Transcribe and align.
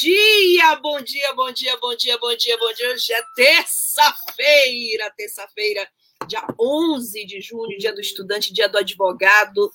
Dia, 0.00 0.76
bom 0.76 1.00
dia, 1.00 1.32
bom 1.32 1.50
dia, 1.50 1.76
bom 1.78 1.96
dia, 1.96 2.18
bom 2.18 2.36
dia, 2.36 2.58
bom 2.58 2.72
dia. 2.74 2.92
Hoje 2.92 3.12
é 3.14 3.22
terça-feira, 3.34 5.10
terça-feira, 5.16 5.88
dia 6.26 6.46
11 6.60 7.24
de 7.24 7.40
junho, 7.40 7.78
dia 7.78 7.94
do 7.94 8.00
estudante, 8.00 8.52
dia 8.52 8.68
do 8.68 8.76
advogado. 8.76 9.72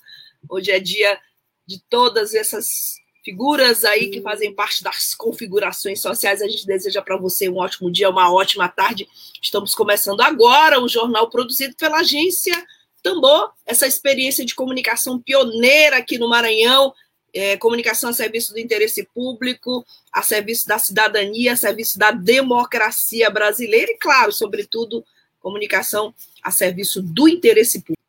Hoje 0.48 0.70
é 0.70 0.78
dia 0.78 1.18
de 1.66 1.82
todas 1.90 2.34
essas 2.34 2.94
figuras 3.24 3.84
aí 3.84 4.10
que 4.10 4.20
fazem 4.20 4.54
parte 4.54 4.84
das 4.84 5.12
configurações 5.12 6.00
sociais. 6.00 6.40
A 6.40 6.48
gente 6.48 6.66
deseja 6.66 7.02
para 7.02 7.16
você 7.16 7.48
um 7.48 7.56
ótimo 7.56 7.90
dia, 7.90 8.08
uma 8.08 8.32
ótima 8.32 8.68
tarde. 8.68 9.08
Estamos 9.42 9.74
começando 9.74 10.20
agora 10.20 10.80
o 10.80 10.88
jornal 10.88 11.28
produzido 11.30 11.74
pela 11.74 11.98
agência 11.98 12.54
Tambor, 13.02 13.50
essa 13.66 13.88
experiência 13.88 14.44
de 14.44 14.54
comunicação 14.54 15.20
pioneira 15.20 15.96
aqui 15.96 16.16
no 16.16 16.28
Maranhão 16.28 16.94
é, 17.34 17.56
comunicação 17.56 18.10
a 18.10 18.12
serviço 18.12 18.52
do 18.52 18.58
interesse 18.58 19.08
público, 19.14 19.84
a 20.12 20.22
serviço 20.22 20.66
da 20.66 20.78
cidadania, 20.78 21.52
a 21.52 21.56
serviço 21.56 21.98
da 21.98 22.10
democracia 22.10 23.30
brasileira 23.30 23.90
e, 23.92 23.96
claro, 23.98 24.32
sobretudo, 24.32 25.04
comunicação 25.40 26.14
a 26.42 26.50
serviço 26.50 27.02
do 27.02 27.28
interesse 27.28 27.80
público. 27.80 28.02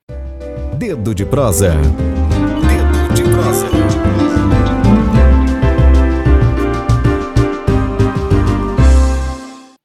Dedo 0.78 1.16
de 1.16 1.26
prosa. 1.26 1.74
Dedo 2.68 3.14
de 3.14 3.24
prosa. 3.24 3.68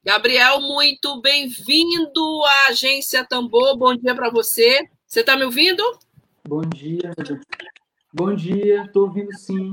Gabriel, 0.05 0.61
muito 0.63 1.21
bem-vindo 1.21 2.43
à 2.45 2.71
Agência 2.71 3.25
Tambor. 3.25 3.77
Bom 3.77 3.95
dia 3.95 4.15
para 4.15 4.31
você. 4.31 4.89
Você 5.07 5.21
está 5.21 5.37
me 5.37 5.45
ouvindo? 5.45 5.83
Bom 6.49 6.63
dia. 6.63 7.13
Bom 8.19 8.35
dia, 8.35 8.83
estou 8.83 9.05
ouvindo 9.05 9.33
sim. 9.39 9.73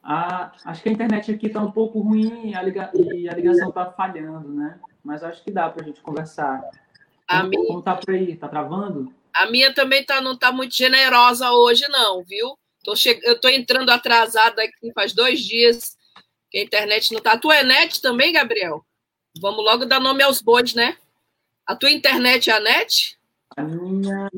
Ah, 0.00 0.52
acho 0.64 0.80
que 0.80 0.90
a 0.90 0.92
internet 0.92 1.32
aqui 1.32 1.48
está 1.48 1.60
um 1.60 1.72
pouco 1.72 1.98
ruim 1.98 2.54
a 2.54 2.62
liga... 2.62 2.88
e 2.94 3.28
a 3.28 3.34
ligação 3.34 3.70
está 3.70 3.90
falhando, 3.90 4.48
né? 4.52 4.78
Mas 5.02 5.24
acho 5.24 5.42
que 5.42 5.50
dá 5.50 5.68
para 5.68 5.82
a 5.82 5.86
gente 5.88 6.00
conversar. 6.02 6.62
A 7.26 7.40
como, 7.40 7.48
minha... 7.48 7.82
tá 7.82 7.96
por 7.96 8.14
aí? 8.14 8.36
Tá 8.36 8.46
travando? 8.46 9.12
A 9.34 9.50
minha 9.50 9.74
também 9.74 10.04
tá, 10.04 10.20
não 10.20 10.34
está 10.34 10.52
muito 10.52 10.76
generosa 10.76 11.50
hoje, 11.50 11.84
não, 11.88 12.22
viu? 12.22 12.56
Tô 12.84 12.94
che... 12.94 13.20
Eu 13.24 13.32
estou 13.32 13.50
entrando 13.50 13.90
atrasada 13.90 14.62
aqui 14.62 14.92
faz 14.94 15.12
dois 15.12 15.40
dias 15.40 15.98
que 16.48 16.58
a 16.58 16.62
internet 16.62 17.10
não 17.10 17.18
está. 17.18 17.32
A 17.32 17.38
tua 17.38 17.56
é 17.56 17.64
net 17.64 18.00
também, 18.00 18.32
Gabriel? 18.32 18.86
Vamos 19.40 19.64
logo 19.64 19.84
dar 19.84 19.98
nome 19.98 20.22
aos 20.22 20.40
bois, 20.40 20.74
né? 20.74 20.96
A 21.66 21.74
tua 21.74 21.90
internet 21.90 22.50
é 22.50 22.52
a 22.52 22.60
net? 22.60 23.18
A 23.56 23.62
minha. 23.62 24.30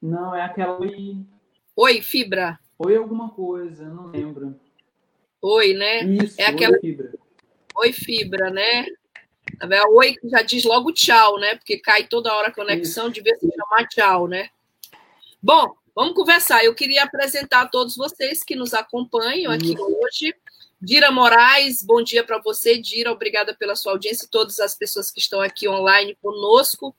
Não, 0.00 0.34
é 0.34 0.40
aquela. 0.40 0.78
Oi, 1.80 2.02
fibra. 2.02 2.58
Oi, 2.76 2.96
alguma 2.96 3.30
coisa, 3.30 3.88
não 3.88 4.08
lembro. 4.08 4.58
Oi, 5.40 5.74
né? 5.74 6.02
Isso, 6.02 6.34
é 6.36 6.46
aquela... 6.46 6.74
oi, 6.74 6.80
fibra. 6.80 7.12
Oi, 7.76 7.92
fibra, 7.92 8.50
né? 8.50 8.84
Oi 9.90 10.16
já 10.24 10.42
diz 10.42 10.64
logo 10.64 10.92
tchau, 10.92 11.38
né? 11.38 11.54
Porque 11.54 11.78
cai 11.78 12.08
toda 12.08 12.34
hora 12.34 12.48
a 12.48 12.52
conexão, 12.52 13.04
Isso. 13.04 13.14
devia 13.14 13.36
se 13.36 13.48
chamar 13.48 13.86
tchau, 13.86 14.26
né? 14.26 14.50
Bom, 15.40 15.72
vamos 15.94 16.14
conversar. 16.14 16.64
Eu 16.64 16.74
queria 16.74 17.04
apresentar 17.04 17.60
a 17.60 17.68
todos 17.68 17.94
vocês 17.94 18.42
que 18.42 18.56
nos 18.56 18.74
acompanham 18.74 19.52
aqui 19.52 19.74
Isso. 19.74 19.98
hoje. 20.02 20.34
Dira 20.82 21.12
Moraes, 21.12 21.84
bom 21.84 22.02
dia 22.02 22.24
para 22.24 22.40
você, 22.42 22.76
Dira. 22.76 23.12
Obrigada 23.12 23.54
pela 23.54 23.76
sua 23.76 23.92
audiência 23.92 24.24
e 24.24 24.28
todas 24.28 24.58
as 24.58 24.76
pessoas 24.76 25.12
que 25.12 25.20
estão 25.20 25.40
aqui 25.40 25.68
online 25.68 26.18
conosco. 26.20 26.92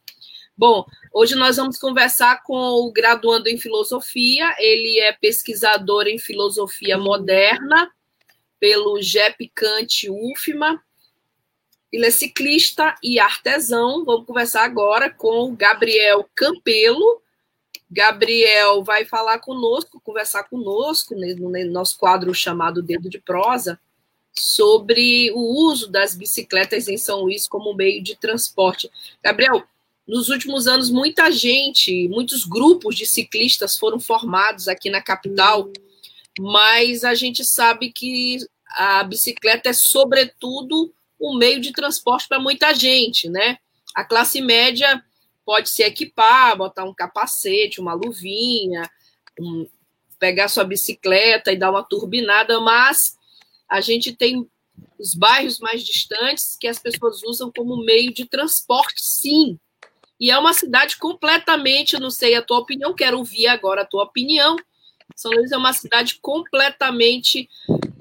Bom, 0.59 0.85
hoje 1.13 1.35
nós 1.35 1.55
vamos 1.55 1.77
conversar 1.77 2.43
com 2.43 2.53
o 2.53 2.91
graduando 2.91 3.47
em 3.47 3.57
filosofia. 3.57 4.53
Ele 4.59 4.99
é 4.99 5.13
pesquisador 5.13 6.05
em 6.05 6.19
filosofia 6.19 6.97
moderna 6.97 7.89
pelo 8.59 9.01
JEP 9.01 9.49
Kant 9.55 10.09
UFMA. 10.09 10.83
Ele 11.89 12.07
é 12.07 12.11
ciclista 12.11 12.93
e 13.01 13.21
artesão. 13.21 14.03
Vamos 14.03 14.25
conversar 14.25 14.65
agora 14.65 15.09
com 15.09 15.49
o 15.49 15.55
Gabriel 15.55 16.29
Campelo. 16.35 17.21
Gabriel 17.89 18.83
vai 18.83 19.05
falar 19.05 19.39
conosco, 19.39 20.01
conversar 20.01 20.43
conosco 20.43 21.15
no 21.15 21.71
nosso 21.71 21.97
quadro 21.97 22.33
chamado 22.33 22.83
Dedo 22.83 23.09
de 23.09 23.17
Prosa, 23.17 23.79
sobre 24.33 25.31
o 25.31 25.39
uso 25.39 25.89
das 25.89 26.13
bicicletas 26.13 26.89
em 26.89 26.97
São 26.97 27.21
Luís 27.21 27.47
como 27.47 27.73
meio 27.73 28.03
de 28.03 28.17
transporte. 28.17 28.91
Gabriel, 29.23 29.63
nos 30.09 30.27
últimos 30.27 30.67
anos, 30.67 30.89
muita 30.89 31.31
gente, 31.31 32.07
muitos 32.07 32.43
grupos 32.43 32.95
de 32.95 33.05
ciclistas 33.05 33.77
foram 33.77 33.99
formados 33.99 34.67
aqui 34.67 34.89
na 34.89 35.03
capital, 35.03 35.71
mas 36.39 37.03
a 37.03 37.13
gente 37.13 37.45
sabe 37.45 37.91
que 37.91 38.39
a 38.71 39.03
bicicleta 39.03 39.69
é, 39.69 39.73
sobretudo, 39.73 40.91
um 41.21 41.37
meio 41.37 41.61
de 41.61 41.71
transporte 41.71 42.27
para 42.27 42.39
muita 42.39 42.73
gente, 42.73 43.29
né? 43.29 43.59
A 43.93 44.03
classe 44.03 44.41
média 44.41 45.03
pode 45.45 45.69
se 45.69 45.83
equipar, 45.83 46.57
botar 46.57 46.85
um 46.85 46.93
capacete, 46.93 47.79
uma 47.79 47.93
luvinha, 47.93 48.89
um, 49.39 49.67
pegar 50.17 50.47
sua 50.47 50.63
bicicleta 50.63 51.51
e 51.51 51.57
dar 51.57 51.69
uma 51.69 51.83
turbinada, 51.83 52.59
mas 52.59 53.15
a 53.69 53.79
gente 53.79 54.15
tem 54.15 54.49
os 54.97 55.13
bairros 55.13 55.59
mais 55.59 55.83
distantes 55.83 56.57
que 56.59 56.67
as 56.67 56.79
pessoas 56.79 57.21
usam 57.21 57.51
como 57.55 57.85
meio 57.85 58.11
de 58.11 58.25
transporte, 58.25 59.03
sim. 59.03 59.59
E 60.19 60.29
é 60.29 60.37
uma 60.37 60.53
cidade 60.53 60.97
completamente, 60.97 61.99
não 61.99 62.11
sei 62.11 62.35
a 62.35 62.41
tua 62.41 62.59
opinião, 62.59 62.93
quero 62.93 63.17
ouvir 63.17 63.47
agora 63.47 63.81
a 63.83 63.85
tua 63.85 64.03
opinião. 64.03 64.57
São 65.15 65.31
Luís 65.31 65.51
é 65.51 65.57
uma 65.57 65.73
cidade 65.73 66.19
completamente, 66.21 67.49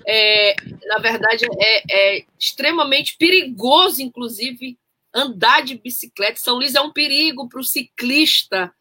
é, 0.06 0.56
na 0.86 0.98
verdade, 0.98 1.46
é, 1.58 1.82
é, 2.18 2.24
extremamente 2.38 3.16
perigoso, 3.16 4.02
inclusive, 4.02 4.76
andar 5.14 5.62
de 5.62 5.76
bicicleta. 5.76 6.40
São 6.40 6.56
Luís 6.56 6.74
é 6.74 6.80
um 6.80 6.92
perigo 6.92 7.48
para 7.48 7.60
o 7.60 7.64
ciclista. 7.64 8.72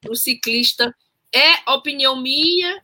Para 0.00 0.12
o 0.12 0.16
ciclista. 0.16 0.94
É 1.32 1.70
opinião 1.72 2.20
minha. 2.20 2.80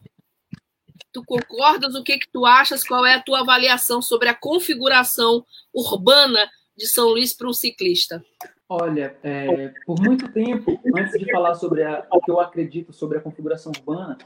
Tu 1.13 1.25
concordas? 1.25 1.95
O 1.95 2.03
que, 2.03 2.19
que 2.19 2.29
tu 2.29 2.45
achas? 2.47 2.85
Qual 2.85 3.05
é 3.07 3.15
a 3.15 3.23
tua 3.23 3.41
avaliação 3.41 4.03
sobre 4.03 4.29
a 4.29 4.35
configuração 4.35 5.45
urbana 5.73 6.51
de 6.77 6.87
São 6.87 7.09
Luís 7.09 7.35
para 7.35 7.49
um 7.49 7.53
ciclista? 7.53 8.25
Olha, 8.69 9.19
é, 9.23 9.73
por 9.85 10.01
muito 10.01 10.33
tempo, 10.33 10.81
antes 10.97 11.19
de 11.19 11.31
falar 11.33 11.55
sobre 11.55 11.83
a, 11.83 12.07
o 12.13 12.21
que 12.21 12.31
eu 12.31 12.41
acredito 12.41 12.93
sobre 12.93 13.19
a 13.19 13.21
configuração 13.21 13.73
urbana, 13.77 14.17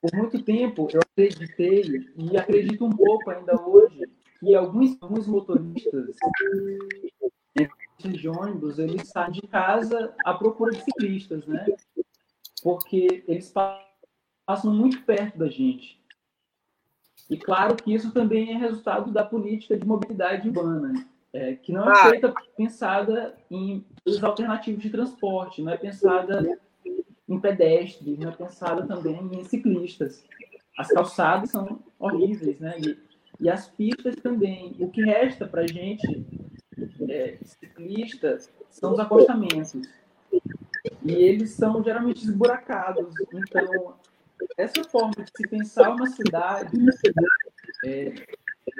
por 0.00 0.12
muito 0.14 0.42
tempo 0.42 0.88
eu 0.92 1.00
acreditei 1.00 2.06
e 2.16 2.36
acredito 2.36 2.84
um 2.84 2.90
pouco 2.90 3.30
ainda 3.30 3.58
hoje 3.66 4.04
que 4.38 4.54
alguns, 4.54 5.00
alguns 5.00 5.26
motoristas 5.26 6.16
de 7.98 8.28
ônibus 8.28 8.78
eles 8.78 9.08
saem 9.08 9.32
de 9.32 9.42
casa 9.42 10.14
à 10.24 10.34
procura 10.34 10.72
de 10.72 10.84
ciclistas, 10.84 11.46
né? 11.46 11.64
Porque 12.62 13.24
eles 13.26 13.50
passam 14.46 14.74
muito 14.74 15.02
perto 15.04 15.38
da 15.38 15.48
gente. 15.48 15.98
E 17.30 17.38
claro 17.38 17.74
que 17.74 17.94
isso 17.94 18.12
também 18.12 18.52
é 18.52 18.58
resultado 18.58 19.10
da 19.10 19.24
política 19.24 19.78
de 19.78 19.86
mobilidade 19.86 20.46
urbana 20.46 21.08
é, 21.34 21.56
que 21.56 21.72
não 21.72 21.90
é 21.90 21.92
ah. 21.92 22.10
feita 22.10 22.34
pensada 22.56 23.34
em 23.50 23.84
os 24.06 24.22
alternativos 24.22 24.82
de 24.82 24.88
transporte, 24.88 25.62
não 25.62 25.72
é 25.72 25.76
pensada 25.76 26.58
em 27.28 27.40
pedestres, 27.40 28.18
não 28.18 28.30
é 28.30 28.32
pensada 28.32 28.86
também 28.86 29.20
em 29.32 29.44
ciclistas. 29.44 30.24
As 30.78 30.88
calçadas 30.88 31.50
são 31.50 31.80
horríveis, 31.98 32.60
né? 32.60 32.76
E, 32.78 32.98
e 33.40 33.50
as 33.50 33.68
pistas 33.68 34.14
também. 34.16 34.76
O 34.78 34.88
que 34.88 35.02
resta 35.02 35.46
para 35.46 35.62
a 35.62 35.66
gente, 35.66 36.24
é, 37.08 37.38
ciclistas, 37.42 38.52
são 38.70 38.92
os 38.92 39.00
acostamentos. 39.00 39.74
E 41.02 41.12
eles 41.12 41.50
são 41.50 41.82
geralmente 41.82 42.24
esburacados. 42.24 43.12
Então, 43.32 43.94
essa 44.56 44.84
forma 44.84 45.12
de 45.16 45.30
se 45.36 45.48
pensar 45.48 45.90
uma 45.90 46.06
cidade 46.06 46.76
é, 47.84 48.14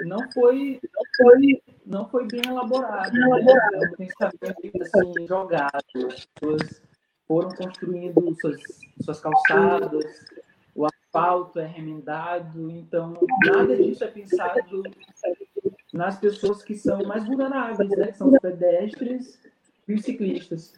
não 0.05 0.31
foi, 0.31 0.79
não 0.93 1.03
foi, 1.17 1.61
não 1.85 2.09
foi 2.09 2.27
bem 2.27 2.41
elaborado. 2.47 3.13
Né? 3.13 3.45
É 3.73 3.87
um 3.87 3.91
pensamento 3.95 4.81
assim, 4.81 5.27
jogado. 5.27 6.07
As 6.07 6.25
pessoas 6.25 6.81
foram 7.27 7.49
construindo 7.49 8.35
suas, 8.39 8.61
suas 9.03 9.19
calçadas, 9.19 10.25
o 10.73 10.85
asfalto 10.85 11.59
é 11.59 11.65
remendado, 11.65 12.69
então 12.69 13.17
nada 13.45 13.75
disso 13.75 14.03
é 14.03 14.07
pensado 14.07 14.83
nas 15.93 16.19
pessoas 16.19 16.61
que 16.61 16.75
são 16.75 17.03
mais 17.05 17.25
vulneráveis, 17.25 17.89
né? 17.89 18.07
que 18.07 18.17
são 18.17 18.31
os 18.31 18.39
pedestres 18.39 19.39
e 19.87 19.93
os 19.93 20.03
ciclistas. 20.03 20.73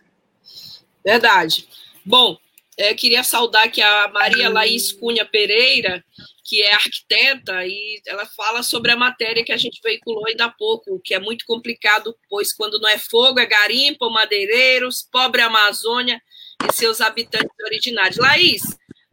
Verdade. 1.03 1.67
Bom, 2.05 2.37
é, 2.77 2.93
queria 2.93 3.23
saudar 3.23 3.65
aqui 3.65 3.81
a 3.81 4.07
Maria 4.09 4.49
Laís 4.49 4.91
Cunha 4.91 5.25
Pereira, 5.25 6.03
que 6.43 6.61
é 6.61 6.73
arquiteta, 6.73 7.65
e 7.65 7.99
ela 8.05 8.25
fala 8.25 8.61
sobre 8.61 8.91
a 8.91 8.95
matéria 8.95 9.43
que 9.43 9.51
a 9.51 9.57
gente 9.57 9.81
veiculou 9.83 10.25
ainda 10.27 10.45
há 10.45 10.49
pouco, 10.49 11.01
que 11.03 11.13
é 11.13 11.19
muito 11.19 11.43
complicado, 11.45 12.15
pois 12.29 12.53
quando 12.53 12.79
não 12.79 12.87
é 12.87 12.97
fogo, 12.99 13.39
é 13.39 13.45
garimpo, 13.45 14.09
madeireiros, 14.11 15.07
pobre 15.11 15.41
Amazônia 15.41 16.21
e 16.69 16.71
seus 16.71 17.01
habitantes 17.01 17.49
originários. 17.65 18.17
Laís, 18.17 18.61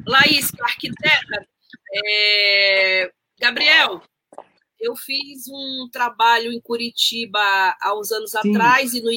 Laís, 0.06 0.52
arquiteta, 0.60 1.48
é... 1.94 3.10
Gabriel, 3.40 4.02
eu 4.78 4.94
fiz 4.94 5.48
um 5.48 5.88
trabalho 5.90 6.52
em 6.52 6.60
Curitiba 6.60 7.40
há 7.80 7.98
uns 7.98 8.12
anos 8.12 8.30
Sim. 8.30 8.50
atrás, 8.50 8.92
e 8.92 9.00
no, 9.00 9.10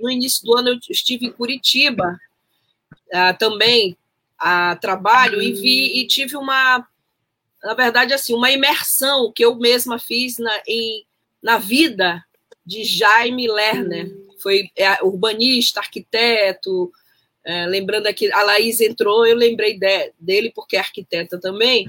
no 0.00 0.10
início 0.10 0.44
do 0.44 0.56
ano 0.56 0.70
eu 0.70 0.78
estive 0.90 1.26
em 1.26 1.32
Curitiba, 1.32 2.18
uh, 3.12 3.36
também 3.38 3.96
a 4.38 4.74
trabalho 4.76 5.40
e 5.40 5.52
vi 5.52 6.00
e 6.00 6.06
tive 6.06 6.36
uma 6.36 6.86
na 7.62 7.74
verdade 7.74 8.12
assim 8.12 8.34
uma 8.34 8.50
imersão 8.50 9.30
que 9.30 9.44
eu 9.44 9.54
mesma 9.54 9.98
fiz 9.98 10.38
na, 10.38 10.62
em, 10.66 11.06
na 11.40 11.58
vida 11.58 12.24
de 12.66 12.82
Jaime 12.82 13.46
Lerner. 13.46 14.10
Foi 14.38 14.68
é, 14.76 15.00
urbanista 15.04 15.78
arquiteto 15.78 16.90
é, 17.44 17.66
lembrando 17.66 18.06
aqui 18.06 18.32
a 18.32 18.42
Laís 18.42 18.80
entrou 18.80 19.26
eu 19.26 19.36
lembrei 19.36 19.78
de, 19.78 20.12
dele 20.18 20.52
porque 20.54 20.76
é 20.76 20.80
arquiteta 20.80 21.38
também. 21.38 21.88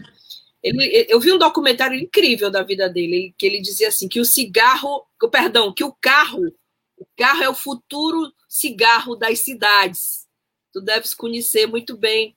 Ele, 0.61 1.07
eu 1.09 1.19
vi 1.19 1.31
um 1.33 1.37
documentário 1.37 1.99
incrível 1.99 2.49
da 2.51 2.61
vida 2.61 2.87
dele 2.87 3.33
que 3.37 3.45
ele 3.45 3.59
dizia 3.59 3.87
assim 3.87 4.07
que 4.07 4.19
o 4.19 4.25
cigarro 4.25 5.05
perdão 5.31 5.73
que 5.73 5.83
o 5.83 5.91
carro 5.99 6.53
o 6.97 7.05
carro 7.17 7.43
é 7.43 7.49
o 7.49 7.55
futuro 7.55 8.31
cigarro 8.47 9.15
das 9.15 9.39
cidades 9.39 10.22
tu 10.73 10.81
deves 10.81 11.13
conhecer 11.13 11.67
muito 11.67 11.95
bem 11.95 12.35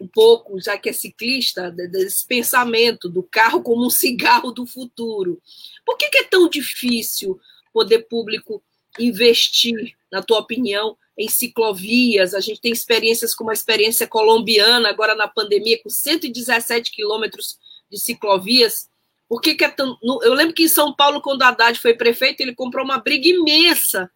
um 0.00 0.06
pouco, 0.06 0.60
já 0.60 0.78
que 0.78 0.88
é 0.88 0.92
ciclista, 0.92 1.70
desse 1.70 2.26
pensamento 2.26 3.08
do 3.08 3.22
carro 3.22 3.62
como 3.62 3.84
um 3.84 3.90
cigarro 3.90 4.52
do 4.52 4.66
futuro. 4.66 5.40
Por 5.84 5.96
que, 5.96 6.08
que 6.08 6.18
é 6.18 6.24
tão 6.24 6.48
difícil 6.48 7.32
o 7.32 7.72
poder 7.72 8.00
público 8.00 8.62
investir, 8.98 9.94
na 10.10 10.22
tua 10.22 10.38
opinião, 10.38 10.96
em 11.18 11.28
ciclovias? 11.28 12.34
A 12.34 12.40
gente 12.40 12.60
tem 12.60 12.72
experiências 12.72 13.34
como 13.34 13.50
a 13.50 13.54
experiência 13.54 14.06
colombiana, 14.06 14.88
agora 14.88 15.14
na 15.14 15.28
pandemia, 15.28 15.82
com 15.82 15.90
117 15.90 16.90
quilômetros 16.90 17.58
de 17.90 17.98
ciclovias. 17.98 18.88
Por 19.28 19.40
que, 19.40 19.54
que 19.54 19.64
é 19.64 19.68
tão. 19.68 19.98
Eu 20.02 20.34
lembro 20.34 20.54
que 20.54 20.64
em 20.64 20.68
São 20.68 20.94
Paulo, 20.94 21.20
quando 21.20 21.42
Haddad 21.42 21.78
foi 21.78 21.94
prefeito, 21.94 22.40
ele 22.40 22.54
comprou 22.54 22.84
uma 22.84 22.98
briga 22.98 23.28
imensa 23.28 24.10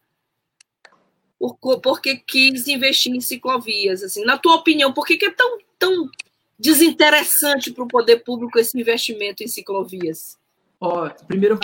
porque 1.81 2.17
quis 2.17 2.67
investir 2.67 3.13
em 3.13 3.21
ciclovias. 3.21 4.03
Assim, 4.03 4.23
na 4.23 4.37
tua 4.37 4.55
opinião, 4.55 4.93
por 4.93 5.05
que, 5.05 5.17
que 5.17 5.25
é 5.25 5.31
tão, 5.31 5.59
tão 5.77 6.09
desinteressante 6.57 7.71
para 7.71 7.83
o 7.83 7.87
poder 7.87 8.23
público 8.23 8.57
esse 8.57 8.79
investimento 8.79 9.43
em 9.43 9.47
ciclovias? 9.47 10.37
Ó, 10.79 11.09
primeiro, 11.27 11.59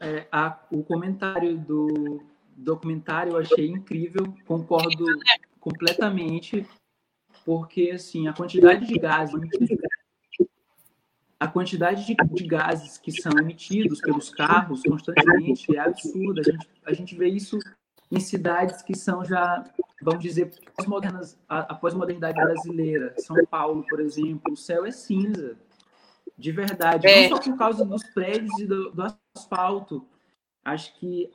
é, 0.00 0.26
a, 0.32 0.58
o 0.70 0.82
comentário 0.82 1.58
do 1.58 2.22
documentário 2.56 3.32
eu 3.32 3.38
achei 3.38 3.68
incrível, 3.68 4.34
concordo 4.46 5.04
completamente, 5.58 6.66
porque 7.44 7.90
assim 7.94 8.28
a 8.28 8.32
quantidade 8.32 8.86
de 8.86 8.98
gases 8.98 9.34
a 11.38 11.48
quantidade 11.48 12.04
de, 12.04 12.14
de, 12.14 12.46
gases 12.46 12.98
que 12.98 13.10
são 13.10 13.32
emitidos 13.38 13.98
pelos 14.02 14.28
carros 14.28 14.82
constantemente 14.82 15.74
é 15.74 15.80
absurda. 15.80 16.42
A 16.42 16.44
gente, 16.44 16.68
a 16.84 16.92
gente 16.92 17.14
vê 17.16 17.28
isso 17.28 17.58
em 18.10 18.18
cidades 18.18 18.82
que 18.82 18.96
são 18.96 19.24
já, 19.24 19.64
vamos 20.02 20.22
dizer, 20.22 20.52
pós-modernas, 20.76 21.38
a, 21.48 21.74
pós-modernidade 21.74 22.40
brasileira. 22.40 23.14
São 23.18 23.36
Paulo, 23.46 23.84
por 23.88 24.00
exemplo, 24.00 24.52
o 24.52 24.56
céu 24.56 24.84
é 24.84 24.90
cinza, 24.90 25.56
de 26.36 26.50
verdade. 26.50 27.06
É. 27.06 27.28
Não 27.28 27.36
só 27.36 27.42
por 27.42 27.56
causa 27.56 27.84
dos 27.84 28.02
prédios 28.12 28.58
e 28.58 28.66
do, 28.66 28.90
do 28.90 29.04
asfalto. 29.36 30.04
Acho 30.64 30.94
que 30.98 31.30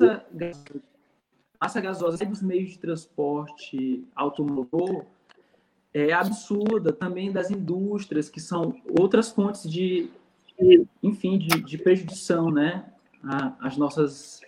a 0.00 1.64
massa 1.64 1.80
gasosa 1.80 2.24
dos 2.24 2.42
meios 2.42 2.70
de 2.70 2.78
transporte 2.78 4.06
automotor 4.14 5.06
é 5.92 6.12
absurda 6.12 6.92
também 6.92 7.32
das 7.32 7.50
indústrias, 7.50 8.28
que 8.28 8.40
são 8.40 8.74
outras 8.98 9.30
fontes 9.30 9.68
de, 9.68 10.10
enfim, 11.02 11.38
de, 11.38 11.62
de 11.62 11.78
prejudição, 11.78 12.50
né? 12.50 12.92
As 13.60 13.76
nossas 13.76 14.40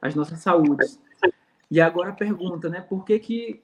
as 0.00 0.14
nossas 0.14 0.40
saúdes. 0.40 1.00
E 1.70 1.80
agora 1.80 2.10
a 2.10 2.14
pergunta, 2.14 2.68
né? 2.68 2.80
Por 2.80 3.04
que, 3.04 3.18
que 3.18 3.62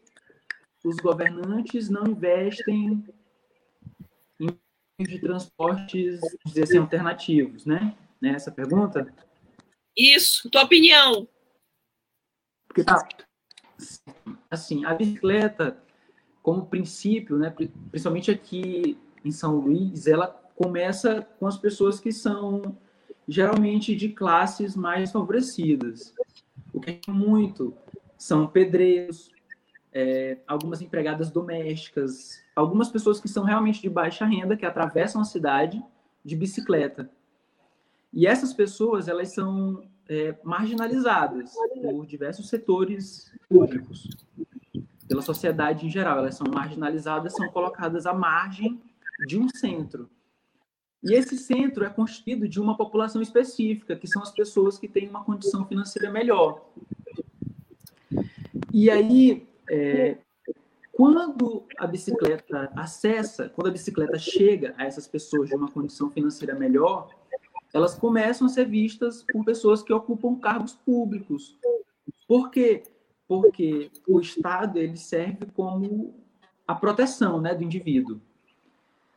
os 0.85 0.97
governantes 0.97 1.89
não 1.89 2.07
investem 2.07 3.05
em 4.39 4.59
de 4.99 5.19
transportes, 5.19 6.21
dizer 6.47 6.63
assim, 6.63 6.79
alternativos, 6.79 7.67
né? 7.67 7.95
Essa 8.23 8.51
pergunta? 8.51 9.13
Isso, 9.97 10.51
tua 10.51 10.65
opinião. 10.65 11.29
Porque 12.67 12.83
tá, 12.83 13.07
assim, 14.51 14.85
a 14.85 14.95
bicicleta, 14.95 15.81
como 16.43 16.67
princípio, 16.67 17.37
né, 17.37 17.55
principalmente 17.91 18.31
aqui 18.31 18.99
em 19.25 19.31
São 19.31 19.57
Luís, 19.57 20.07
ela 20.07 20.29
começa 20.29 21.23
com 21.39 21.47
as 21.47 21.59
pessoas 21.59 22.01
que 22.01 22.13
são 22.13 22.77
geralmente 23.29 23.95
de 23.95 24.09
classes 24.11 24.77
mais 24.77 25.11
favorecidas. 25.11 26.15
O 26.73 26.81
que 26.81 27.01
é 27.07 27.11
muito 27.11 27.75
são 28.17 28.47
pedreiros, 28.47 29.31
é, 29.93 30.39
algumas 30.47 30.81
empregadas 30.81 31.31
domésticas, 31.31 32.43
algumas 32.55 32.89
pessoas 32.89 33.21
que 33.21 33.29
são 33.29 33.45
realmente 33.45 33.81
de 33.81 33.89
baixa 33.89 34.25
renda, 34.25 34.57
que 34.57 34.67
atravessam 34.67 35.21
a 35.21 35.25
cidade 35.25 35.83
de 36.25 36.37
bicicleta. 36.37 37.11
E 38.13 38.27
essas 38.27 38.53
pessoas, 38.53 39.09
elas 39.09 39.33
são 39.33 39.83
é, 40.09 40.37
marginalizadas 40.43 41.53
por 41.83 42.07
diversos 42.07 42.49
setores 42.49 43.33
públicos, 43.49 44.09
pela 45.09 45.23
sociedade 45.23 45.87
em 45.87 45.91
geral. 45.91 46.19
Elas 46.19 46.35
são 46.35 46.47
marginalizadas, 46.47 47.35
são 47.35 47.49
colocadas 47.49 48.07
à 48.07 48.15
margem 48.15 48.81
de 49.27 49.39
um 49.39 49.49
centro. 49.49 50.09
E 51.03 51.15
esse 51.15 51.37
centro 51.37 51.85
é 51.85 51.91
constituído 51.91 52.49
de 52.49 52.61
uma 52.61 52.77
população 52.77 53.23
específica, 53.23 53.97
que 53.97 54.07
são 54.07 54.23
as 54.23 54.31
pessoas 54.31 54.79
que 54.79 54.89
têm 54.89 55.09
uma 55.09 55.25
condição 55.25 55.67
financeira 55.67 56.11
melhor. 56.11 56.65
E 58.73 58.91
aí, 58.91 59.47
é, 59.71 60.17
quando 60.93 61.67
a 61.77 61.87
bicicleta 61.87 62.71
acessa, 62.75 63.49
quando 63.51 63.69
a 63.69 63.71
bicicleta 63.71 64.19
chega 64.19 64.75
a 64.79 64.85
essas 64.85 65.07
pessoas 65.07 65.49
de 65.49 65.55
uma 65.55 65.71
condição 65.71 66.11
financeira 66.11 66.55
melhor, 66.55 67.11
elas 67.73 67.95
começam 67.95 68.47
a 68.47 68.51
ser 68.51 68.67
vistas 68.67 69.25
por 69.31 69.45
pessoas 69.45 69.83
que 69.83 69.93
ocupam 69.93 70.37
cargos 70.37 70.73
públicos. 70.75 71.59
Por 72.27 72.51
quê? 72.51 72.83
Porque 73.29 73.91
o 74.09 74.21
Estado 74.21 74.79
ele 74.79 74.97
serve 74.97 75.47
como 75.55 76.15
a 76.67 76.75
proteção 76.75 77.41
né, 77.41 77.55
do 77.55 77.63
indivíduo. 77.63 78.21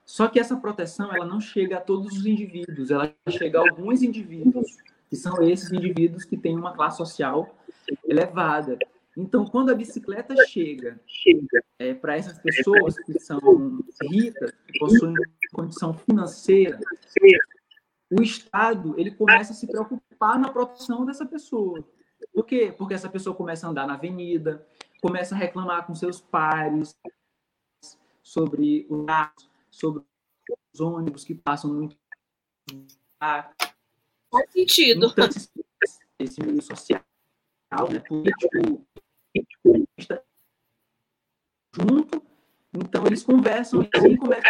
Só 0.10 0.28
que 0.28 0.40
essa 0.40 0.58
proteção 0.58 1.14
ela 1.14 1.24
não 1.24 1.40
chega 1.40 1.78
a 1.78 1.80
todos 1.80 2.18
os 2.18 2.26
indivíduos, 2.26 2.90
ela 2.90 3.14
chega 3.30 3.60
a 3.60 3.70
alguns 3.70 4.02
indivíduos, 4.02 4.76
que 5.08 5.16
são 5.16 5.40
esses 5.44 5.72
indivíduos 5.72 6.26
que 6.26 6.36
têm 6.36 6.58
uma 6.58 6.74
classe 6.74 6.98
social 6.98 7.56
elevada. 8.04 8.76
Então, 9.16 9.46
quando 9.46 9.70
a 9.70 9.76
bicicleta 9.76 10.34
chega 10.48 11.00
é, 11.78 11.94
para 11.94 12.18
essas 12.18 12.40
pessoas 12.40 12.98
que 12.98 13.20
são 13.20 13.40
ricas, 14.10 14.52
que 14.66 14.80
possuem 14.80 15.14
condição 15.54 15.94
financeira, 15.94 16.80
o 18.10 18.20
Estado 18.24 18.96
ele 18.98 19.12
começa 19.12 19.54
a 19.54 19.56
se 19.56 19.68
preocupar 19.68 20.40
na 20.40 20.52
proteção 20.52 21.06
dessa 21.06 21.24
pessoa. 21.24 21.88
Por 22.34 22.48
quê? 22.48 22.74
Porque 22.76 22.96
essa 22.96 23.10
pessoa 23.10 23.36
começa 23.36 23.68
a 23.68 23.70
andar 23.70 23.86
na 23.86 23.94
avenida, 23.94 24.68
começa 25.04 25.36
a 25.36 25.38
reclamar 25.38 25.86
com 25.86 25.94
seus 25.94 26.20
pares 26.20 26.98
sobre 28.24 28.88
o 28.90 29.04
sobre 29.80 30.04
os 30.74 30.80
ônibus 30.80 31.24
que 31.24 31.36
passam 31.36 31.74
muito. 31.74 31.98
Faz 33.20 34.52
sentido. 34.52 35.14
Esse 36.20 36.42
meio 36.42 36.62
social, 36.62 37.02
né, 37.90 38.00
político, 38.00 38.86
junto, 41.74 42.22
então 42.74 43.06
eles 43.06 43.24
conversam 43.24 43.82
e 43.82 43.86
a 43.86 43.90
preocupar 43.90 44.42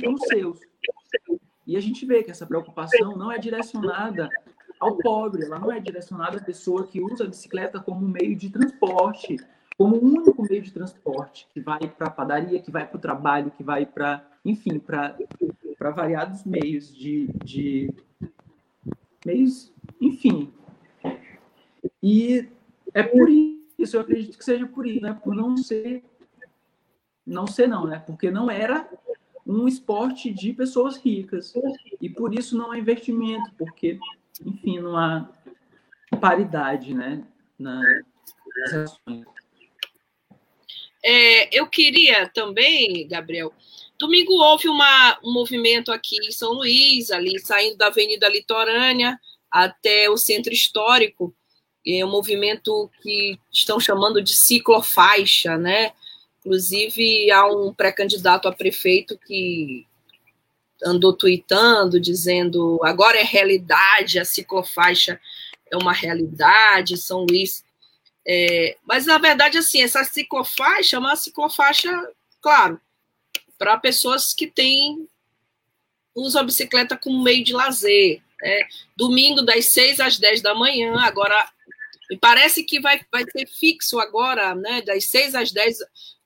com 0.00 0.14
os 0.14 0.20
seus. 0.22 0.60
E 1.66 1.76
a 1.76 1.80
gente 1.80 2.06
vê 2.06 2.22
que 2.22 2.30
essa 2.30 2.46
preocupação 2.46 3.16
não 3.16 3.32
é 3.32 3.38
direcionada 3.38 4.28
ao 4.78 4.96
pobre, 4.96 5.44
ela 5.44 5.58
não 5.58 5.72
é 5.72 5.80
direcionada 5.80 6.38
à 6.38 6.42
pessoa 6.42 6.86
que 6.86 7.00
usa 7.00 7.24
a 7.24 7.26
bicicleta 7.26 7.80
como 7.80 8.06
meio 8.06 8.36
de 8.36 8.48
transporte, 8.48 9.36
como 9.76 9.96
o 9.96 10.04
único 10.04 10.40
meio 10.42 10.62
de 10.62 10.72
transporte 10.72 11.48
que 11.52 11.60
vai 11.60 11.80
para 11.80 12.06
a 12.06 12.10
padaria, 12.10 12.62
que 12.62 12.70
vai 12.70 12.86
para 12.86 12.96
o 12.96 13.00
trabalho, 13.00 13.50
que 13.50 13.64
vai 13.64 13.84
para 13.84 14.24
enfim, 14.48 14.78
para 14.78 15.90
variados 15.90 16.44
meios 16.44 16.94
de, 16.94 17.28
de 17.44 17.92
meios, 19.24 19.72
enfim. 20.00 20.52
E 22.02 22.48
É 22.94 23.02
por 23.02 23.28
isso, 23.78 23.96
eu 23.96 24.00
acredito 24.00 24.38
que 24.38 24.44
seja 24.44 24.66
por 24.66 24.86
isso, 24.86 25.02
né? 25.02 25.18
Por 25.22 25.34
não 25.34 25.56
ser. 25.56 26.02
Não 27.26 27.46
ser, 27.46 27.68
não, 27.68 27.86
né? 27.86 28.02
Porque 28.04 28.30
não 28.30 28.50
era 28.50 28.88
um 29.46 29.68
esporte 29.68 30.30
de 30.30 30.52
pessoas 30.52 30.96
ricas. 30.96 31.52
E 32.00 32.08
por 32.08 32.34
isso 32.34 32.56
não 32.56 32.72
há 32.72 32.78
investimento, 32.78 33.52
porque, 33.56 33.98
enfim, 34.44 34.80
não 34.80 34.96
há 34.96 35.30
paridade, 36.20 36.94
né? 36.94 37.24
Nas 37.58 37.84
ações. 38.72 39.26
É, 41.04 41.56
eu 41.56 41.66
queria 41.68 42.28
também, 42.28 43.06
Gabriel, 43.06 43.52
domingo 43.98 44.32
houve 44.34 44.68
uma, 44.68 45.18
um 45.24 45.32
movimento 45.32 45.90
aqui 45.90 46.16
em 46.24 46.30
São 46.30 46.52
Luís, 46.52 47.10
ali 47.10 47.38
saindo 47.40 47.76
da 47.76 47.88
Avenida 47.88 48.28
Litorânea 48.28 49.18
até 49.50 50.08
o 50.08 50.16
Centro 50.16 50.52
Histórico, 50.52 51.34
é 51.86 52.04
um 52.04 52.10
movimento 52.10 52.90
que 53.02 53.38
estão 53.50 53.80
chamando 53.80 54.22
de 54.22 54.34
ciclofaixa, 54.34 55.56
né? 55.56 55.92
Inclusive, 56.40 57.30
há 57.30 57.46
um 57.46 57.72
pré-candidato 57.72 58.46
a 58.46 58.52
prefeito 58.52 59.18
que 59.18 59.86
andou 60.84 61.12
tweetando, 61.12 61.98
dizendo 61.98 62.78
agora 62.84 63.18
é 63.18 63.24
realidade, 63.24 64.18
a 64.18 64.24
ciclofaixa 64.24 65.18
é 65.70 65.76
uma 65.76 65.92
realidade, 65.92 66.96
São 66.96 67.24
Luís. 67.24 67.64
É, 68.26 68.76
mas, 68.84 69.06
na 69.06 69.18
verdade, 69.18 69.58
assim, 69.58 69.82
essa 69.82 70.04
ciclofaixa 70.04 70.96
é 70.96 70.98
uma 70.98 71.16
ciclofaixa, 71.16 71.90
claro, 72.40 72.78
para 73.58 73.76
pessoas 73.76 74.32
que 74.32 74.46
têm 74.46 75.08
usam 76.14 76.42
a 76.42 76.44
bicicleta 76.44 76.96
como 76.96 77.22
meio 77.22 77.44
de 77.44 77.52
lazer. 77.52 78.22
Né? 78.40 78.68
Domingo, 78.96 79.42
das 79.42 79.66
6 79.72 80.00
às 80.00 80.18
10 80.18 80.42
da 80.42 80.54
manhã, 80.54 80.96
agora 81.00 81.48
parece 82.20 82.62
que 82.62 82.80
vai, 82.80 83.00
vai 83.12 83.24
ser 83.30 83.46
fixo 83.46 83.98
agora, 83.98 84.54
né? 84.54 84.80
Das 84.82 85.04
6 85.06 85.34
às 85.34 85.52
10 85.52 85.78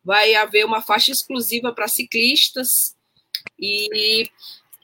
vai 0.04 0.34
haver 0.34 0.64
uma 0.64 0.82
faixa 0.82 1.10
exclusiva 1.10 1.72
para 1.72 1.88
ciclistas. 1.88 2.94
E 3.58 4.30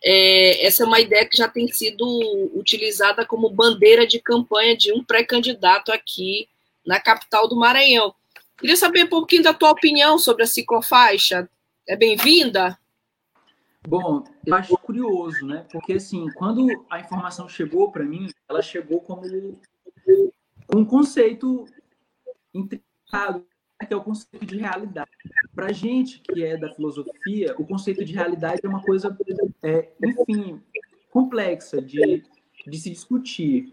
é, 0.02 0.67
essa 0.67 0.83
é 0.83 0.87
uma 0.87 1.00
ideia 1.00 1.26
que 1.26 1.37
já 1.37 1.49
tem 1.49 1.69
sido 1.69 2.05
utilizada 2.55 3.25
como 3.25 3.50
bandeira 3.50 4.07
de 4.07 4.21
campanha 4.21 4.76
de 4.76 4.93
um 4.93 5.05
pré-candidato 5.05 5.93
aqui 5.93 6.49
na 6.87 7.00
capital 7.00 7.49
do 7.49 7.57
Maranhão. 7.57 8.14
Queria 8.59 8.76
saber 8.76 9.05
um 9.05 9.09
pouquinho 9.09 9.43
da 9.43 9.55
tua 9.55 9.71
opinião 9.71 10.19
sobre 10.19 10.43
a 10.43 10.47
ciclofaixa. 10.47 11.49
É 11.88 11.97
bem-vinda? 11.97 12.78
Bom, 13.88 14.23
eu 14.45 14.54
acho 14.54 14.76
curioso, 14.76 15.47
né? 15.47 15.66
Porque 15.73 15.95
assim, 15.95 16.30
quando 16.35 16.66
a 16.90 17.00
informação 17.00 17.49
chegou 17.49 17.90
para 17.90 18.04
mim, 18.04 18.28
ela 18.47 18.61
chegou 18.61 19.00
como 19.00 19.23
um 20.76 20.85
conceito 20.85 21.64
intricado, 22.52 23.47
que 23.87 23.95
é 23.95 23.97
o 23.97 24.04
conceito 24.04 24.45
de 24.45 24.59
realidade. 24.59 25.09
Para 25.54 25.68
a 25.68 25.73
gente 25.73 26.21
que 26.21 26.45
é 26.45 26.59
da 26.59 26.71
filosofia, 26.75 27.54
o 27.59 27.66
conceito 27.66 28.04
de 28.04 28.12
realidade 28.12 28.61
é 28.62 28.68
uma 28.68 28.83
coisa, 28.83 29.16
é, 29.62 29.90
enfim, 30.04 30.62
complexa 31.11 31.80
de, 31.80 32.23
de 32.66 32.78
se 32.78 32.90
discutir. 32.90 33.73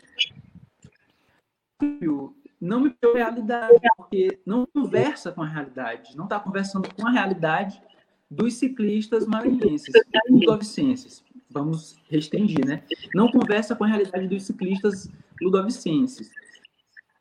Não 2.61 2.79
me 2.79 2.95
deu 3.01 3.15
realidade, 3.15 3.77
porque 3.97 4.39
não 4.45 4.65
conversa 4.65 5.33
com 5.33 5.43
a 5.43 5.47
realidade, 5.47 6.15
não 6.15 6.23
está 6.23 6.39
conversando 6.39 6.87
com 6.95 7.05
a 7.05 7.11
realidade 7.11 7.83
dos 8.29 8.55
ciclistas 8.55 9.25
maranhenses, 9.25 9.93
ludovicenses. 10.29 11.23
Vamos 11.49 11.95
restringir, 12.09 12.65
né? 12.65 12.83
Não 13.13 13.31
conversa 13.31 13.75
com 13.75 13.83
a 13.83 13.87
realidade 13.87 14.27
dos 14.27 14.43
ciclistas 14.43 15.09
ludovicenses. 15.41 16.29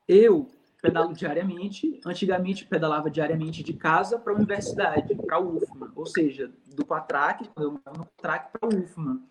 Eu 0.08 0.48
pedalo 0.82 1.14
diariamente, 1.14 1.98
antigamente 2.04 2.66
pedalava 2.66 3.10
diariamente 3.10 3.62
de 3.62 3.72
casa 3.72 4.18
para 4.18 4.32
a 4.32 4.36
universidade, 4.36 5.14
para 5.14 5.36
a 5.36 5.40
UFMA, 5.40 5.90
ou 5.96 6.04
seja, 6.04 6.52
do 6.66 6.84
Quatrac, 6.84 7.48
eu 7.56 7.70
moro 7.70 7.98
no 7.98 8.04
Quatrac 8.04 8.50
para 8.52 8.68
a 8.68 8.76
UFMA. 8.76 9.22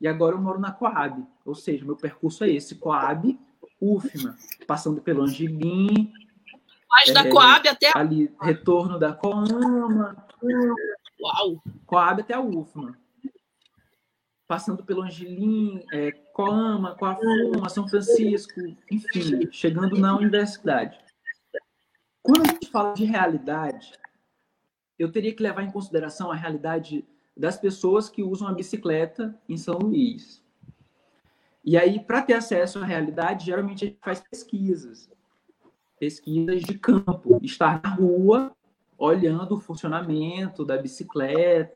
E 0.00 0.06
agora 0.06 0.36
eu 0.36 0.40
moro 0.40 0.60
na 0.60 0.70
Coab, 0.70 1.26
ou 1.44 1.54
seja, 1.54 1.84
meu 1.84 1.96
percurso 1.96 2.44
é 2.44 2.50
esse, 2.50 2.76
Coab, 2.76 3.38
UFMA, 3.80 4.36
passando 4.66 5.00
pelo 5.00 5.22
Angelim. 5.22 6.12
Mas 6.88 7.08
é, 7.08 7.12
da 7.12 7.28
Coab 7.28 7.68
até 7.68 7.90
ali 7.94 8.32
retorno 8.40 8.98
da 8.98 9.12
Coama. 9.12 10.16
Uau. 11.20 11.62
Coab 11.86 12.20
até 12.20 12.34
a 12.34 12.40
UFMA 12.40 12.98
passando 14.50 14.82
pelo 14.82 15.02
Angelim, 15.02 15.80
é, 15.92 16.10
Coama, 16.10 16.96
Coafuma, 16.96 17.68
São 17.68 17.86
Francisco, 17.86 18.60
enfim, 18.90 19.48
chegando 19.52 19.96
na 19.96 20.16
universidade. 20.16 20.98
Quando 22.20 22.42
a 22.42 22.48
gente 22.48 22.68
fala 22.68 22.92
de 22.92 23.04
realidade, 23.04 23.92
eu 24.98 25.12
teria 25.12 25.32
que 25.32 25.40
levar 25.40 25.62
em 25.62 25.70
consideração 25.70 26.32
a 26.32 26.34
realidade 26.34 27.06
das 27.36 27.56
pessoas 27.56 28.08
que 28.08 28.24
usam 28.24 28.48
a 28.48 28.52
bicicleta 28.52 29.40
em 29.48 29.56
São 29.56 29.78
Luís. 29.78 30.42
E 31.64 31.76
aí, 31.76 32.00
para 32.00 32.20
ter 32.20 32.34
acesso 32.34 32.80
à 32.80 32.84
realidade, 32.84 33.46
geralmente 33.46 33.84
a 33.84 33.86
gente 33.86 34.00
faz 34.02 34.18
pesquisas. 34.18 35.08
Pesquisas 35.96 36.62
de 36.62 36.76
campo, 36.76 37.38
estar 37.40 37.80
na 37.84 37.90
rua, 37.90 38.52
olhando 39.00 39.56
o 39.56 39.60
funcionamento 39.60 40.62
da 40.62 40.76
bicicleta, 40.76 41.74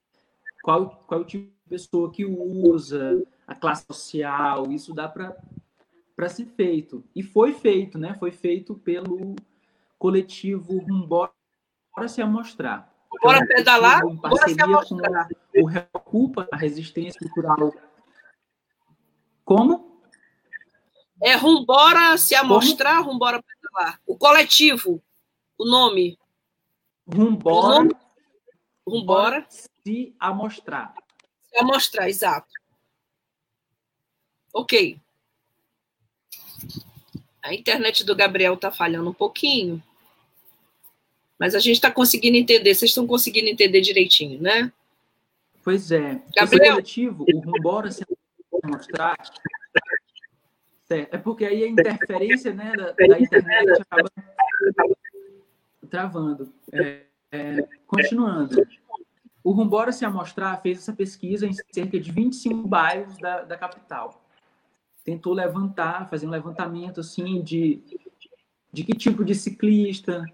qual, 0.62 0.90
qual 1.06 1.20
é 1.20 1.22
o 1.22 1.26
tipo 1.26 1.54
pessoa 1.66 2.12
que 2.12 2.26
usa, 2.26 3.22
a 3.46 3.54
classe 3.54 3.86
social, 3.90 4.70
isso 4.70 4.92
dá 4.92 5.08
para 5.08 6.28
ser 6.28 6.44
feito. 6.44 7.02
E 7.16 7.22
foi 7.22 7.54
feito, 7.54 7.98
né? 7.98 8.14
Foi 8.14 8.30
feito 8.30 8.74
pelo 8.74 9.34
coletivo 9.98 10.78
Rumbora 10.78 11.32
se 12.06 12.20
amostrar. 12.20 12.92
Bora 13.22 13.38
é 13.38 13.42
um 13.42 13.46
pedalar, 13.46 14.06
bora 14.06 14.48
se 14.48 14.60
amostrar. 14.60 15.28
o 15.56 15.64
Reocupa, 15.64 16.46
a 16.52 16.56
resistência 16.56 17.18
cultural. 17.20 17.72
Como? 19.44 20.02
É 21.22 21.34
Rumbora 21.34 22.18
se 22.18 22.34
amostrar, 22.34 22.98
Como? 22.98 23.12
Rumbora 23.12 23.42
pedalar. 23.42 24.00
O 24.06 24.18
coletivo, 24.18 25.02
o 25.56 25.64
nome. 25.64 26.18
Rumbora. 27.06 27.88
Rumbora 28.86 29.46
se 29.48 30.14
amostrar. 30.18 30.94
Para 31.50 31.64
mostrar, 31.64 32.08
exato. 32.08 32.48
Ok. 34.52 34.98
A 37.42 37.54
internet 37.54 38.04
do 38.04 38.16
Gabriel 38.16 38.54
está 38.54 38.70
falhando 38.70 39.10
um 39.10 39.14
pouquinho. 39.14 39.82
Mas 41.38 41.54
a 41.54 41.58
gente 41.58 41.76
está 41.76 41.90
conseguindo 41.90 42.36
entender. 42.36 42.74
Vocês 42.74 42.90
estão 42.90 43.06
conseguindo 43.06 43.48
entender 43.48 43.80
direitinho, 43.80 44.40
né? 44.40 44.72
Pois 45.62 45.90
é. 45.90 46.22
Gabriel. 46.34 46.78
o 46.78 47.40
Rumbora 47.40 47.90
se 47.90 48.04
mostrar. 48.64 49.16
É 50.90 51.18
porque 51.18 51.44
aí 51.44 51.64
a 51.64 51.68
interferência 51.68 52.52
né, 52.54 52.72
da, 52.76 52.92
da 52.92 53.18
internet 53.18 53.82
acaba 53.82 54.08
travando. 55.94 56.52
É, 56.72 57.02
é, 57.30 57.68
continuando. 57.86 58.66
O 59.44 59.52
Rumbora 59.52 59.92
Se 59.92 60.04
Amostrar 60.04 60.60
fez 60.60 60.78
essa 60.78 60.92
pesquisa 60.92 61.46
em 61.46 61.52
cerca 61.72 62.00
de 62.00 62.10
25 62.10 62.66
bairros 62.66 63.16
da, 63.18 63.42
da 63.42 63.56
capital. 63.56 64.24
Tentou 65.04 65.32
levantar, 65.32 66.08
fazer 66.08 66.26
um 66.26 66.30
levantamento 66.30 66.98
assim 66.98 67.42
de, 67.42 67.80
de 68.72 68.82
que 68.82 68.94
tipo 68.94 69.24
de 69.24 69.34
ciclista 69.36 70.24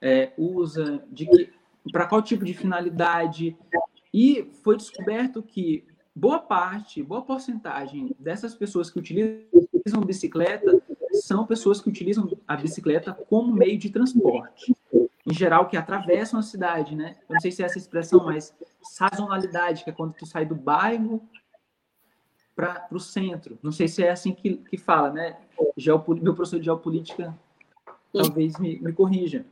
é, 0.00 0.32
usa, 0.36 1.02
de 1.10 1.50
para 1.90 2.06
qual 2.06 2.22
tipo 2.22 2.44
de 2.44 2.54
finalidade. 2.54 3.56
E 4.14 4.52
foi 4.62 4.76
descoberto 4.76 5.42
que 5.42 5.84
boa 6.14 6.38
parte, 6.38 7.02
boa 7.02 7.22
porcentagem 7.22 8.14
dessas 8.20 8.54
pessoas 8.54 8.88
que 8.88 9.00
utilizam 9.00 10.02
bicicleta 10.06 10.80
são 11.12 11.46
pessoas 11.46 11.80
que 11.80 11.88
utilizam 11.88 12.28
a 12.46 12.56
bicicleta 12.56 13.12
como 13.12 13.52
meio 13.52 13.78
de 13.78 13.90
transporte 13.90 14.74
em 15.26 15.32
geral, 15.32 15.68
que 15.68 15.76
atravessam 15.76 16.38
a 16.38 16.42
cidade, 16.42 16.96
né? 16.96 17.16
Eu 17.28 17.34
não 17.34 17.40
sei 17.40 17.52
se 17.52 17.62
é 17.62 17.66
essa 17.66 17.78
expressão, 17.78 18.24
mas 18.24 18.54
sazonalidade, 18.82 19.84
que 19.84 19.90
é 19.90 19.92
quando 19.92 20.14
tu 20.14 20.26
sai 20.26 20.44
do 20.44 20.54
bairro 20.54 21.22
para 22.56 22.88
o 22.90 22.98
centro. 22.98 23.58
Não 23.62 23.70
sei 23.70 23.86
se 23.86 24.02
é 24.02 24.10
assim 24.10 24.34
que, 24.34 24.56
que 24.56 24.76
fala, 24.76 25.10
né? 25.12 25.40
Geopol... 25.76 26.16
Meu 26.16 26.34
professor 26.34 26.58
de 26.58 26.64
geopolítica 26.64 27.36
talvez 28.12 28.58
me, 28.58 28.78
me 28.80 28.92
corrija. 28.92 29.46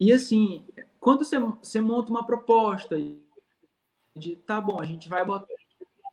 E 0.00 0.12
assim, 0.12 0.64
quando 0.98 1.24
você, 1.24 1.38
você 1.38 1.80
monta 1.80 2.10
uma 2.10 2.26
proposta 2.26 2.96
de, 4.16 4.36
tá 4.36 4.60
bom, 4.60 4.80
a 4.80 4.84
gente 4.84 5.08
vai 5.08 5.24
botar 5.24 5.46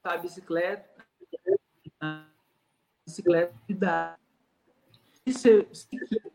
a 0.03 0.17
bicicleta, 0.17 1.05
a 1.99 2.25
bicicleta 3.05 3.55
dá 5.25 5.33
se, 5.33 5.67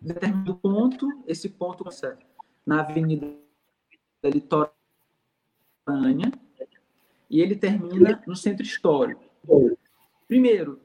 determinado 0.01 0.57
ponto, 0.57 1.25
esse 1.27 1.49
ponto 1.49 1.79
começa 1.79 2.19
na 2.65 2.81
Avenida 2.81 3.27
Litorânea 4.25 4.73
e 7.29 7.41
ele 7.41 7.57
termina 7.57 8.23
no 8.27 8.37
Centro 8.37 8.63
Histórico. 8.63 9.25
Primeiro, 10.29 10.81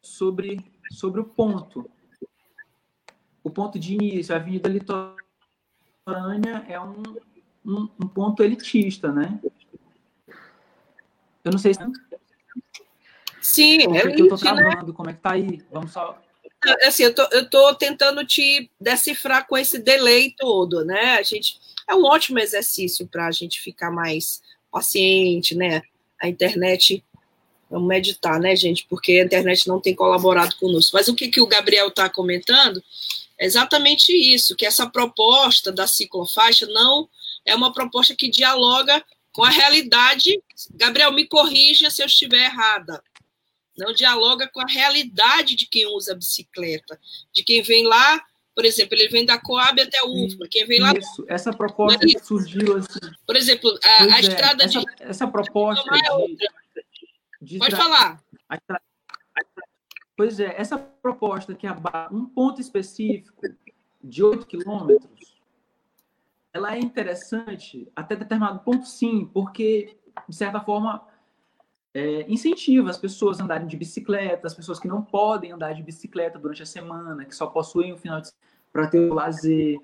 sobre, 0.00 0.64
sobre 0.90 1.20
o 1.20 1.24
ponto. 1.24 1.90
o 3.42 3.50
ponto 3.50 3.78
de 3.78 3.94
início, 3.94 4.34
a 4.34 4.38
Avenida 4.38 4.68
Litorânea 4.68 5.16
é 6.68 6.80
um, 6.80 7.02
um, 7.64 7.88
um 8.02 8.08
ponto 8.08 8.42
elitista, 8.42 9.12
né? 9.12 9.40
Eu 11.44 11.52
não 11.52 11.58
sei 11.58 11.74
se... 11.74 11.80
Sim, 13.40 13.78
é 13.94 14.00
elite, 14.02 14.22
eu 14.22 14.28
tô 14.28 14.34
né? 14.34 14.40
travando, 14.40 14.86
né? 14.88 14.92
como 14.92 15.10
é 15.10 15.12
que 15.12 15.20
tá 15.20 15.32
aí? 15.32 15.64
Vamos 15.70 15.92
só... 15.92 16.20
Assim, 16.82 17.04
eu 17.04 17.14
tô, 17.14 17.22
eu 17.32 17.48
tô 17.48 17.74
tentando 17.74 18.24
te 18.24 18.70
decifrar 18.80 19.46
com 19.46 19.56
esse 19.56 19.78
delay 19.78 20.34
todo, 20.36 20.84
né? 20.84 21.16
A 21.18 21.22
gente... 21.22 21.58
É 21.88 21.94
um 21.94 22.04
ótimo 22.04 22.40
exercício 22.40 23.06
para 23.06 23.28
a 23.28 23.30
gente 23.30 23.60
ficar 23.60 23.92
mais 23.92 24.42
paciente, 24.72 25.54
né? 25.54 25.82
A 26.20 26.28
internet 26.28 27.04
Vamos 27.70 27.88
meditar, 27.88 28.38
né, 28.38 28.54
gente? 28.54 28.86
Porque 28.88 29.12
a 29.12 29.24
internet 29.24 29.66
não 29.66 29.80
tem 29.80 29.94
colaborado 29.94 30.54
conosco. 30.56 30.96
Mas 30.96 31.08
o 31.08 31.14
que, 31.14 31.28
que 31.28 31.40
o 31.40 31.46
Gabriel 31.46 31.88
está 31.88 32.08
comentando 32.08 32.82
é 33.38 33.44
exatamente 33.44 34.12
isso: 34.12 34.54
que 34.54 34.64
essa 34.64 34.88
proposta 34.88 35.72
da 35.72 35.86
ciclofaixa 35.86 36.66
não 36.66 37.08
é 37.44 37.54
uma 37.54 37.72
proposta 37.72 38.14
que 38.14 38.28
dialoga 38.28 39.04
com 39.32 39.42
a 39.42 39.50
realidade. 39.50 40.40
Gabriel, 40.74 41.12
me 41.12 41.26
corrija 41.26 41.90
se 41.90 42.02
eu 42.02 42.06
estiver 42.06 42.44
errada. 42.44 43.02
Não 43.76 43.92
dialoga 43.92 44.48
com 44.48 44.60
a 44.60 44.66
realidade 44.66 45.54
de 45.54 45.66
quem 45.66 45.86
usa 45.86 46.12
a 46.12 46.16
bicicleta, 46.16 46.98
de 47.32 47.44
quem 47.44 47.62
vem 47.62 47.86
lá, 47.86 48.22
por 48.56 48.64
exemplo, 48.64 48.94
ele 48.94 49.08
vem 49.08 49.26
da 49.26 49.38
Coab 49.38 49.78
até 49.78 50.02
o 50.02 50.24
UFMA, 50.24 50.48
quem 50.50 50.64
vem 50.64 50.80
lá. 50.80 50.94
Isso, 50.96 51.26
essa 51.28 51.52
proposta 51.52 52.06
é 52.06 52.18
surgiu 52.18 52.78
assim. 52.78 52.98
Por 53.26 53.36
exemplo, 53.36 53.78
a, 53.84 54.04
a 54.04 54.16
é, 54.16 54.20
estrada 54.20 54.64
essa, 54.64 54.80
de. 54.80 54.86
Essa 54.98 55.28
proposta. 55.28 55.84
É 55.94 56.82
de 57.42 57.58
Pode 57.58 57.76
falar. 57.76 58.18
Pois 60.16 60.40
é, 60.40 60.54
essa 60.58 60.78
proposta 60.78 61.54
que 61.54 61.66
abarca 61.66 62.14
um 62.14 62.24
ponto 62.24 62.58
específico 62.58 63.46
de 64.02 64.22
8 64.22 64.46
quilômetros, 64.46 65.36
ela 66.50 66.74
é 66.74 66.78
interessante 66.78 67.86
até 67.94 68.16
determinado 68.16 68.60
ponto, 68.60 68.86
sim, 68.86 69.26
porque, 69.26 69.98
de 70.26 70.34
certa 70.34 70.60
forma, 70.60 71.06
é, 71.96 72.30
incentiva 72.30 72.90
as 72.90 72.98
pessoas 72.98 73.40
a 73.40 73.44
andarem 73.44 73.66
de 73.66 73.74
bicicleta, 73.74 74.46
as 74.46 74.52
pessoas 74.52 74.78
que 74.78 74.86
não 74.86 75.00
podem 75.00 75.52
andar 75.52 75.72
de 75.72 75.82
bicicleta 75.82 76.38
durante 76.38 76.62
a 76.62 76.66
semana, 76.66 77.24
que 77.24 77.34
só 77.34 77.46
possuem 77.46 77.90
o 77.90 77.96
final 77.96 78.20
de 78.20 78.28
para 78.70 78.86
ter 78.86 79.10
o 79.10 79.14
lazer, 79.14 79.78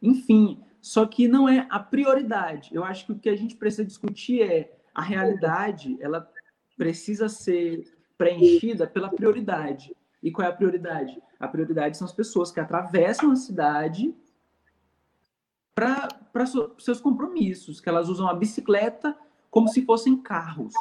enfim. 0.00 0.58
Só 0.80 1.04
que 1.04 1.28
não 1.28 1.46
é 1.46 1.66
a 1.68 1.78
prioridade. 1.78 2.70
Eu 2.74 2.82
acho 2.82 3.04
que 3.04 3.12
o 3.12 3.18
que 3.18 3.28
a 3.28 3.36
gente 3.36 3.54
precisa 3.54 3.84
discutir 3.84 4.40
é 4.40 4.78
a 4.94 5.02
realidade, 5.02 5.98
ela 6.00 6.26
precisa 6.74 7.28
ser 7.28 7.84
preenchida 8.16 8.86
pela 8.86 9.10
prioridade. 9.10 9.94
E 10.22 10.30
qual 10.30 10.48
é 10.48 10.50
a 10.50 10.54
prioridade? 10.54 11.22
A 11.38 11.46
prioridade 11.46 11.98
são 11.98 12.06
as 12.06 12.14
pessoas 12.14 12.50
que 12.50 12.60
atravessam 12.60 13.30
a 13.30 13.36
cidade 13.36 14.14
para 15.74 16.46
seus 16.78 16.98
compromissos, 16.98 17.78
que 17.78 17.90
elas 17.90 18.08
usam 18.08 18.26
a 18.26 18.32
bicicleta 18.32 19.14
como 19.50 19.68
se 19.68 19.84
fossem 19.84 20.16
carros, 20.16 20.72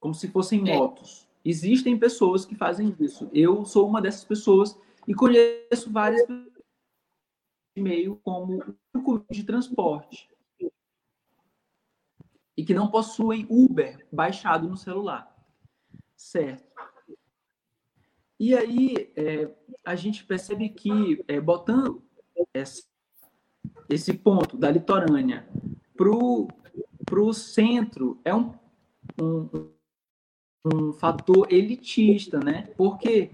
como 0.00 0.14
se 0.14 0.28
fossem 0.28 0.68
é. 0.68 0.76
motos. 0.76 1.28
Existem 1.44 1.98
pessoas 1.98 2.44
que 2.44 2.54
fazem 2.54 2.94
isso. 2.98 3.30
Eu 3.32 3.64
sou 3.64 3.88
uma 3.88 4.02
dessas 4.02 4.24
pessoas 4.24 4.78
e 5.06 5.14
conheço 5.14 5.92
várias 5.92 6.26
meio 7.76 8.16
como 8.16 8.76
de 9.30 9.44
transporte 9.44 10.28
e 12.56 12.64
que 12.64 12.74
não 12.74 12.90
possuem 12.90 13.46
Uber 13.50 14.06
baixado 14.10 14.68
no 14.68 14.76
celular. 14.76 15.32
Certo. 16.16 16.64
E 18.40 18.54
aí 18.54 19.12
é, 19.14 19.50
a 19.84 19.94
gente 19.94 20.24
percebe 20.24 20.70
que 20.70 21.22
é, 21.28 21.40
botando 21.40 22.02
esse, 22.54 22.86
esse 23.88 24.14
ponto 24.14 24.56
da 24.56 24.70
litorânea 24.70 25.48
para 25.94 27.20
o 27.20 27.32
centro 27.32 28.20
é 28.24 28.34
um, 28.34 28.54
um, 29.20 29.70
um 30.74 30.92
fator 30.92 31.46
elitista, 31.50 32.40
né? 32.40 32.68
Porque 32.76 33.30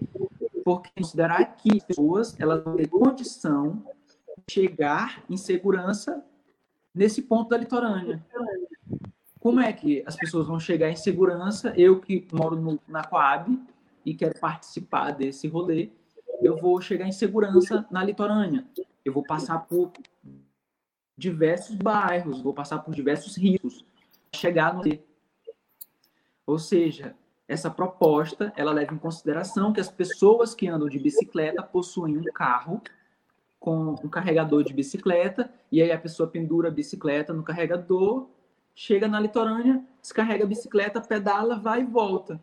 porque 0.64 0.90
considerar 0.96 1.44
que 1.56 1.78
as 1.78 1.84
pessoas 1.84 2.38
elas 2.38 2.62
vão 2.62 2.76
ter 2.76 2.88
condição 2.88 3.82
de 4.46 4.54
chegar 4.54 5.24
em 5.28 5.36
segurança 5.36 6.24
nesse 6.94 7.22
ponto 7.22 7.50
da 7.50 7.56
litorânea. 7.56 8.24
Como 9.40 9.58
é 9.58 9.72
que 9.72 10.04
as 10.06 10.14
pessoas 10.14 10.46
vão 10.46 10.60
chegar 10.60 10.88
em 10.88 10.94
segurança? 10.94 11.72
Eu 11.76 12.00
que 12.00 12.28
moro 12.32 12.54
no, 12.54 12.78
na 12.86 13.02
Coab 13.02 13.58
e 14.06 14.14
quero 14.14 14.38
participar 14.38 15.10
desse 15.10 15.48
rolê, 15.48 15.90
eu 16.40 16.56
vou 16.56 16.80
chegar 16.80 17.06
em 17.08 17.12
segurança 17.12 17.84
na 17.90 18.04
litorânea. 18.04 18.64
Eu 19.04 19.12
vou 19.12 19.24
passar 19.24 19.58
por 19.66 19.90
diversos 21.16 21.74
bairros, 21.74 22.40
vou 22.40 22.54
passar 22.54 22.78
por 22.78 22.94
diversos 22.94 23.36
riscos, 23.36 23.84
chegar 24.34 24.74
no 24.74 24.82
ou 26.46 26.58
seja, 26.58 27.14
essa 27.52 27.70
proposta 27.70 28.52
ela 28.56 28.72
leva 28.72 28.94
em 28.94 28.98
consideração 28.98 29.72
que 29.72 29.80
as 29.80 29.90
pessoas 29.90 30.54
que 30.54 30.68
andam 30.68 30.88
de 30.88 30.98
bicicleta 30.98 31.62
possuem 31.62 32.16
um 32.16 32.24
carro 32.24 32.80
com 33.60 33.94
um 34.02 34.08
carregador 34.08 34.64
de 34.64 34.72
bicicleta 34.72 35.52
e 35.70 35.80
aí 35.80 35.92
a 35.92 35.98
pessoa 35.98 36.28
pendura 36.28 36.68
a 36.68 36.72
bicicleta 36.72 37.32
no 37.32 37.42
carregador 37.42 38.28
chega 38.74 39.06
na 39.06 39.20
litorânea, 39.20 39.84
descarrega 40.00 40.44
a 40.44 40.46
bicicleta, 40.46 41.00
pedala, 41.00 41.56
vai 41.58 41.82
e 41.82 41.86
volta. 41.86 42.40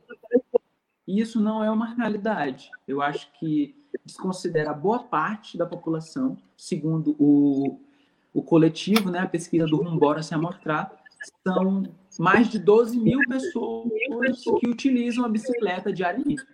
E 1.07 1.19
isso 1.19 1.41
não 1.41 1.63
é 1.63 1.71
uma 1.71 1.93
realidade. 1.93 2.69
Eu 2.87 3.01
acho 3.01 3.31
que 3.33 3.75
desconsidera 4.05 4.73
boa 4.73 4.99
parte 4.99 5.57
da 5.57 5.65
população, 5.65 6.37
segundo 6.55 7.15
o, 7.19 7.79
o 8.33 8.43
coletivo, 8.43 9.09
né, 9.09 9.19
a 9.19 9.27
pesquisa 9.27 9.65
do 9.65 9.77
Rumbora 9.77 10.21
se 10.21 10.33
amostrar, 10.33 10.95
são 11.45 11.83
mais 12.19 12.49
de 12.49 12.59
12 12.59 12.99
mil 12.99 13.21
pessoas 13.29 14.43
que 14.59 14.67
utilizam 14.67 15.23
a 15.23 15.29
bicicleta 15.29 15.93
diariamente. 15.93 16.45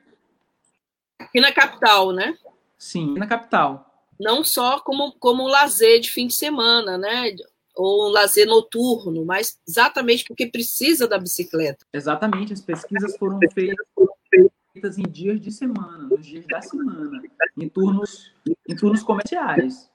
Aqui 1.18 1.40
na 1.40 1.52
capital, 1.52 2.12
né? 2.12 2.38
Sim, 2.78 3.16
na 3.16 3.26
capital. 3.26 3.92
Não 4.20 4.44
só 4.44 4.80
como, 4.80 5.14
como 5.14 5.48
lazer 5.48 6.00
de 6.02 6.12
fim 6.12 6.28
de 6.28 6.36
semana, 6.36 7.00
né? 7.00 7.36
ou 7.76 8.08
um 8.08 8.12
lazer 8.12 8.48
noturno, 8.48 9.26
mas 9.26 9.60
exatamente 9.68 10.24
porque 10.26 10.46
precisa 10.46 11.08
da 11.08 11.18
bicicleta. 11.18 11.86
Exatamente, 11.92 12.54
as 12.54 12.62
pesquisas 12.62 13.18
foram 13.18 13.38
feitas 13.54 14.98
em 14.98 15.04
dias 15.04 15.42
de 15.42 15.52
semana, 15.52 16.08
nos 16.10 16.26
dias 16.26 16.46
da 16.48 16.62
semana, 16.62 17.22
em 17.58 17.68
turnos, 17.68 18.32
em 18.70 18.76
turnos 18.76 19.04
comerciais. 19.04 19.90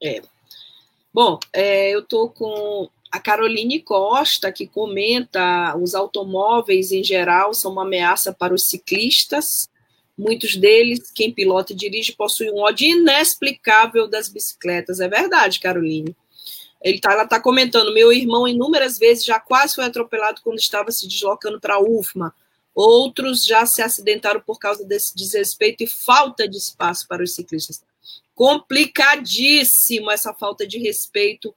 É. 0.00 0.22
Bom, 1.12 1.40
é, 1.52 1.90
eu 1.90 2.00
estou 2.00 2.30
com 2.30 2.88
a 3.10 3.18
Caroline 3.18 3.80
Costa, 3.80 4.52
que 4.52 4.66
comenta 4.66 5.76
os 5.76 5.94
automóveis 5.94 6.92
em 6.92 7.02
geral 7.02 7.54
são 7.54 7.72
uma 7.72 7.82
ameaça 7.82 8.32
para 8.32 8.54
os 8.54 8.68
ciclistas. 8.68 9.68
Muitos 10.16 10.56
deles, 10.56 11.10
quem 11.12 11.32
pilota 11.32 11.72
e 11.72 11.76
dirige, 11.76 12.12
possuem 12.12 12.52
um 12.52 12.58
ódio 12.58 12.88
inexplicável 12.88 14.08
das 14.08 14.28
bicicletas. 14.28 15.00
É 15.00 15.08
verdade, 15.08 15.60
Caroline. 15.60 16.14
Ele 16.82 17.00
tá, 17.00 17.12
ela 17.12 17.24
está 17.24 17.40
comentando: 17.40 17.94
meu 17.94 18.12
irmão, 18.12 18.46
inúmeras 18.46 18.98
vezes, 18.98 19.24
já 19.24 19.40
quase 19.40 19.74
foi 19.74 19.84
atropelado 19.84 20.40
quando 20.42 20.58
estava 20.58 20.90
se 20.92 21.06
deslocando 21.08 21.60
para 21.60 21.74
a 21.74 21.80
UFMA. 21.80 22.34
Outros 22.74 23.44
já 23.44 23.66
se 23.66 23.82
acidentaram 23.82 24.40
por 24.40 24.58
causa 24.58 24.84
desse 24.84 25.16
desrespeito 25.16 25.82
e 25.82 25.86
falta 25.86 26.46
de 26.46 26.56
espaço 26.56 27.08
para 27.08 27.24
os 27.24 27.34
ciclistas. 27.34 27.82
Complicadíssimo 28.34 30.10
essa 30.10 30.32
falta 30.32 30.66
de 30.66 30.78
respeito 30.78 31.52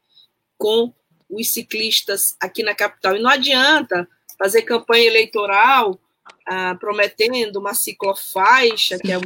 com 0.58 0.92
os 1.32 1.52
ciclistas 1.52 2.36
aqui 2.40 2.62
na 2.62 2.76
capital. 2.76 3.16
E 3.16 3.22
não 3.22 3.30
adianta 3.30 4.08
fazer 4.38 4.64
campanha 4.64 5.06
eleitoral 5.06 6.00
ah, 6.46 6.76
prometendo 6.76 7.58
uma 7.58 7.74
ciclofaixa, 7.74 8.98
que 9.00 9.12
é. 9.12 9.20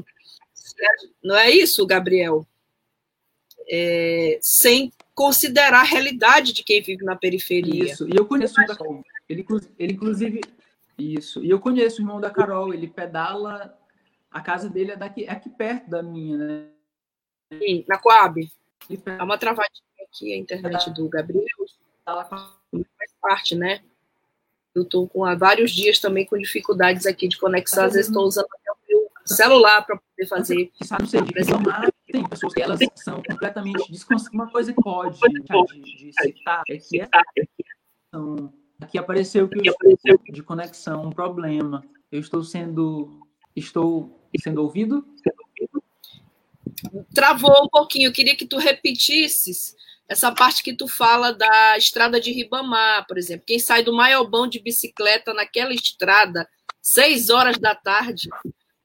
Não 1.24 1.36
é 1.36 1.50
isso, 1.50 1.86
Gabriel? 1.86 2.46
É, 3.68 4.38
sem 4.42 4.92
considerar 5.14 5.80
a 5.80 5.84
realidade 5.84 6.54
de 6.54 6.64
quem 6.64 6.82
vive 6.82 7.04
na 7.04 7.16
periferia. 7.16 7.86
Isso, 7.86 8.08
e 8.08 8.16
eu 8.16 8.26
conheço 8.26 8.62
o 8.62 8.68
da 8.68 8.76
Carol. 8.76 9.04
Ele, 9.28 9.46
ele, 9.80 9.94
inclusive, 9.94 10.42
isso. 10.98 11.44
E 11.44 11.50
eu 11.50 11.60
conheço 11.60 12.00
o 12.00 12.02
irmão 12.02 12.20
da 12.20 12.30
Carol, 12.30 12.74
ele 12.74 12.88
pedala. 12.88 13.78
A 14.30 14.42
casa 14.42 14.70
dele 14.70 14.92
é 14.92 14.96
daqui, 14.98 15.24
é 15.24 15.32
aqui 15.32 15.50
perto 15.50 15.90
da 15.90 16.04
minha, 16.04 16.38
né? 16.38 16.68
Sim, 17.54 17.86
na 17.88 17.98
Coab. 17.98 18.48
Há 19.18 19.24
uma 19.24 19.38
travadinha 19.38 19.82
aqui, 20.04 20.34
a 20.34 20.38
internet 20.38 20.90
do 20.92 21.08
Gabriel. 21.08 21.46
Faz 22.06 23.12
parte, 23.22 23.56
né? 23.56 23.82
Eu 24.74 24.84
estou 24.84 25.08
com 25.08 25.24
há 25.24 25.36
vários 25.36 25.72
dias 25.72 26.00
também 26.00 26.26
com 26.26 26.38
dificuldades 26.38 27.06
aqui 27.06 27.28
de 27.28 27.38
conexão. 27.38 27.86
Às 27.86 27.94
vezes 27.94 28.08
estou 28.08 28.26
usando 28.26 28.46
o 28.46 28.78
meu 28.88 29.10
celular 29.26 29.86
para 29.86 29.98
poder 29.98 30.28
fazer. 30.28 30.72
Sabe, 30.84 31.08
sei, 31.08 31.22
tem 32.12 32.28
pessoas 32.28 32.54
que 32.54 32.62
elas 32.62 32.80
são 32.96 33.24
completamente 33.24 33.92
desconstruídas. 33.92 34.34
Uma 34.34 34.52
coisa 34.52 34.74
que 34.74 34.82
pode 34.82 35.18
de, 35.20 35.98
de 35.98 36.12
citar 36.14 36.62
é 36.70 36.78
que 36.78 37.02
essa 37.02 37.22
questão 37.34 38.54
aqui 38.80 38.98
apareceu 38.98 39.48
que 39.48 39.68
eu 39.68 40.20
de 40.32 40.44
conexão 40.44 41.06
um 41.06 41.10
problema. 41.10 41.84
Eu 42.12 42.20
estou 42.20 42.44
sendo 42.44 43.20
estou 43.56 44.30
sendo 44.38 44.62
ouvido? 44.62 45.06
travou 47.14 47.64
um 47.64 47.70
pouquinho. 47.70 48.10
Eu 48.10 48.14
queria 48.14 48.36
que 48.36 48.46
tu 48.46 48.58
repetisses 48.58 49.76
essa 50.08 50.32
parte 50.32 50.64
que 50.64 50.76
tu 50.76 50.88
fala 50.88 51.32
da 51.34 51.78
estrada 51.78 52.20
de 52.20 52.32
Ribamar, 52.32 53.06
por 53.08 53.18
exemplo. 53.18 53.46
Quem 53.46 53.60
sai 53.60 53.84
do 53.84 53.94
Maiobão 53.94 54.48
de 54.48 54.60
bicicleta 54.60 55.34
naquela 55.34 55.74
estrada, 55.74 56.48
seis 56.82 57.30
horas 57.30 57.58
da 57.58 57.74
tarde, 57.74 58.30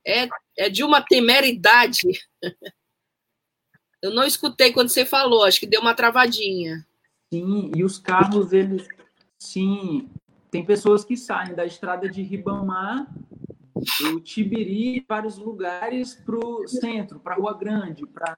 é, 0.06 0.28
é 0.56 0.68
de 0.68 0.82
uma 0.82 1.02
temeridade. 1.02 2.08
Eu 4.02 4.14
não 4.14 4.24
escutei 4.24 4.72
quando 4.72 4.88
você 4.88 5.04
falou, 5.04 5.44
acho 5.44 5.60
que 5.60 5.66
deu 5.66 5.80
uma 5.80 5.94
travadinha. 5.94 6.86
Sim, 7.32 7.70
e 7.76 7.84
os 7.84 7.98
carros, 7.98 8.52
eles. 8.52 8.88
Sim, 9.38 10.08
tem 10.50 10.64
pessoas 10.64 11.04
que 11.04 11.16
saem 11.16 11.54
da 11.54 11.66
estrada 11.66 12.08
de 12.08 12.22
Ribamar, 12.22 13.06
do 14.00 14.20
Tibiri, 14.20 15.02
para 15.02 15.26
os 15.26 15.36
lugares 15.36 16.14
para 16.14 16.36
o 16.36 16.66
centro, 16.66 17.20
para 17.20 17.34
a 17.34 17.36
Rua 17.36 17.56
Grande, 17.56 18.06
para. 18.06 18.36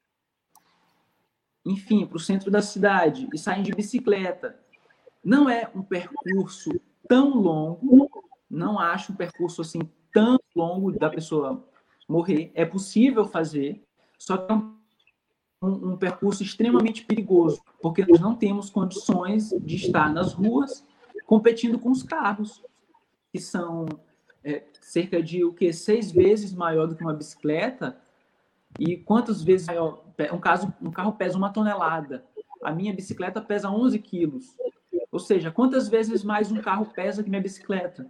Enfim, 1.64 2.06
para 2.06 2.16
o 2.16 2.20
centro 2.20 2.50
da 2.50 2.60
cidade, 2.60 3.28
e 3.32 3.38
saem 3.38 3.62
de 3.62 3.72
bicicleta. 3.72 4.58
Não 5.24 5.48
é 5.48 5.70
um 5.74 5.82
percurso 5.82 6.70
tão 7.08 7.34
longo, 7.34 8.10
não 8.50 8.78
acho 8.78 9.12
um 9.12 9.16
percurso 9.16 9.62
assim 9.62 9.80
tão 10.12 10.38
longo 10.54 10.92
da 10.92 11.08
pessoa 11.08 11.64
morrer. 12.08 12.50
É 12.54 12.64
possível 12.64 13.24
fazer, 13.24 13.82
só 14.18 14.36
que 14.36 14.52
é 14.52 14.54
um 14.54 14.82
um, 15.62 15.92
um, 15.92 15.96
percurso 15.96 16.42
extremamente 16.42 17.04
perigoso, 17.04 17.62
porque 17.80 18.04
nós 18.04 18.20
não 18.20 18.34
temos 18.34 18.68
condições 18.68 19.50
de 19.60 19.76
estar 19.76 20.12
nas 20.12 20.32
ruas 20.32 20.84
competindo 21.24 21.78
com 21.78 21.90
os 21.90 22.02
carros, 22.02 22.62
que 23.32 23.40
são 23.40 23.86
é, 24.42 24.64
cerca 24.80 25.22
de 25.22 25.44
o 25.44 25.52
que 25.52 25.72
seis 25.72 26.10
vezes 26.10 26.52
maior 26.52 26.86
do 26.86 26.96
que 26.96 27.02
uma 27.02 27.14
bicicleta. 27.14 27.96
E 28.78 28.96
quantas 28.96 29.42
vezes 29.42 29.68
maior? 29.68 30.02
Um, 30.30 30.38
caso, 30.38 30.72
um 30.80 30.90
carro 30.90 31.12
pesa 31.12 31.38
uma 31.38 31.52
tonelada. 31.52 32.24
A 32.62 32.70
minha 32.70 32.92
bicicleta 32.92 33.40
pesa 33.40 33.70
11 33.70 33.98
quilos. 33.98 34.54
Ou 35.10 35.18
seja, 35.18 35.50
quantas 35.50 35.88
vezes 35.88 36.22
mais 36.22 36.52
um 36.52 36.60
carro 36.60 36.86
pesa 36.86 37.22
que 37.22 37.30
minha 37.30 37.42
bicicleta? 37.42 38.06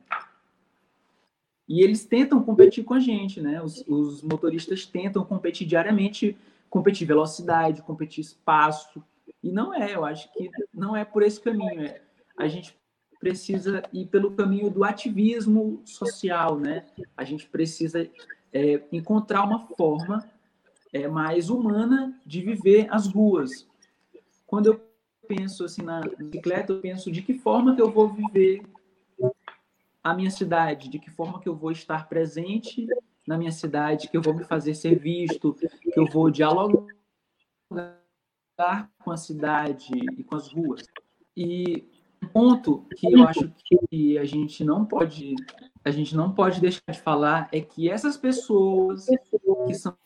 E 1.68 1.82
eles 1.82 2.04
tentam 2.04 2.42
competir 2.42 2.84
com 2.84 2.94
a 2.94 3.00
gente, 3.00 3.40
né? 3.40 3.62
Os, 3.62 3.84
os 3.86 4.22
motoristas 4.22 4.84
tentam 4.84 5.24
competir 5.24 5.66
diariamente 5.66 6.36
competir 6.72 7.06
velocidade, 7.06 7.82
competir 7.82 8.22
espaço. 8.22 9.04
E 9.42 9.52
não 9.52 9.74
é, 9.74 9.94
eu 9.94 10.06
acho 10.06 10.32
que 10.32 10.50
não 10.72 10.96
é 10.96 11.04
por 11.04 11.22
esse 11.22 11.38
caminho. 11.38 11.82
É, 11.82 12.00
a 12.34 12.48
gente 12.48 12.74
precisa 13.20 13.82
ir 13.92 14.06
pelo 14.06 14.30
caminho 14.30 14.70
do 14.70 14.82
ativismo 14.82 15.82
social, 15.84 16.58
né? 16.58 16.86
A 17.14 17.24
gente 17.24 17.46
precisa 17.46 18.08
é, 18.50 18.82
encontrar 18.90 19.44
uma 19.44 19.66
forma 19.76 20.26
é, 20.92 21.08
mais 21.08 21.48
humana 21.50 22.18
de 22.24 22.42
viver 22.42 22.86
as 22.90 23.06
ruas. 23.06 23.66
Quando 24.46 24.66
eu 24.66 24.80
penso 25.26 25.64
assim 25.64 25.82
na 25.82 26.00
bicicleta, 26.00 26.72
eu 26.72 26.80
penso 26.80 27.10
de 27.10 27.22
que 27.22 27.34
forma 27.34 27.74
que 27.74 27.82
eu 27.82 27.90
vou 27.90 28.08
viver 28.08 28.62
a 30.02 30.14
minha 30.14 30.30
cidade, 30.30 30.88
de 30.88 30.98
que 30.98 31.10
forma 31.10 31.40
que 31.40 31.48
eu 31.48 31.54
vou 31.54 31.70
estar 31.70 32.08
presente 32.08 32.86
na 33.26 33.38
minha 33.38 33.52
cidade, 33.52 34.08
que 34.08 34.16
eu 34.16 34.22
vou 34.22 34.34
me 34.34 34.44
fazer 34.44 34.74
ser 34.74 34.98
visto, 34.98 35.54
que 35.54 35.98
eu 35.98 36.06
vou 36.06 36.30
dialogar 36.30 36.86
com 38.98 39.10
a 39.10 39.16
cidade 39.16 39.92
e 40.18 40.24
com 40.24 40.34
as 40.34 40.48
ruas. 40.52 40.82
E 41.36 41.88
um 42.22 42.28
ponto 42.28 42.84
que 42.96 43.12
eu 43.12 43.26
acho 43.26 43.52
que 43.64 44.18
a 44.18 44.24
gente 44.24 44.64
não 44.64 44.84
pode 44.84 45.34
a 45.84 45.90
gente 45.90 46.14
não 46.14 46.32
pode 46.32 46.60
deixar 46.60 46.82
de 46.88 47.00
falar 47.00 47.48
é 47.50 47.60
que 47.60 47.90
essas 47.90 48.16
pessoas 48.16 49.06
que 49.66 49.74
são, 49.74 49.96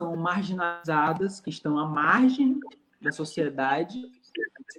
são 0.00 0.16
marginalizadas, 0.16 1.40
que 1.40 1.50
estão 1.50 1.78
à 1.78 1.86
margem 1.86 2.58
da 3.02 3.12
sociedade, 3.12 4.10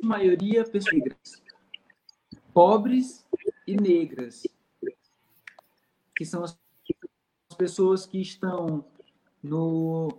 a 0.02 0.06
maioria 0.06 0.64
pessoas 0.64 0.92
negras, 0.92 1.44
pobres 2.52 3.28
e 3.68 3.76
negras, 3.76 4.48
que 6.16 6.26
são 6.26 6.44
as 6.44 6.58
pessoas 7.56 8.08
que 8.08 8.20
estão 8.20 8.84
no, 9.44 10.10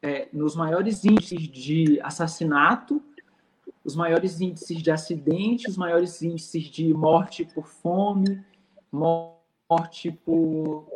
é, 0.00 0.30
nos 0.32 0.56
maiores 0.56 1.04
índices 1.04 1.42
de 1.42 2.00
assassinato, 2.00 3.02
os 3.84 3.94
maiores 3.94 4.40
índices 4.40 4.82
de 4.82 4.90
acidente, 4.90 5.68
os 5.68 5.76
maiores 5.76 6.22
índices 6.22 6.64
de 6.64 6.94
morte 6.94 7.44
por 7.44 7.66
fome, 7.66 8.42
morte 8.90 10.10
por, 10.24 10.86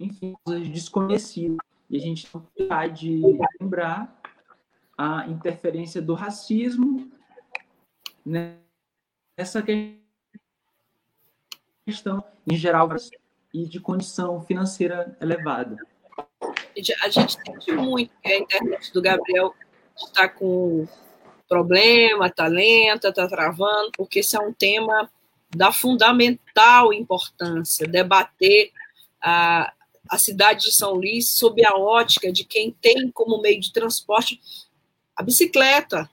enfim, 0.00 0.34
desconhecidas. 0.72 1.67
E 1.90 1.96
a 1.96 2.00
gente 2.00 2.28
não 2.32 2.42
pode 2.68 3.20
lembrar 3.60 4.20
a 4.96 5.26
interferência 5.28 6.02
do 6.02 6.14
racismo 6.14 7.10
nessa 8.24 9.62
questão, 11.86 12.22
em 12.46 12.56
geral, 12.56 12.88
e 13.54 13.66
de 13.66 13.80
condição 13.80 14.42
financeira 14.42 15.16
elevada. 15.20 15.76
A 17.02 17.08
gente 17.08 17.38
sente 17.44 17.72
muito 17.72 18.12
que 18.22 18.28
a 18.28 18.38
internet 18.38 18.92
do 18.92 19.00
Gabriel 19.00 19.54
está 19.96 20.28
com 20.28 20.86
problema, 21.48 22.26
está 22.26 22.46
lenta, 22.46 23.08
está 23.08 23.26
travando, 23.26 23.90
porque 23.96 24.18
esse 24.20 24.36
é 24.36 24.40
um 24.40 24.52
tema 24.52 25.10
da 25.50 25.72
fundamental 25.72 26.92
importância, 26.92 27.86
debater 27.86 28.70
a, 29.20 29.72
a 30.08 30.18
cidade 30.18 30.64
de 30.66 30.72
São 30.72 30.94
Luís 30.94 31.30
sob 31.30 31.64
a 31.64 31.76
ótica 31.76 32.32
de 32.32 32.44
quem 32.44 32.70
tem 32.70 33.10
como 33.10 33.40
meio 33.40 33.60
de 33.60 33.72
transporte 33.72 34.40
a 35.14 35.22
bicicleta. 35.22 36.08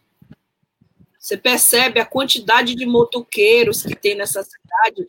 Você 1.19 1.37
percebe 1.37 1.99
a 1.99 2.05
quantidade 2.05 2.75
de 2.75 2.85
motoqueiros 2.85 3.81
que 3.81 3.95
tem 3.95 4.15
nessa 4.15 4.43
cidade, 4.43 5.07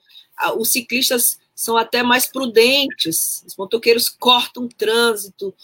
os 0.56 0.70
ciclistas 0.70 1.38
são 1.54 1.76
até 1.76 2.02
mais 2.02 2.26
prudentes. 2.26 3.42
Os 3.46 3.56
motoqueiros 3.56 4.08
cortam 4.08 4.64
o 4.64 4.68
trânsito 4.68 5.54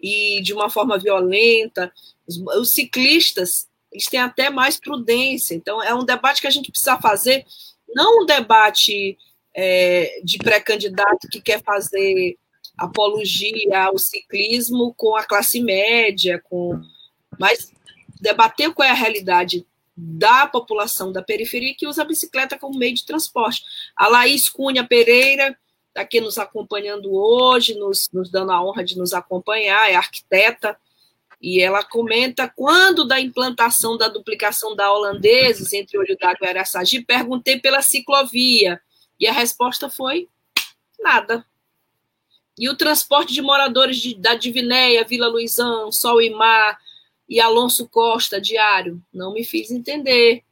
e 0.00 0.40
de 0.42 0.52
uma 0.52 0.70
forma 0.70 0.98
violenta. 0.98 1.92
Os, 2.26 2.38
os, 2.38 2.70
ciclistas 2.70 3.68
eles 3.90 4.06
têm 4.06 4.20
até 4.20 4.48
mais 4.48 4.78
prudência. 4.78 5.54
Então 5.54 5.82
é 5.82 5.92
um 5.92 6.04
debate 6.04 6.40
que 6.40 6.46
a 6.46 6.50
gente 6.50 6.70
precisa 6.70 6.96
fazer, 6.98 7.44
não 7.92 8.22
um 8.22 8.26
debate 8.26 9.18
é, 9.54 10.20
de 10.22 10.38
pré-candidato 10.38 11.28
que 11.28 11.40
quer 11.40 11.62
fazer 11.62 12.38
apologia 12.80 13.84
ao 13.84 13.98
ciclismo 13.98 14.94
com 14.94 15.14
a 15.14 15.22
classe 15.22 15.60
média, 15.60 16.42
com 16.48 16.80
mas 17.38 17.72
debater 18.20 18.72
qual 18.72 18.88
é 18.88 18.90
a 18.90 18.94
realidade 18.94 19.66
da 19.94 20.46
população 20.46 21.12
da 21.12 21.22
periferia 21.22 21.74
que 21.76 21.86
usa 21.86 22.00
a 22.00 22.06
bicicleta 22.06 22.58
como 22.58 22.78
meio 22.78 22.94
de 22.94 23.04
transporte. 23.04 23.62
A 23.94 24.08
Laís 24.08 24.48
Cunha 24.48 24.86
Pereira 24.86 25.56
está 25.88 26.00
aqui 26.00 26.20
nos 26.22 26.38
acompanhando 26.38 27.12
hoje, 27.12 27.74
nos, 27.74 28.08
nos 28.12 28.30
dando 28.30 28.52
a 28.52 28.64
honra 28.64 28.82
de 28.82 28.96
nos 28.96 29.12
acompanhar, 29.12 29.90
é 29.90 29.94
arquiteta, 29.94 30.76
e 31.40 31.60
ela 31.60 31.82
comenta 31.82 32.48
quando 32.48 33.06
da 33.06 33.20
implantação 33.20 33.96
da 33.96 34.08
duplicação 34.08 34.74
da 34.74 34.90
holandeses 34.90 35.72
entre 35.74 35.98
Olho 35.98 36.16
d'Água 36.18 36.46
e 36.46 36.48
Araçagi, 36.48 37.02
perguntei 37.02 37.58
pela 37.58 37.82
ciclovia, 37.82 38.80
e 39.18 39.26
a 39.26 39.32
resposta 39.32 39.90
foi 39.90 40.28
nada. 40.98 41.44
E 42.58 42.68
o 42.68 42.76
transporte 42.76 43.32
de 43.32 43.40
moradores 43.40 43.96
de, 43.96 44.14
da 44.14 44.34
Divinéia, 44.34 45.04
Vila 45.04 45.28
Luizão, 45.28 45.90
Sol 45.90 46.20
e 46.20 46.30
Mar, 46.30 46.78
e 47.28 47.40
Alonso 47.40 47.88
Costa, 47.88 48.40
diário, 48.40 49.00
não 49.12 49.32
me 49.32 49.44
fiz 49.44 49.70
entender. 49.70 50.42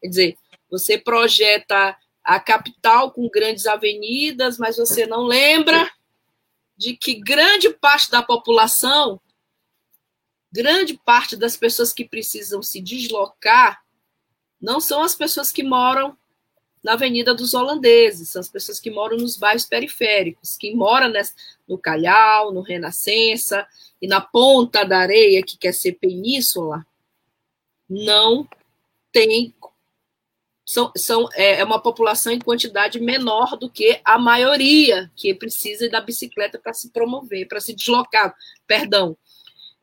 Quer 0.00 0.08
dizer, 0.08 0.38
você 0.70 0.96
projeta 0.96 1.94
a 2.24 2.40
capital 2.40 3.10
com 3.10 3.28
grandes 3.28 3.66
avenidas, 3.66 4.56
mas 4.56 4.78
você 4.78 5.06
não 5.06 5.24
lembra 5.24 5.90
de 6.74 6.96
que 6.96 7.14
grande 7.14 7.68
parte 7.68 8.10
da 8.10 8.22
população, 8.22 9.20
grande 10.50 10.94
parte 11.04 11.36
das 11.36 11.56
pessoas 11.56 11.92
que 11.92 12.04
precisam 12.04 12.62
se 12.62 12.80
deslocar, 12.80 13.82
não 14.58 14.80
são 14.80 15.02
as 15.02 15.14
pessoas 15.14 15.52
que 15.52 15.62
moram 15.62 16.16
na 16.82 16.94
Avenida 16.94 17.34
dos 17.34 17.54
Holandeses, 17.54 18.30
são 18.30 18.40
as 18.40 18.48
pessoas 18.48 18.80
que 18.80 18.90
moram 18.90 19.16
nos 19.16 19.36
bairros 19.36 19.64
periféricos, 19.64 20.56
quem 20.56 20.74
mora 20.74 21.08
nessa, 21.08 21.32
no 21.68 21.78
Calhau, 21.78 22.52
no 22.52 22.60
Renascença 22.60 23.66
e 24.00 24.08
na 24.08 24.20
Ponta 24.20 24.84
da 24.84 24.98
Areia, 24.98 25.42
que 25.42 25.56
quer 25.56 25.72
ser 25.72 25.92
península, 25.92 26.84
não 27.88 28.48
tem. 29.12 29.54
São, 30.64 30.90
são, 30.96 31.28
é, 31.34 31.60
é 31.60 31.64
uma 31.64 31.80
população 31.80 32.32
em 32.32 32.38
quantidade 32.38 32.98
menor 32.98 33.56
do 33.58 33.68
que 33.68 34.00
a 34.04 34.18
maioria 34.18 35.10
que 35.14 35.34
precisa 35.34 35.88
da 35.88 36.00
bicicleta 36.00 36.58
para 36.58 36.72
se 36.72 36.90
promover, 36.90 37.46
para 37.46 37.60
se 37.60 37.74
deslocar. 37.74 38.34
Perdão. 38.66 39.16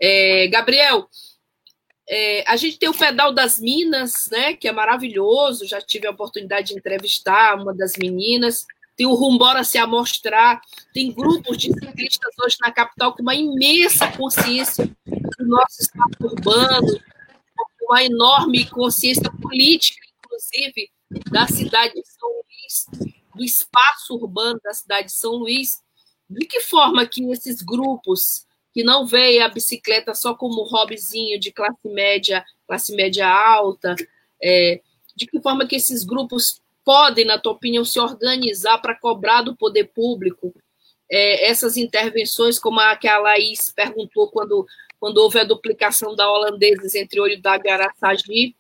É, 0.01 0.47
Gabriel, 0.47 1.07
é, 2.11 2.43
a 2.47 2.55
gente 2.55 2.79
tem 2.79 2.89
o 2.89 2.97
Pedal 2.97 3.31
das 3.31 3.59
Minas, 3.59 4.29
né, 4.31 4.55
que 4.55 4.67
é 4.67 4.71
maravilhoso. 4.71 5.67
Já 5.67 5.79
tive 5.79 6.07
a 6.07 6.11
oportunidade 6.11 6.69
de 6.69 6.73
entrevistar 6.73 7.55
uma 7.55 7.71
das 7.73 7.93
meninas. 7.95 8.65
tem 8.97 9.05
o 9.05 9.13
Rumbora 9.13 9.63
se 9.63 9.77
amostrar, 9.77 10.59
tem 10.91 11.13
grupos 11.13 11.57
de 11.57 11.71
ciclistas 11.71 12.33
hoje 12.43 12.57
na 12.59 12.71
capital 12.71 13.13
com 13.13 13.21
uma 13.21 13.35
imensa 13.35 14.11
consciência 14.11 14.87
do 15.05 15.47
nosso 15.47 15.81
espaço 15.81 16.17
urbano, 16.19 16.99
uma 17.83 18.03
enorme 18.03 18.65
consciência 18.65 19.31
política, 19.41 20.01
inclusive, 20.17 20.89
da 21.31 21.47
cidade 21.47 21.93
de 21.93 22.07
São 22.07 22.29
Luís, 22.29 23.13
do 23.35 23.43
espaço 23.43 24.15
urbano 24.15 24.59
da 24.63 24.73
cidade 24.73 25.07
de 25.07 25.13
São 25.13 25.33
Luís. 25.33 25.79
De 26.29 26.45
que 26.45 26.59
forma 26.59 27.07
que 27.07 27.23
esses 27.31 27.61
grupos 27.61 28.45
que 28.73 28.83
não 28.83 29.05
veem 29.05 29.41
a 29.41 29.49
bicicleta 29.49 30.13
só 30.13 30.33
como 30.33 30.63
hobbyzinho 30.63 31.39
de 31.39 31.51
classe 31.51 31.87
média, 31.87 32.43
classe 32.67 32.95
média 32.95 33.27
alta, 33.27 33.95
é, 34.41 34.81
de 35.15 35.25
que 35.25 35.41
forma 35.41 35.67
que 35.67 35.75
esses 35.75 36.03
grupos 36.03 36.61
podem, 36.85 37.25
na 37.25 37.37
tua 37.37 37.53
opinião, 37.53 37.83
se 37.83 37.99
organizar 37.99 38.79
para 38.79 38.95
cobrar 38.99 39.41
do 39.41 39.55
poder 39.55 39.85
público 39.85 40.53
é, 41.11 41.49
essas 41.49 41.77
intervenções, 41.77 42.59
como 42.59 42.79
a 42.79 42.95
que 42.95 43.07
a 43.07 43.17
Laís 43.17 43.71
perguntou 43.75 44.29
quando, 44.29 44.65
quando 44.99 45.17
houve 45.17 45.39
a 45.39 45.43
duplicação 45.43 46.15
da 46.15 46.31
holandeses 46.31 46.95
entre 46.95 47.19
Olho 47.19 47.41
da 47.41 47.57
Garaçagi, 47.57 48.55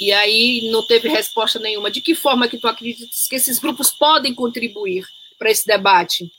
e 0.00 0.12
aí 0.12 0.70
não 0.70 0.86
teve 0.86 1.08
resposta 1.08 1.58
nenhuma. 1.58 1.90
De 1.90 2.00
que 2.00 2.14
forma 2.14 2.48
que 2.48 2.58
tu 2.58 2.66
acreditas 2.66 3.26
que 3.28 3.36
esses 3.36 3.58
grupos 3.58 3.90
podem 3.90 4.34
contribuir 4.34 5.04
para 5.38 5.50
esse 5.50 5.66
debate? 5.66 6.30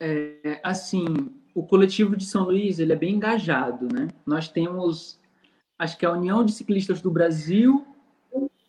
É, 0.00 0.60
assim, 0.62 1.04
o 1.54 1.66
coletivo 1.66 2.16
de 2.16 2.24
São 2.24 2.44
Luís 2.44 2.78
ele 2.78 2.92
é 2.92 2.96
bem 2.96 3.14
engajado, 3.14 3.88
né? 3.92 4.08
Nós 4.24 4.48
temos, 4.48 5.20
acho 5.78 5.98
que 5.98 6.06
a 6.06 6.12
União 6.12 6.44
de 6.44 6.52
Ciclistas 6.52 7.00
do 7.00 7.10
Brasil, 7.10 7.86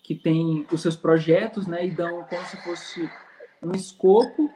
que 0.02 0.16
tem 0.16 0.66
os 0.72 0.82
seus 0.82 0.96
projetos, 0.96 1.68
né? 1.68 1.86
E 1.86 1.92
dão 1.92 2.24
como 2.24 2.46
se 2.46 2.64
fosse 2.64 3.10
um 3.62 3.72
escopo 3.72 4.52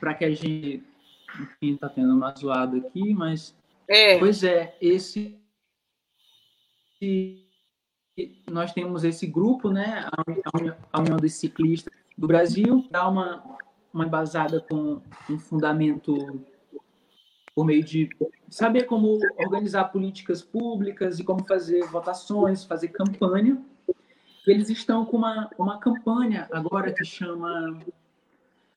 para 0.00 0.14
que 0.14 0.24
a 0.24 0.30
gente, 0.30 0.82
enfim, 1.40 1.74
está 1.74 1.88
tendo 1.88 2.14
uma 2.14 2.34
zoada 2.34 2.78
aqui, 2.78 3.12
mas 3.14 3.54
é. 3.86 4.18
pois 4.18 4.42
é, 4.42 4.76
esse 4.80 5.38
nós 8.50 8.72
temos 8.72 9.04
esse 9.04 9.26
grupo, 9.26 9.70
né, 9.70 10.08
a 10.92 11.00
União 11.00 11.16
dos 11.16 11.34
Ciclistas 11.34 11.92
do 12.16 12.26
Brasil, 12.26 12.86
dá 12.90 13.08
uma, 13.08 13.42
uma 13.92 14.06
embasada 14.06 14.60
com 14.60 15.00
um 15.28 15.38
fundamento 15.38 16.44
por 17.54 17.64
meio 17.64 17.84
de 17.84 18.08
saber 18.48 18.84
como 18.84 19.18
organizar 19.38 19.84
políticas 19.84 20.42
públicas 20.42 21.18
e 21.18 21.24
como 21.24 21.44
fazer 21.44 21.84
votações, 21.86 22.64
fazer 22.64 22.88
campanha. 22.88 23.62
Eles 24.46 24.70
estão 24.70 25.04
com 25.04 25.18
uma, 25.18 25.50
uma 25.58 25.78
campanha 25.78 26.48
agora 26.50 26.92
que 26.92 27.04
chama 27.04 27.78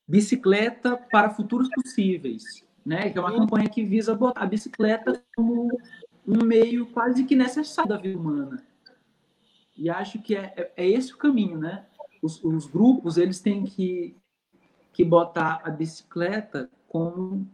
Bicicleta 0.07 0.95
para 0.95 1.29
Futuros 1.29 1.69
Possíveis, 1.69 2.65
né? 2.85 3.09
que 3.09 3.17
é 3.17 3.21
uma 3.21 3.35
campanha 3.35 3.69
que 3.69 3.83
visa 3.83 4.13
botar 4.13 4.43
a 4.43 4.45
bicicleta 4.45 5.23
como 5.35 5.69
um 6.27 6.43
meio 6.43 6.85
quase 6.87 7.23
que 7.23 7.35
necessário 7.35 7.89
da 7.89 7.97
vida 7.97 8.17
humana. 8.17 8.63
E 9.77 9.89
acho 9.89 10.19
que 10.21 10.35
é, 10.35 10.53
é, 10.55 10.71
é 10.77 10.89
esse 10.89 11.13
o 11.13 11.17
caminho, 11.17 11.57
né? 11.57 11.85
Os, 12.21 12.43
os, 12.43 12.65
grupos, 12.65 13.17
eles 13.17 13.41
têm 13.41 13.65
que, 13.65 14.15
que 14.95 15.03
botar 15.03 15.61
a 15.65 15.69
bicicleta 15.69 16.69
como 16.87 17.45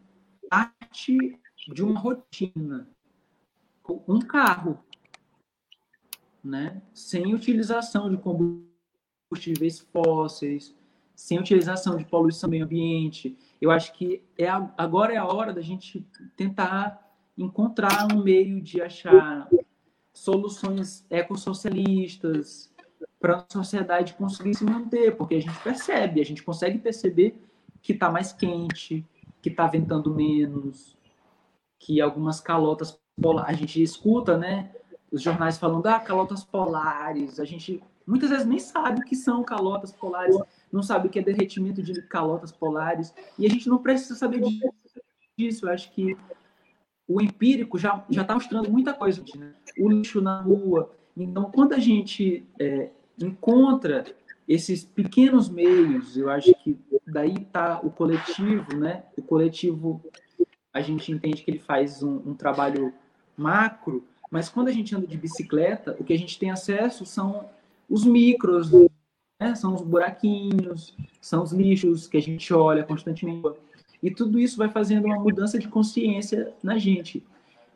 parte 0.48 1.40
de 1.68 1.84
uma 1.84 2.00
rotina. 2.00 2.88
Um 4.08 4.20
carro, 4.20 4.78
né? 6.44 6.84
Sem 6.94 7.34
utilização 7.34 8.12
de 8.12 8.18
combustíveis 8.18 9.80
fósseis, 9.80 10.76
sem 11.16 11.40
utilização 11.40 11.98
de 11.98 12.06
poluição 12.06 12.48
do 12.48 12.52
meio 12.52 12.66
ambiente. 12.66 13.36
Eu 13.60 13.72
acho 13.72 13.92
que 13.94 14.24
é, 14.38 14.48
agora 14.78 15.12
é 15.12 15.18
a 15.18 15.26
hora 15.26 15.52
da 15.52 15.62
gente 15.62 16.06
tentar 16.38 17.12
encontrar 17.36 18.08
um 18.14 18.22
meio 18.22 18.62
de 18.62 18.84
achar 18.84 19.50
soluções 20.14 21.04
ecossocialistas 21.10 22.71
para 23.22 23.38
a 23.38 23.46
sociedade 23.48 24.16
conseguir 24.16 24.56
se 24.56 24.66
manter, 24.66 25.16
porque 25.16 25.36
a 25.36 25.40
gente 25.40 25.58
percebe, 25.60 26.20
a 26.20 26.26
gente 26.26 26.42
consegue 26.42 26.80
perceber 26.80 27.40
que 27.80 27.94
está 27.94 28.10
mais 28.10 28.34
quente, 28.34 29.06
que 29.42 29.50
está 29.50 29.68
ventando 29.68 30.14
menos, 30.14 30.98
que 31.80 32.02
algumas 32.02 32.42
calotas 32.42 33.00
polares, 33.22 33.56
a 33.56 33.60
gente 33.60 33.82
escuta, 33.82 34.38
né, 34.38 34.72
os 35.12 35.22
jornais 35.22 35.60
falando, 35.60 35.86
ah, 35.86 36.00
calotas 36.00 36.44
polares, 36.44 37.40
a 37.40 37.46
gente 37.46 37.82
muitas 38.08 38.32
vezes 38.32 38.48
nem 38.48 38.58
sabe 38.58 39.02
o 39.02 39.06
que 39.06 39.16
são 39.16 39.44
calotas 39.44 39.92
polares, 39.92 40.36
não 40.72 40.82
sabe 40.82 41.08
o 41.08 41.10
que 41.12 41.20
é 41.20 41.22
derretimento 41.22 41.84
de 41.84 42.02
calotas 42.04 42.52
polares, 42.52 43.14
e 43.38 43.46
a 43.46 43.50
gente 43.50 43.70
não 43.70 43.78
precisa 43.78 44.16
saber 44.16 44.42
disso, 45.38 45.68
eu 45.68 45.72
acho 45.72 45.92
que 45.92 46.18
o 47.08 47.22
empírico 47.22 47.78
já 47.78 48.04
está 48.10 48.34
mostrando 48.34 48.72
muita 48.72 48.94
coisa, 48.94 49.24
né? 49.38 49.54
o 49.78 49.90
lixo 49.90 50.22
na 50.22 50.42
rua. 50.42 50.92
Então, 51.16 51.52
quando 51.52 51.74
a 51.74 51.80
gente 51.80 52.46
é, 52.58 52.90
encontra 53.20 54.06
esses 54.48 54.84
pequenos 54.84 55.50
meios, 55.50 56.18
eu 56.18 56.30
acho 56.30 56.54
que 56.64 56.78
daí 57.08 57.36
está 57.36 57.80
o 57.82 57.90
coletivo, 57.90 58.76
né? 58.76 59.04
O 59.18 59.22
coletivo, 59.22 60.02
a 60.74 60.82
gente 60.82 61.12
entende 61.12 61.44
que 61.44 61.52
ele 61.52 61.60
faz 61.60 62.04
um, 62.04 62.18
um 62.26 62.34
trabalho 62.34 62.94
macro, 63.38 64.04
mas 64.30 64.50
quando 64.50 64.68
a 64.68 64.72
gente 64.72 64.96
anda 64.96 65.08
de 65.08 65.18
bicicleta, 65.18 65.96
o 66.00 66.04
que 66.04 66.14
a 66.14 66.18
gente 66.18 66.38
tem 66.38 66.52
acesso 66.52 67.06
são 67.06 67.50
os 67.90 68.06
micros, 68.06 68.72
né? 69.40 69.56
são 69.56 69.76
os 69.76 69.82
buraquinhos, 69.82 70.96
são 71.20 71.44
os 71.44 71.52
lixos 71.52 72.08
que 72.08 72.18
a 72.18 72.22
gente 72.22 72.54
olha 72.54 72.84
constantemente 72.84 73.42
e 74.02 74.10
tudo 74.10 74.40
isso 74.40 74.58
vai 74.58 74.70
fazendo 74.70 75.06
uma 75.06 75.20
mudança 75.20 75.60
de 75.60 75.68
consciência 75.68 76.54
na 76.64 76.78
gente. 76.78 77.24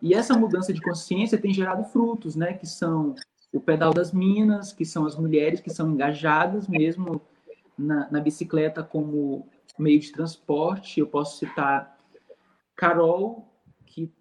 E 0.01 0.13
essa 0.13 0.37
mudança 0.37 0.73
de 0.73 0.81
consciência 0.81 1.37
tem 1.37 1.53
gerado 1.53 1.83
frutos, 1.85 2.35
né? 2.35 2.53
Que 2.53 2.65
são 2.65 3.15
o 3.55 3.61
pedal 3.61 3.93
das 3.93 4.11
minas, 4.11 4.73
que 4.73 4.83
são 4.83 5.05
as 5.05 5.15
mulheres 5.15 5.61
que 5.61 5.69
são 5.69 5.89
engajadas 5.91 6.67
mesmo 6.67 7.21
na, 7.77 8.11
na 8.11 8.19
bicicleta 8.19 8.83
como 8.83 9.47
meio 9.79 9.97
de 9.97 10.11
transporte. 10.11 10.99
Eu 10.99 11.07
posso 11.07 11.37
citar 11.37 11.97
Carol, 12.75 13.47
que 13.85 14.11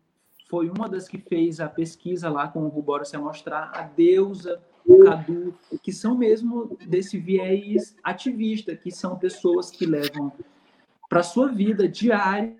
foi 0.49 0.71
uma 0.71 0.89
das 0.89 1.09
que 1.09 1.19
fez 1.19 1.59
a 1.59 1.69
pesquisa 1.69 2.31
lá 2.31 2.47
com 2.47 2.61
o 2.61 2.69
Rubora 2.69 3.05
se 3.05 3.19
mostrar, 3.19 3.73
a 3.75 3.83
Deusa, 3.83 4.63
o 4.87 5.03
Cadu, 5.03 5.53
que 5.83 5.93
são 5.93 6.17
mesmo 6.17 6.79
desse 6.87 7.19
viés 7.19 7.97
ativista, 8.05 8.77
que 8.77 8.93
são 8.93 9.19
pessoas 9.19 9.69
que 9.69 9.85
levam 9.85 10.33
para 11.09 11.25
sua 11.25 11.49
vida 11.49 11.89
diária 11.89 12.57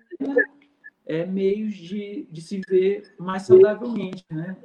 é, 1.05 1.25
meios 1.25 1.73
de, 1.73 2.27
de 2.29 2.41
se 2.41 2.59
ver 2.67 3.15
mais 3.17 3.43
saudavelmente, 3.43 4.25
né? 4.29 4.57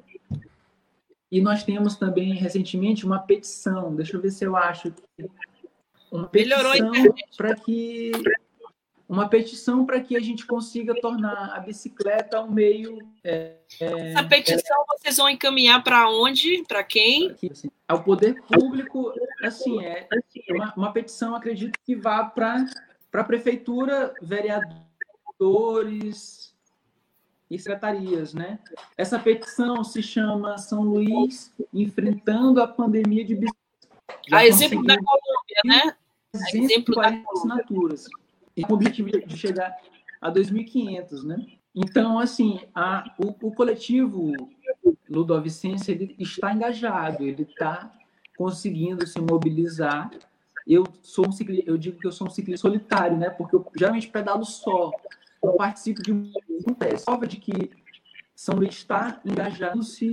E 1.31 1.40
nós 1.40 1.62
temos 1.62 1.97
também 1.97 2.35
recentemente 2.35 3.07
uma 3.07 3.21
petição, 3.21 3.95
deixa 3.95 4.16
eu 4.16 4.21
ver 4.21 4.31
se 4.31 4.45
eu 4.45 4.57
acho 4.57 4.93
uma 6.11 6.27
petição 6.27 6.90
para 7.37 7.55
que 7.55 8.11
uma 9.09 9.29
petição 9.29 9.85
para 9.85 10.01
que 10.01 10.16
a 10.16 10.21
gente 10.21 10.47
consiga 10.47 10.95
tornar 11.01 11.53
a 11.55 11.61
bicicleta 11.61 12.40
um 12.40 12.51
meio. 12.51 12.99
É, 13.25 13.57
é, 13.81 14.12
Essa 14.12 14.25
petição 14.25 14.83
é, 14.83 14.85
vocês 14.97 15.16
vão 15.16 15.29
encaminhar 15.29 15.83
para 15.83 16.09
onde? 16.09 16.62
Para 16.69 16.85
quem? 16.85 17.37
Assim, 17.51 17.69
ao 17.88 18.05
poder 18.05 18.40
público, 18.43 19.12
assim, 19.43 19.85
é 19.85 20.07
uma, 20.51 20.73
uma 20.77 20.93
petição, 20.93 21.35
acredito 21.35 21.77
que 21.85 21.97
vá 21.97 22.25
para 22.25 22.66
para 23.11 23.23
a 23.23 23.25
prefeitura, 23.25 24.14
vereadores 24.23 26.50
e 27.51 27.59
secretarias, 27.59 28.33
né? 28.33 28.59
Essa 28.97 29.19
petição 29.19 29.83
se 29.83 30.03
chama 30.03 30.57
São 30.57 30.83
Luís 30.83 31.53
enfrentando 31.75 32.63
a 32.63 32.69
pandemia 32.69 33.25
de 33.25 33.39
A 34.33 34.47
exemplo 34.47 34.85
da 34.85 34.97
Colômbia, 34.97 35.61
né? 35.65 35.97
A 36.35 36.57
exemplo 36.57 36.95
da 36.95 37.09
assinaturas. 37.33 38.07
E 38.57 38.63
com 38.63 38.73
o 38.73 38.77
objetivo 38.77 39.11
de 39.11 39.37
chegar 39.37 39.77
a 40.21 40.31
2.500, 40.31 41.25
né? 41.25 41.47
Então, 41.75 42.19
assim, 42.19 42.61
a, 42.75 43.15
o, 43.19 43.49
o 43.49 43.53
coletivo 43.53 44.33
Ludovicense 45.09 45.91
ele 45.91 46.15
está 46.19 46.53
engajado, 46.53 47.25
ele 47.25 47.43
está 47.43 47.93
conseguindo 48.37 49.07
se 49.07 49.21
mobilizar 49.21 50.11
eu 50.67 50.85
sou 51.03 51.27
um 51.29 51.33
ciclista, 51.33 51.69
eu 51.69 51.77
digo 51.77 51.99
que 51.99 52.07
eu 52.07 52.13
sou 52.13 52.27
um 52.27 52.31
ciclista 52.31 52.69
solitário, 52.69 53.17
né? 53.17 53.31
Porque 53.31 53.57
eu 53.57 53.67
geralmente 53.77 54.09
pedalo 54.09 54.45
só. 54.45 54.93
Eu 55.42 55.55
participo 55.55 56.03
de 56.03 56.12
um 56.12 56.74
teste. 56.79 57.05
Prova 57.05 57.26
de 57.26 57.38
que 57.38 57.70
São 58.35 58.57
Luís 58.57 58.74
está 58.74 59.20
engajando-se 59.24 60.11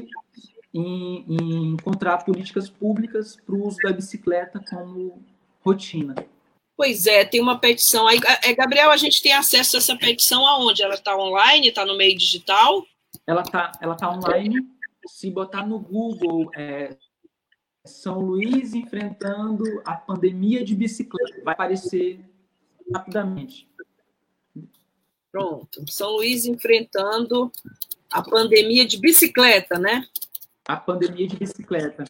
em, 0.74 1.26
em, 1.28 1.74
encontrar 1.74 2.24
políticas 2.24 2.70
públicas 2.70 3.36
para 3.36 3.56
o 3.56 3.68
uso 3.68 3.78
da 3.84 3.92
bicicleta 3.92 4.64
como 4.70 5.24
rotina. 5.62 6.16
Pois 6.76 7.08
é, 7.08 7.26
tem 7.26 7.42
uma 7.42 7.60
petição 7.60 8.08
aí. 8.08 8.20
É, 8.44 8.54
Gabriel, 8.54 8.92
a 8.92 8.98
gente 8.98 9.22
tem 9.22 9.34
acesso 9.34 9.76
a 9.76 9.80
essa 9.80 9.96
petição 9.98 10.46
aonde? 10.46 10.84
Ela 10.84 10.94
está 10.94 11.18
online? 11.18 11.70
Está 11.70 11.84
no 11.84 11.98
meio 11.98 12.16
digital? 12.16 12.86
Ela 13.26 13.42
está 13.42 13.72
ela 13.82 13.96
tá 13.96 14.12
online. 14.12 14.56
Se 15.08 15.32
botar 15.32 15.66
no 15.66 15.80
Google 15.80 16.52
é, 16.56 16.96
São 17.84 18.20
Luís 18.20 18.76
enfrentando 18.76 19.64
a 19.84 19.96
pandemia 19.96 20.64
de 20.64 20.76
bicicleta. 20.76 21.42
Vai 21.44 21.56
aparecer 21.56 22.24
rapidamente. 22.94 23.67
Pronto. 25.32 25.84
São 25.90 26.12
Luís 26.12 26.46
enfrentando 26.46 27.52
a 28.12 28.22
pandemia 28.22 28.86
de 28.86 28.98
bicicleta, 28.98 29.78
né? 29.78 30.06
A 30.68 30.76
pandemia 30.78 31.28
de 31.28 31.36
bicicleta. 31.36 32.06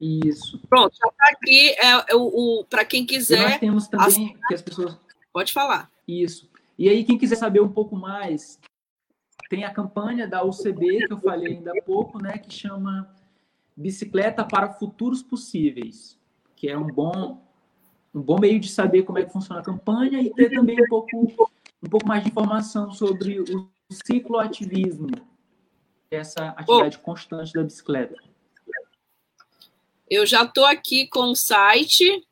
Isso. 0.00 0.60
Pronto, 0.68 0.94
já 0.94 1.08
está 1.08 1.24
aqui 1.30 1.70
é, 1.70 2.12
é, 2.12 2.14
o, 2.14 2.60
o 2.60 2.64
para 2.64 2.84
quem 2.84 3.06
quiser. 3.06 3.38
E 3.38 3.42
nós 3.42 3.58
temos 3.58 3.88
também 3.88 4.06
as... 4.06 4.48
que 4.48 4.54
as 4.54 4.62
pessoas. 4.62 4.96
Pode 5.32 5.52
falar. 5.52 5.90
Isso. 6.06 6.48
E 6.78 6.88
aí, 6.88 7.04
quem 7.04 7.16
quiser 7.16 7.36
saber 7.36 7.60
um 7.60 7.72
pouco 7.72 7.96
mais, 7.96 8.58
tem 9.48 9.64
a 9.64 9.72
campanha 9.72 10.28
da 10.28 10.44
UCB, 10.44 11.06
que 11.06 11.12
eu 11.12 11.20
falei 11.20 11.54
ainda 11.54 11.72
há 11.72 11.82
pouco, 11.82 12.18
né, 12.20 12.36
que 12.38 12.52
chama 12.52 13.08
Bicicleta 13.76 14.44
para 14.44 14.74
Futuros 14.74 15.22
Possíveis, 15.22 16.18
que 16.54 16.68
é 16.68 16.76
um 16.76 16.86
bom, 16.86 17.42
um 18.14 18.20
bom 18.20 18.38
meio 18.38 18.60
de 18.60 18.68
saber 18.68 19.04
como 19.04 19.18
é 19.18 19.24
que 19.24 19.32
funciona 19.32 19.60
a 19.60 19.64
campanha 19.64 20.20
e 20.20 20.32
ter 20.34 20.50
também 20.50 20.82
um 20.82 20.86
pouco, 20.86 21.50
um 21.82 21.88
pouco 21.88 22.06
mais 22.06 22.22
de 22.22 22.30
informação 22.30 22.92
sobre 22.92 23.40
o 23.40 23.70
cicloativismo, 23.90 25.08
essa 26.10 26.48
atividade 26.50 26.98
constante 26.98 27.52
da 27.52 27.62
bicicleta. 27.62 28.16
Eu 30.08 30.24
já 30.24 30.44
estou 30.44 30.64
aqui 30.64 31.08
com 31.08 31.30
o 31.30 31.36
site. 31.36 32.24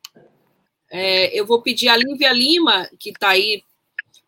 É, 0.89 1.37
eu 1.37 1.45
vou 1.45 1.61
pedir 1.61 1.89
a 1.89 1.97
Lívia 1.97 2.31
Lima, 2.31 2.89
que 2.97 3.09
está 3.09 3.29
aí 3.29 3.63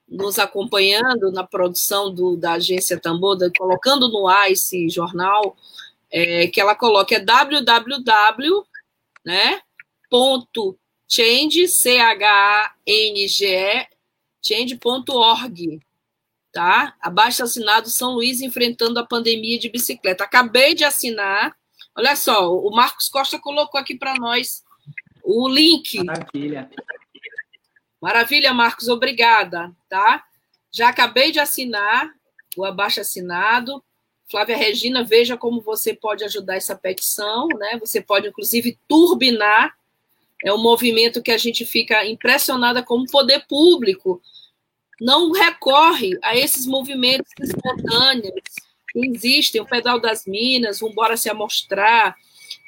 nos 0.07 0.39
acompanhando 0.39 1.31
na 1.31 1.43
produção 1.43 2.13
do, 2.13 2.37
da 2.37 2.53
agência 2.53 2.99
Tambor, 2.99 3.37
colocando 3.57 4.07
no 4.09 4.27
ar 4.27 4.51
esse 4.51 4.89
jornal, 4.89 5.55
é, 6.09 6.47
que 6.47 6.61
ela 6.61 6.75
coloque 6.75 7.13
é 7.15 7.19
www, 7.19 8.65
né, 9.25 9.61
ponto 10.09 10.79
change, 11.07 11.67
C-H-A-N-G-E, 11.67 12.37
change.org, 14.41 15.79
tá? 16.51 16.95
Abaixo 17.01 17.43
assinado 17.43 17.89
São 17.89 18.13
Luís 18.13 18.41
enfrentando 18.41 18.99
a 18.99 19.05
pandemia 19.05 19.59
de 19.59 19.69
bicicleta. 19.69 20.23
Acabei 20.23 20.73
de 20.73 20.83
assinar, 20.83 21.55
Olha 21.97 22.15
só, 22.15 22.55
o 22.55 22.69
Marcos 22.69 23.09
Costa 23.09 23.39
colocou 23.39 23.79
aqui 23.79 23.97
para 23.97 24.13
nós 24.13 24.63
o 25.23 25.49
link. 25.49 26.03
Maravilha. 26.03 26.69
Maravilha, 27.99 28.53
Marcos, 28.53 28.87
obrigada, 28.87 29.75
tá? 29.89 30.23
Já 30.71 30.89
acabei 30.89 31.31
de 31.31 31.39
assinar 31.39 32.13
o 32.55 32.63
abaixo 32.63 33.01
assinado. 33.01 33.83
Flávia 34.29 34.55
Regina, 34.55 35.03
veja 35.03 35.35
como 35.35 35.59
você 35.59 35.91
pode 35.91 36.23
ajudar 36.23 36.55
essa 36.55 36.75
petição, 36.75 37.47
né? 37.57 37.79
Você 37.79 37.99
pode, 37.99 38.27
inclusive, 38.27 38.77
turbinar. 38.87 39.75
É 40.43 40.53
um 40.53 40.61
movimento 40.61 41.21
que 41.21 41.31
a 41.31 41.37
gente 41.37 41.65
fica 41.65 42.05
impressionada 42.05 42.83
como 42.83 43.03
o 43.03 43.11
poder 43.11 43.45
público 43.47 44.21
não 44.99 45.31
recorre 45.31 46.17
a 46.23 46.35
esses 46.35 46.65
movimentos 46.65 47.31
espontâneos, 47.39 48.41
existem, 48.95 49.61
o 49.61 49.65
Pedal 49.65 49.99
das 49.99 50.25
Minas, 50.25 50.81
o 50.81 50.89
Bora 50.89 51.17
Se 51.17 51.29
Amostrar, 51.29 52.15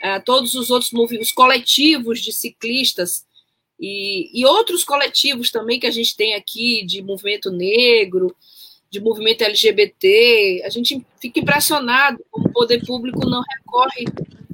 uh, 0.03 0.23
todos 0.23 0.53
os 0.53 0.69
outros 0.69 0.91
movimentos, 0.91 1.31
coletivos 1.31 2.19
de 2.21 2.31
ciclistas 2.31 3.25
e, 3.79 4.29
e 4.33 4.45
outros 4.45 4.83
coletivos 4.83 5.51
também 5.51 5.79
que 5.79 5.87
a 5.87 5.91
gente 5.91 6.15
tem 6.15 6.35
aqui, 6.35 6.85
de 6.85 7.01
movimento 7.01 7.51
negro, 7.51 8.35
de 8.91 8.99
movimento 8.99 9.43
LGBT, 9.43 10.63
a 10.65 10.69
gente 10.69 11.03
fica 11.19 11.39
impressionado 11.39 12.23
como 12.31 12.47
o 12.47 12.53
poder 12.53 12.83
público 12.85 13.27
não 13.27 13.41
recorre 13.41 14.05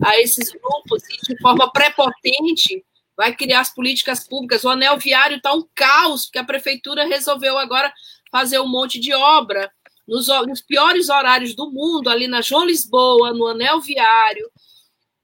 a 0.02 0.20
esses 0.20 0.52
grupos 0.52 1.04
e 1.10 1.34
de 1.34 1.42
forma 1.42 1.72
prepotente 1.72 2.84
vai 3.18 3.36
criar 3.36 3.62
as 3.62 3.74
políticas 3.74 4.28
públicas. 4.28 4.64
O 4.64 4.70
anel 4.70 4.98
viário 4.98 5.38
está 5.38 5.54
um 5.54 5.68
caos, 5.74 6.26
porque 6.26 6.40
a 6.40 6.44
prefeitura 6.44 7.06
resolveu 7.06 7.58
agora 7.58 7.94
fazer 8.32 8.60
um 8.60 8.68
monte 8.68 9.00
de 9.00 9.14
obra 9.14 9.72
nos, 10.08 10.28
nos 10.48 10.62
piores 10.62 11.10
horários 11.10 11.56
do 11.56 11.72
mundo, 11.72 12.10
ali 12.10 12.28
na 12.28 12.42
João 12.42 12.66
Lisboa, 12.66 13.34
no 13.34 13.48
Anel 13.48 13.82
Viário, 13.82 14.50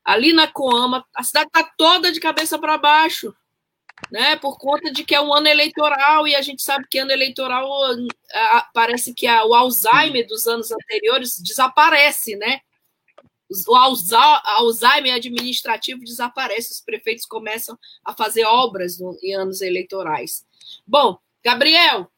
ali 0.03 0.33
na 0.33 0.47
Coama, 0.47 1.05
a 1.15 1.23
cidade 1.23 1.47
está 1.47 1.63
toda 1.77 2.11
de 2.11 2.19
cabeça 2.19 2.57
para 2.57 2.77
baixo, 2.77 3.33
né? 4.11 4.35
Por 4.37 4.57
conta 4.57 4.91
de 4.91 5.03
que 5.03 5.13
é 5.13 5.21
um 5.21 5.33
ano 5.33 5.47
eleitoral 5.47 6.27
e 6.27 6.35
a 6.35 6.41
gente 6.41 6.63
sabe 6.63 6.87
que 6.89 6.97
ano 6.97 7.11
eleitoral 7.11 7.69
a, 8.33 8.67
parece 8.73 9.13
que 9.13 9.27
a, 9.27 9.45
o 9.45 9.53
Alzheimer 9.53 10.25
dos 10.25 10.47
anos 10.47 10.71
anteriores 10.71 11.39
desaparece, 11.39 12.35
né? 12.35 12.61
O 13.67 13.75
Alzheimer 13.75 15.15
administrativo 15.15 16.01
desaparece, 16.03 16.71
os 16.71 16.81
prefeitos 16.81 17.25
começam 17.25 17.77
a 18.05 18.13
fazer 18.13 18.45
obras 18.45 18.99
em 19.21 19.35
anos 19.35 19.61
eleitorais. 19.61 20.45
Bom, 20.87 21.17
Gabriel, 21.43 22.09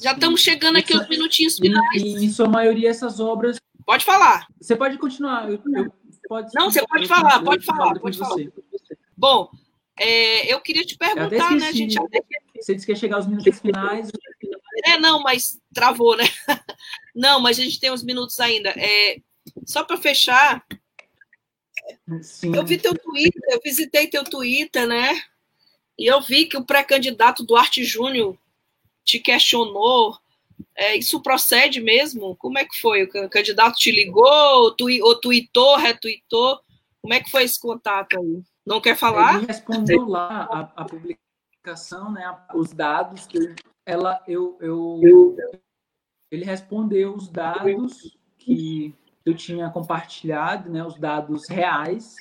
já 0.00 0.12
estamos 0.12 0.40
chegando 0.40 0.76
aqui 0.76 0.94
aos 0.94 1.08
minutinhos 1.08 1.58
finais. 1.58 2.02
E, 2.02 2.24
em 2.24 2.30
sua 2.30 2.48
maioria, 2.48 2.90
essas 2.90 3.20
obras. 3.20 3.58
Pode 3.84 4.04
falar. 4.04 4.46
Você 4.60 4.74
pode 4.74 4.98
continuar. 4.98 5.48
Eu, 5.48 5.60
eu, 5.74 5.92
pode, 6.28 6.50
Não, 6.54 6.70
você 6.70 6.84
pode 6.86 7.06
falar, 7.06 7.42
pode 7.42 7.64
falar, 7.64 7.98
pode 7.98 8.18
falar. 8.18 8.36
Bom, 9.16 9.48
é, 9.98 10.52
eu 10.52 10.60
queria 10.60 10.84
te 10.84 10.96
perguntar, 10.96 11.52
né? 11.52 11.68
A 11.68 11.72
gente 11.72 11.98
até... 11.98 12.20
Você 12.60 12.74
disse 12.74 12.84
que 12.86 12.92
ia 12.92 12.96
chegar 12.96 13.16
aos 13.16 13.26
minutos 13.26 13.58
finais. 13.60 14.10
É, 14.84 14.98
não, 14.98 15.22
mas 15.22 15.60
travou, 15.72 16.16
né? 16.16 16.24
Não, 17.14 17.40
mas 17.40 17.58
a 17.58 17.62
gente 17.62 17.80
tem 17.80 17.90
uns 17.90 18.02
minutos 18.02 18.38
ainda. 18.40 18.74
É, 18.76 19.16
só 19.66 19.82
para 19.84 19.96
fechar, 19.96 20.64
Sim. 22.22 22.54
eu 22.54 22.64
vi 22.64 22.78
teu 22.78 22.96
Twitter, 22.96 23.42
eu 23.50 23.60
visitei 23.62 24.06
teu 24.06 24.24
Twitter, 24.24 24.86
né? 24.86 25.20
E 25.98 26.06
eu 26.06 26.20
vi 26.20 26.46
que 26.46 26.56
o 26.56 26.64
pré-candidato 26.64 27.44
Duarte 27.44 27.84
Júnior 27.84 28.38
te 29.04 29.18
questionou? 29.18 30.16
É, 30.74 30.96
isso 30.96 31.20
procede 31.20 31.80
mesmo? 31.80 32.36
Como 32.36 32.58
é 32.58 32.64
que 32.64 32.78
foi? 32.80 33.02
O 33.02 33.28
candidato 33.28 33.76
te 33.76 33.90
ligou, 33.90 34.74
tui, 34.74 35.02
ou 35.02 35.18
tweetou, 35.18 35.76
retweetou? 35.76 36.60
Como 37.02 37.14
é 37.14 37.20
que 37.20 37.30
foi 37.30 37.44
esse 37.44 37.60
contato 37.60 38.18
aí? 38.18 38.42
Não 38.64 38.80
quer 38.80 38.96
falar? 38.96 39.36
Ele 39.36 39.46
respondeu 39.46 40.08
lá 40.08 40.48
a, 40.50 40.82
a 40.82 40.84
publicação, 40.84 42.10
né, 42.12 42.36
os 42.54 42.72
dados 42.72 43.26
que 43.26 43.54
ela, 43.84 44.22
eu, 44.26 44.58
eu, 44.60 45.36
ele 46.30 46.44
respondeu 46.44 47.14
os 47.14 47.28
dados 47.28 48.16
que 48.38 48.94
eu 49.26 49.34
tinha 49.34 49.68
compartilhado, 49.68 50.70
né, 50.70 50.86
os 50.86 50.96
dados 50.98 51.48
reais, 51.48 52.14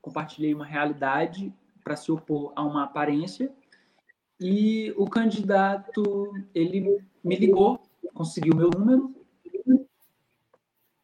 compartilhei 0.00 0.54
uma 0.54 0.64
realidade 0.64 1.52
para 1.82 1.96
se 1.96 2.12
opor 2.12 2.52
a 2.54 2.62
uma 2.62 2.84
aparência 2.84 3.52
e 4.40 4.92
o 4.96 5.08
candidato, 5.08 6.32
ele 6.54 7.04
me 7.22 7.36
ligou, 7.36 7.80
conseguiu 8.14 8.56
meu 8.56 8.70
número 8.70 9.14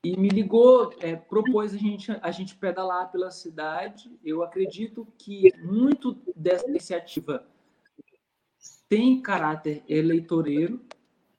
e 0.05 0.17
me 0.17 0.29
ligou, 0.29 0.93
é, 1.01 1.17
propôs 1.17 1.75
a 1.75 1.77
gente, 1.77 2.11
a 2.23 2.31
gente 2.31 2.55
pedalar 2.57 3.11
pela 3.11 3.31
cidade. 3.31 4.11
Eu 4.25 4.43
acredito 4.43 5.07
que 5.19 5.53
muito 5.59 6.17
dessa 6.37 6.69
iniciativa 6.69 7.45
tem 8.89 9.21
caráter 9.21 9.83
eleitoreiro. 9.89 10.81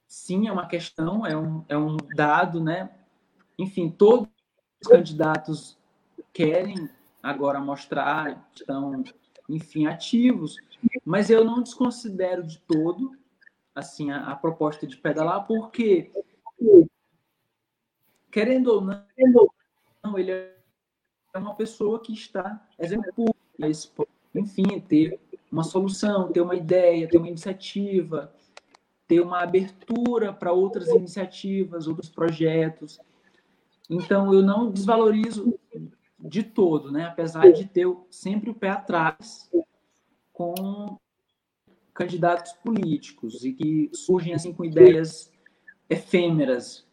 Sim, 0.07 0.47
é 0.47 0.51
uma 0.51 0.67
questão, 0.67 1.25
é 1.25 1.37
um, 1.37 1.65
é 1.69 1.77
um 1.77 1.95
dado, 2.15 2.61
né? 2.61 2.89
Enfim, 3.59 3.89
todos 3.89 4.27
os 4.81 4.87
candidatos 4.87 5.77
querem 6.33 6.89
agora 7.21 7.59
mostrar, 7.59 8.49
estão, 8.55 9.03
enfim, 9.49 9.85
ativos. 9.85 10.55
Mas 11.05 11.29
eu 11.29 11.43
não 11.43 11.61
desconsidero 11.61 12.41
de 12.41 12.57
todo 12.59 13.11
assim 13.75 14.11
a, 14.11 14.31
a 14.31 14.35
proposta 14.35 14.87
de 14.87 14.97
pedalar, 14.97 15.45
porque 15.45 16.09
querendo 18.31 18.67
ou 18.67 18.81
não, 18.81 20.17
ele 20.17 20.31
é 20.31 20.55
uma 21.35 21.53
pessoa 21.55 21.99
que 21.99 22.13
está 22.13 22.65
exemplo 22.79 23.35
enfim, 24.33 24.79
ter 24.79 25.19
uma 25.51 25.63
solução, 25.63 26.31
ter 26.31 26.41
uma 26.41 26.55
ideia, 26.55 27.07
ter 27.09 27.17
uma 27.17 27.27
iniciativa, 27.27 28.31
ter 29.07 29.19
uma 29.19 29.41
abertura 29.41 30.31
para 30.31 30.53
outras 30.53 30.87
iniciativas, 30.89 31.87
outros 31.87 32.09
projetos. 32.09 32.99
Então, 33.89 34.33
eu 34.33 34.41
não 34.41 34.71
desvalorizo 34.71 35.57
de 36.19 36.43
todo, 36.43 36.91
né? 36.91 37.05
apesar 37.05 37.51
de 37.51 37.65
ter 37.65 37.87
sempre 38.11 38.49
o 38.49 38.53
pé 38.53 38.69
atrás 38.69 39.49
com 40.33 40.97
candidatos 41.93 42.53
políticos 42.53 43.43
e 43.43 43.51
que 43.53 43.89
surgem 43.93 44.33
assim 44.33 44.53
com 44.53 44.63
ideias 44.63 45.31
efêmeras. 45.89 46.85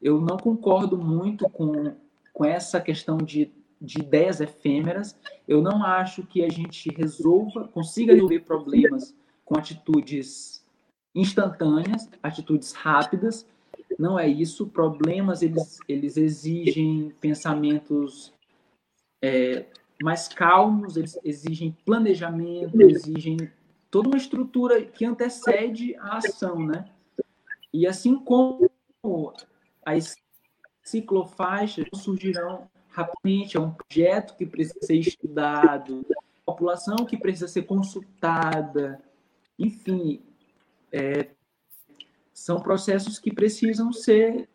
Eu 0.00 0.20
não 0.20 0.36
concordo 0.36 0.96
muito 0.96 1.48
com, 1.50 1.94
com 2.32 2.44
essa 2.44 2.80
questão 2.80 3.18
de, 3.18 3.52
de 3.80 4.00
ideias 4.00 4.40
efêmeras. 4.40 5.16
Eu 5.46 5.60
não 5.60 5.84
acho 5.84 6.24
que 6.24 6.44
a 6.44 6.48
gente 6.48 6.88
resolva, 6.90 7.68
consiga 7.68 8.12
resolver 8.12 8.40
problemas 8.40 9.14
com 9.44 9.58
atitudes 9.58 10.64
instantâneas, 11.14 12.08
atitudes 12.22 12.72
rápidas. 12.72 13.46
Não 13.98 14.18
é 14.18 14.28
isso. 14.28 14.66
Problemas 14.68 15.42
eles, 15.42 15.78
eles 15.88 16.16
exigem 16.16 17.12
pensamentos 17.20 18.32
é, 19.20 19.66
mais 20.00 20.28
calmos, 20.28 20.96
eles 20.96 21.18
exigem 21.24 21.76
planejamento, 21.84 22.80
exigem 22.80 23.36
toda 23.90 24.08
uma 24.08 24.16
estrutura 24.16 24.82
que 24.82 25.04
antecede 25.04 25.96
a 25.96 26.18
ação, 26.18 26.64
né? 26.64 26.88
E 27.72 27.86
assim 27.86 28.16
como 28.16 28.70
as 29.84 30.16
ciclofaixas 30.82 31.86
surgirão 31.94 32.68
rapidamente, 32.88 33.56
é 33.56 33.60
um 33.60 33.72
projeto 33.72 34.36
que 34.36 34.46
precisa 34.46 34.78
ser 34.82 34.96
estudado, 34.96 36.04
população 36.44 36.96
que 37.04 37.16
precisa 37.16 37.46
ser 37.46 37.62
consultada, 37.62 39.00
enfim, 39.58 40.22
é, 40.90 41.28
são 42.38 42.60
processos 42.60 43.18
que 43.18 43.34
precisam 43.34 43.92
ser 43.92 44.48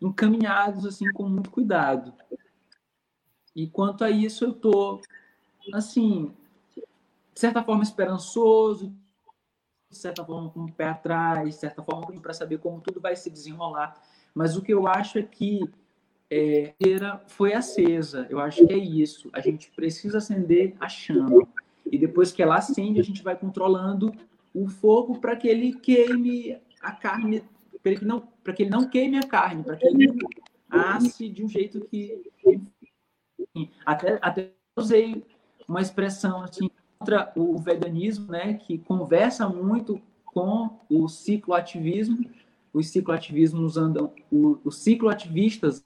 encaminhados 0.00 0.86
assim 0.86 1.12
com 1.12 1.28
muito 1.28 1.50
cuidado. 1.50 2.14
E 3.54 3.66
quanto 3.66 4.02
a 4.02 4.10
isso, 4.10 4.44
eu 4.44 4.50
estou, 4.52 5.00
assim, 5.72 6.32
de 6.74 7.40
certa 7.40 7.62
forma 7.62 7.82
esperançoso, 7.82 8.92
de 9.90 9.96
certa 9.96 10.24
forma 10.24 10.48
com 10.50 10.64
o 10.64 10.72
pé 10.72 10.86
atrás, 10.86 11.50
de 11.50 11.60
certa 11.60 11.82
forma 11.82 12.18
para 12.20 12.32
saber 12.32 12.58
como 12.58 12.80
tudo 12.80 13.00
vai 13.00 13.14
se 13.14 13.28
desenrolar. 13.28 14.02
Mas 14.34 14.56
o 14.56 14.62
que 14.62 14.72
eu 14.72 14.88
acho 14.88 15.18
é 15.18 15.22
que 15.22 15.60
é, 16.30 16.74
foi 17.26 17.52
acesa. 17.52 18.26
Eu 18.30 18.40
acho 18.40 18.66
que 18.66 18.72
é 18.72 18.78
isso. 18.78 19.28
A 19.34 19.40
gente 19.40 19.70
precisa 19.72 20.18
acender 20.18 20.74
a 20.80 20.88
chama. 20.88 21.46
E 21.90 21.98
depois 21.98 22.32
que 22.32 22.42
ela 22.42 22.56
acende, 22.56 23.00
a 23.00 23.04
gente 23.04 23.22
vai 23.22 23.36
controlando 23.36 24.12
o 24.54 24.66
fogo 24.66 25.18
para 25.18 25.36
que 25.36 25.46
ele 25.46 25.74
queime 25.74 26.58
a 26.82 26.92
carne, 26.92 27.42
para 27.82 27.94
que 27.94 28.04
não, 28.04 28.20
que 28.54 28.62
ele 28.62 28.70
não 28.70 28.88
queime 28.88 29.18
a 29.18 29.22
carne, 29.22 29.62
para 29.62 29.76
que 29.76 29.86
ele 29.86 30.12
asse 30.70 31.28
de 31.28 31.44
um 31.44 31.48
jeito 31.48 31.80
que 31.86 32.22
até 33.84 34.18
até 34.20 34.52
usei 34.76 35.24
uma 35.66 35.80
expressão 35.80 36.42
assim 36.42 36.70
contra 36.98 37.32
o 37.36 37.58
veganismo, 37.58 38.30
né, 38.30 38.54
que 38.54 38.78
conversa 38.78 39.48
muito 39.48 40.00
com 40.26 40.78
o 40.90 41.08
cicloativismo. 41.08 42.28
Os 42.72 42.88
cicloativismos 42.90 43.76
andam, 43.76 44.12
os 44.30 44.78
cicloativistas 44.78 45.84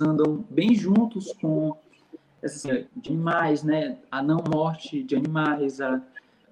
andam 0.00 0.44
bem 0.50 0.74
juntos 0.74 1.32
com 1.34 1.76
assim, 2.42 2.86
de 2.96 3.10
animais, 3.10 3.62
né? 3.62 3.98
A 4.10 4.22
não 4.22 4.42
morte 4.52 5.02
de 5.02 5.14
animais, 5.14 5.80
a 5.80 6.02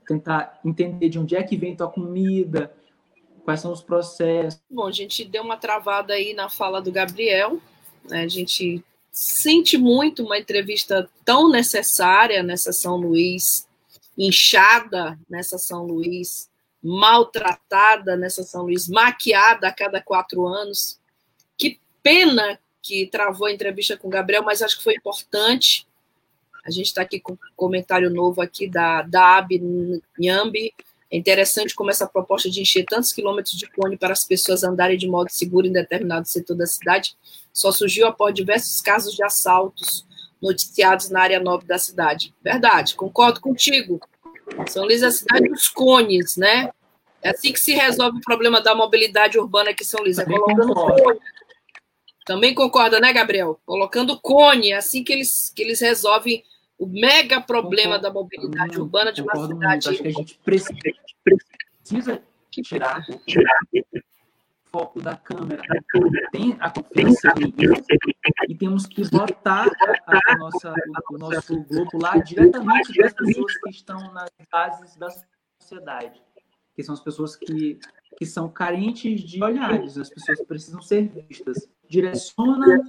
tentar 0.06 0.60
entender 0.64 1.08
de 1.08 1.18
onde 1.18 1.34
é 1.34 1.42
que 1.42 1.56
vem 1.56 1.76
tua 1.76 1.88
comida, 1.88 2.72
quais 3.44 3.60
são 3.60 3.72
os 3.72 3.82
processos. 3.82 4.60
Bom, 4.70 4.86
a 4.86 4.92
gente 4.92 5.24
deu 5.24 5.42
uma 5.42 5.56
travada 5.56 6.14
aí 6.14 6.32
na 6.32 6.48
fala 6.48 6.80
do 6.80 6.90
Gabriel, 6.90 7.60
né? 8.08 8.24
A 8.24 8.28
gente 8.28 8.82
sente 9.12 9.78
muito 9.78 10.24
uma 10.24 10.38
entrevista 10.38 11.08
tão 11.24 11.48
necessária 11.48 12.42
nessa 12.42 12.72
São 12.72 12.96
Luís, 12.96 13.68
inchada 14.18 15.18
nessa 15.28 15.58
São 15.58 15.84
Luís, 15.84 16.50
maltratada 16.82 18.16
nessa 18.16 18.42
São 18.42 18.62
Luís, 18.62 18.88
maquiada 18.88 19.68
a 19.68 19.72
cada 19.72 20.00
quatro 20.02 20.46
anos. 20.46 20.98
Que 21.56 21.78
pena 22.02 22.58
que 22.82 23.06
travou 23.06 23.46
a 23.46 23.52
entrevista 23.52 23.96
com 23.96 24.08
o 24.08 24.10
Gabriel, 24.10 24.42
mas 24.42 24.62
acho 24.62 24.78
que 24.78 24.84
foi 24.84 24.94
importante. 24.94 25.86
A 26.64 26.70
gente 26.70 26.86
está 26.86 27.02
aqui 27.02 27.20
com 27.20 27.34
um 27.34 27.38
comentário 27.54 28.10
novo 28.10 28.40
aqui 28.40 28.68
da, 28.68 29.02
da 29.02 29.38
Ab 29.38 29.58
Nhambi. 30.18 30.74
É 31.14 31.16
interessante 31.16 31.76
como 31.76 31.90
essa 31.90 32.08
proposta 32.08 32.50
de 32.50 32.60
encher 32.60 32.84
tantos 32.86 33.12
quilômetros 33.12 33.56
de 33.56 33.70
cone 33.70 33.96
para 33.96 34.12
as 34.12 34.24
pessoas 34.24 34.64
andarem 34.64 34.98
de 34.98 35.06
modo 35.06 35.30
seguro 35.30 35.64
em 35.64 35.70
determinado 35.70 36.26
setor 36.26 36.56
da 36.56 36.66
cidade 36.66 37.16
só 37.52 37.70
surgiu 37.70 38.08
após 38.08 38.34
diversos 38.34 38.80
casos 38.80 39.14
de 39.14 39.22
assaltos 39.22 40.04
noticiados 40.42 41.10
na 41.10 41.20
área 41.20 41.38
nobre 41.38 41.68
da 41.68 41.78
cidade. 41.78 42.34
Verdade, 42.42 42.96
concordo 42.96 43.40
contigo. 43.40 44.00
São 44.66 44.86
Luís 44.86 45.04
é 45.04 45.06
a 45.06 45.12
cidade 45.12 45.48
dos 45.48 45.68
cones, 45.68 46.36
né? 46.36 46.72
É 47.22 47.30
assim 47.30 47.52
que 47.52 47.60
se 47.60 47.74
resolve 47.74 48.18
o 48.18 48.20
problema 48.20 48.60
da 48.60 48.74
mobilidade 48.74 49.38
urbana 49.38 49.70
aqui 49.70 49.84
em 49.84 49.86
São 49.86 50.00
Luís, 50.00 50.18
é 50.18 50.24
colocando 50.24 50.74
cone. 50.74 51.20
Também 52.26 52.52
concorda, 52.52 52.98
né, 52.98 53.12
Gabriel? 53.12 53.60
Colocando 53.64 54.18
cone, 54.20 54.72
é 54.72 54.78
assim 54.78 55.04
que 55.04 55.12
eles, 55.12 55.52
que 55.54 55.62
eles 55.62 55.78
resolvem 55.78 56.42
o 56.84 56.86
mega 56.86 57.40
problema 57.40 57.98
da 57.98 58.12
mobilidade 58.12 58.78
urbana 58.78 59.12
de 59.12 59.22
uma 59.22 59.34
cidade. 59.34 59.50
Muito. 59.54 59.88
Acho 59.88 60.02
que 60.02 60.08
a 60.08 60.12
gente 60.12 60.38
precisa, 60.44 60.78
precisa 61.82 62.22
tirar, 62.50 63.04
tirar 63.26 63.58
o 63.72 64.02
foco 64.70 65.00
da 65.00 65.16
câmera. 65.16 65.62
Tem 66.30 66.56
a 66.60 66.70
confiança 66.70 67.32
e 68.48 68.54
temos 68.54 68.86
que 68.86 69.08
botar 69.08 69.66
a, 70.06 70.32
a 70.32 70.36
nossa, 70.36 70.72
o, 71.10 71.14
o 71.14 71.18
nosso 71.18 71.60
grupo 71.64 71.98
lá 71.98 72.16
diretamente 72.18 72.92
das 72.98 73.12
pessoas 73.12 73.56
que 73.56 73.70
estão 73.70 74.12
nas 74.12 74.30
bases 74.50 74.96
da 74.96 75.08
sociedade, 75.60 76.20
que 76.74 76.82
são 76.82 76.94
as 76.94 77.00
pessoas 77.00 77.36
que, 77.36 77.78
que 78.18 78.26
são 78.26 78.48
carentes 78.48 79.22
de 79.22 79.42
olhares, 79.42 79.96
as 79.96 80.10
pessoas 80.10 80.42
precisam 80.46 80.82
ser 80.82 81.08
vistas 81.28 81.68
direciona. 81.88 82.82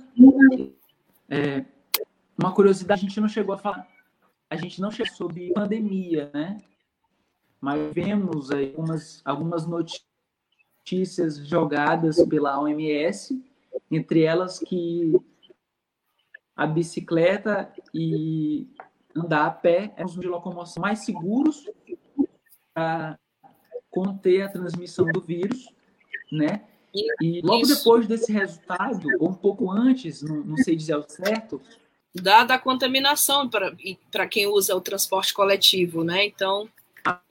É, 1.30 1.66
uma 2.38 2.54
curiosidade, 2.54 3.06
a 3.06 3.08
gente 3.08 3.20
não 3.20 3.28
chegou 3.28 3.56
a 3.56 3.58
falar, 3.58 3.88
a 4.50 4.56
gente 4.56 4.82
não 4.82 4.92
chegou 4.92 5.14
sobre 5.14 5.54
pandemia, 5.54 6.30
né? 6.34 6.62
Mas 7.60 7.94
vemos 7.94 8.52
aí 8.52 8.70
algumas, 8.70 9.22
algumas 9.26 9.66
notícias 9.66 11.38
jogadas 11.48 12.24
pela 12.26 12.60
OMS, 12.60 13.44
entre 13.90 14.24
elas 14.24 14.60
que 14.60 15.14
a 16.56 16.68
bicicleta 16.68 17.72
e 17.94 18.68
andar 19.16 19.46
a 19.46 19.52
pé 19.52 19.94
é 19.96 20.04
um 20.04 20.08
de 20.08 20.28
locomoção 20.28 20.82
mais 20.82 21.00
seguros 21.00 21.70
para 22.74 23.18
conter 23.90 24.44
a 24.44 24.50
transmissão 24.50 25.06
do 25.08 25.22
vírus, 25.22 25.70
né? 26.32 26.66
E 27.22 27.42
logo 27.42 27.64
Isso. 27.64 27.78
depois 27.78 28.08
desse 28.08 28.32
resultado, 28.32 29.08
ou 29.20 29.30
um 29.30 29.34
pouco 29.34 29.70
antes, 29.72 30.22
não, 30.22 30.38
não 30.44 30.58
sei 30.58 30.76
dizer 30.76 30.94
ao 30.94 31.10
certo. 31.10 31.62
Dada 32.22 32.54
a 32.54 32.60
contaminação 32.60 33.50
para 33.50 34.28
quem 34.28 34.48
usa 34.48 34.76
o 34.76 34.82
transporte 34.82 35.34
coletivo, 35.34 36.04
né? 36.04 36.26
Então, 36.26 36.70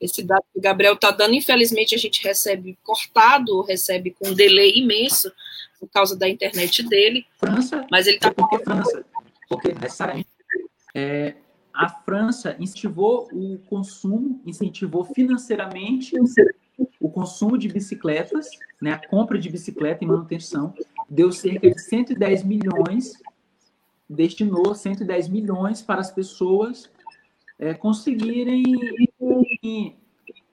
esse 0.01 0.23
dado 0.23 0.45
que 0.53 0.59
o 0.59 0.63
Gabriel 0.63 0.95
está 0.95 1.11
dando, 1.11 1.35
infelizmente, 1.35 1.95
a 1.95 1.99
gente 1.99 2.23
recebe 2.23 2.79
cortado, 2.83 3.63
recebe 3.63 4.11
com 4.11 4.29
um 4.29 4.35
delay 4.35 4.79
imenso 4.79 5.33
por 5.81 5.89
causa 5.89 6.17
da 6.17 6.29
internet 6.29 6.83
dele. 6.83 7.27
França, 7.39 7.87
mas 7.91 8.07
ele 8.07 8.17
está 8.17 8.31
por 8.31 8.49
que 8.49 8.59
França? 8.59 9.05
Porque 9.49 9.73
necessariamente 9.75 10.29
é, 10.95 11.35
a 11.73 11.89
França 11.89 12.57
incentivou 12.61 13.29
o 13.33 13.59
consumo, 13.69 14.41
incentivou 14.47 15.05
financeiramente 15.05 16.15
o 17.01 17.11
consumo 17.11 17.59
de 17.59 17.69
bicicletas, 17.69 18.49
né, 18.81 18.93
a 18.93 19.09
compra 19.09 19.39
de 19.39 19.49
bicicleta 19.49 20.05
e 20.05 20.07
manutenção, 20.07 20.73
deu 21.09 21.33
cerca 21.33 21.71
de 21.71 21.81
110 21.81 22.45
milhões, 22.45 23.15
destinou 24.09 24.75
110 24.75 25.29
milhões 25.29 25.83
para 25.83 26.01
as 26.01 26.11
pessoas 26.11 26.91
é, 27.59 27.75
conseguirem 27.75 28.63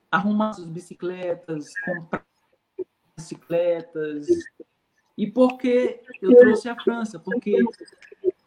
arrumar 0.10 0.54
suas 0.54 0.68
bicicletas, 0.68 1.72
comprar 1.86 2.26
bicicletas. 3.18 4.28
E 5.18 5.28
por 5.28 5.58
que 5.58 6.00
eu 6.22 6.36
trouxe 6.38 6.70
a 6.70 6.76
França? 6.76 7.20
Porque, 7.20 7.56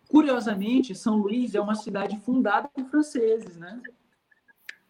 curiosamente, 0.09 0.95
São 0.95 1.17
Luís 1.17 1.55
é 1.55 1.61
uma 1.61 1.75
cidade 1.75 2.19
fundada 2.19 2.69
por 2.69 2.85
franceses, 2.87 3.57
né? 3.57 3.81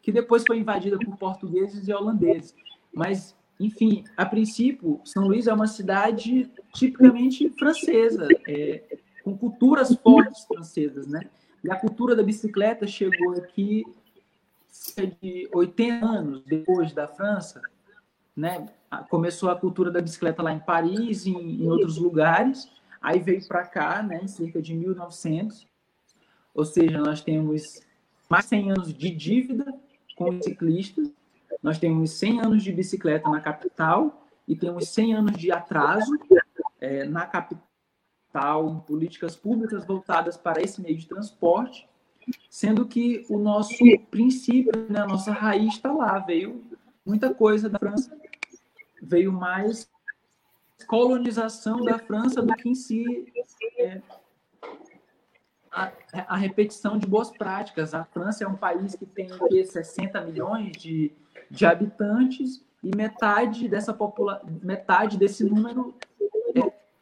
que 0.05 0.13
depois 0.13 0.45
foi 0.47 0.59
invadida 0.59 0.99
por 0.99 1.17
portugueses 1.17 1.89
e 1.89 1.93
holandeses. 1.93 2.55
Mas, 2.93 3.35
enfim, 3.59 4.05
a 4.15 4.27
princípio, 4.27 5.01
São 5.03 5.27
Luís 5.27 5.47
é 5.47 5.55
uma 5.55 5.67
cidade 5.67 6.51
tipicamente 6.75 7.49
francesa, 7.59 8.29
é, 8.47 8.99
com 9.25 9.37
culturas 9.37 9.95
fortes 9.97 10.45
francesas, 10.45 11.07
né? 11.07 11.21
E 11.63 11.71
a 11.71 11.77
cultura 11.77 12.15
da 12.15 12.23
bicicleta 12.23 12.87
chegou 12.87 13.33
aqui 13.33 13.85
de 15.21 15.49
80 15.53 16.07
anos 16.07 16.45
depois 16.45 16.93
da 16.93 17.09
França, 17.09 17.61
né? 18.37 18.67
Começou 19.09 19.51
a 19.51 19.57
cultura 19.57 19.91
da 19.91 20.01
bicicleta 20.01 20.43
lá 20.43 20.53
em 20.53 20.61
Paris, 20.61 21.27
em, 21.27 21.63
em 21.63 21.69
outros 21.69 21.97
lugares, 21.97 22.71
aí 23.01 23.19
veio 23.19 23.47
para 23.49 23.67
cá, 23.67 24.03
né, 24.03 24.21
em 24.23 24.29
cerca 24.29 24.63
de 24.63 24.75
1900. 24.75 25.67
Ou 26.55 26.65
seja, 26.65 26.99
nós 26.99 27.21
temos 27.21 27.81
mais 28.29 28.45
de 28.45 28.51
100 28.51 28.71
anos 28.71 28.95
de 28.95 29.11
dívida 29.11 29.75
com 30.17 30.41
ciclistas 30.41 31.11
nós 31.65 31.79
temos 31.79 32.11
100 32.11 32.41
anos 32.43 32.63
de 32.63 32.71
bicicleta 32.71 33.31
na 33.31 33.41
capital 33.41 34.29
e 34.47 34.55
temos 34.55 34.87
100 34.91 35.15
anos 35.15 35.33
de 35.39 35.51
atraso 35.51 36.13
é, 36.79 37.05
na 37.07 37.27
capital 37.27 37.65
políticas 38.87 39.37
públicas 39.37 39.85
voltadas 39.85 40.37
para 40.37 40.61
esse 40.61 40.81
meio 40.81 40.97
de 40.97 41.07
transporte, 41.07 41.89
sendo 42.51 42.87
que 42.87 43.25
o 43.29 43.39
nosso 43.39 43.77
princípio, 44.11 44.73
né, 44.89 45.01
a 45.01 45.07
nossa 45.07 45.33
raiz 45.33 45.75
está 45.75 45.93
lá. 45.93 46.19
Veio 46.19 46.63
muita 47.05 47.33
coisa 47.33 47.69
da 47.69 47.79
França, 47.79 48.17
veio 49.03 49.33
mais 49.33 49.89
colonização 50.87 51.83
da 51.83 51.99
França 51.99 52.43
do 52.43 52.55
que 52.55 52.69
em 52.69 52.75
si 52.75 53.33
é, 53.79 54.01
a, 55.71 55.93
a, 56.29 56.37
repetição 56.37 56.99
de 56.99 57.07
boas 57.07 57.31
práticas. 57.31 57.95
A 57.95 58.05
França 58.05 58.45
é 58.45 58.49
um 58.49 58.57
país 58.57 58.95
que 58.95 59.07
tem 59.07 59.29
que, 59.29 59.65
60 59.65 60.21
milhões 60.23 60.73
de, 60.73 61.13
de 61.51 61.67
habitantes 61.67 62.65
e 62.83 62.95
metade 62.95 63.69
dessa 63.69 63.95
popula 63.95 64.43
metade 64.63 65.17
desse 65.17 65.43
número 65.43 65.95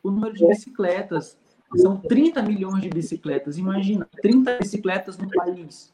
o 0.03 0.11
número 0.11 0.35
de 0.35 0.47
bicicletas. 0.47 1.39
São 1.77 1.97
30 1.97 2.43
milhões 2.43 2.83
de 2.83 2.89
bicicletas. 2.89 3.57
Imagina, 3.57 4.09
30 4.21 4.59
bicicletas 4.59 5.17
no 5.17 5.31
país. 5.31 5.93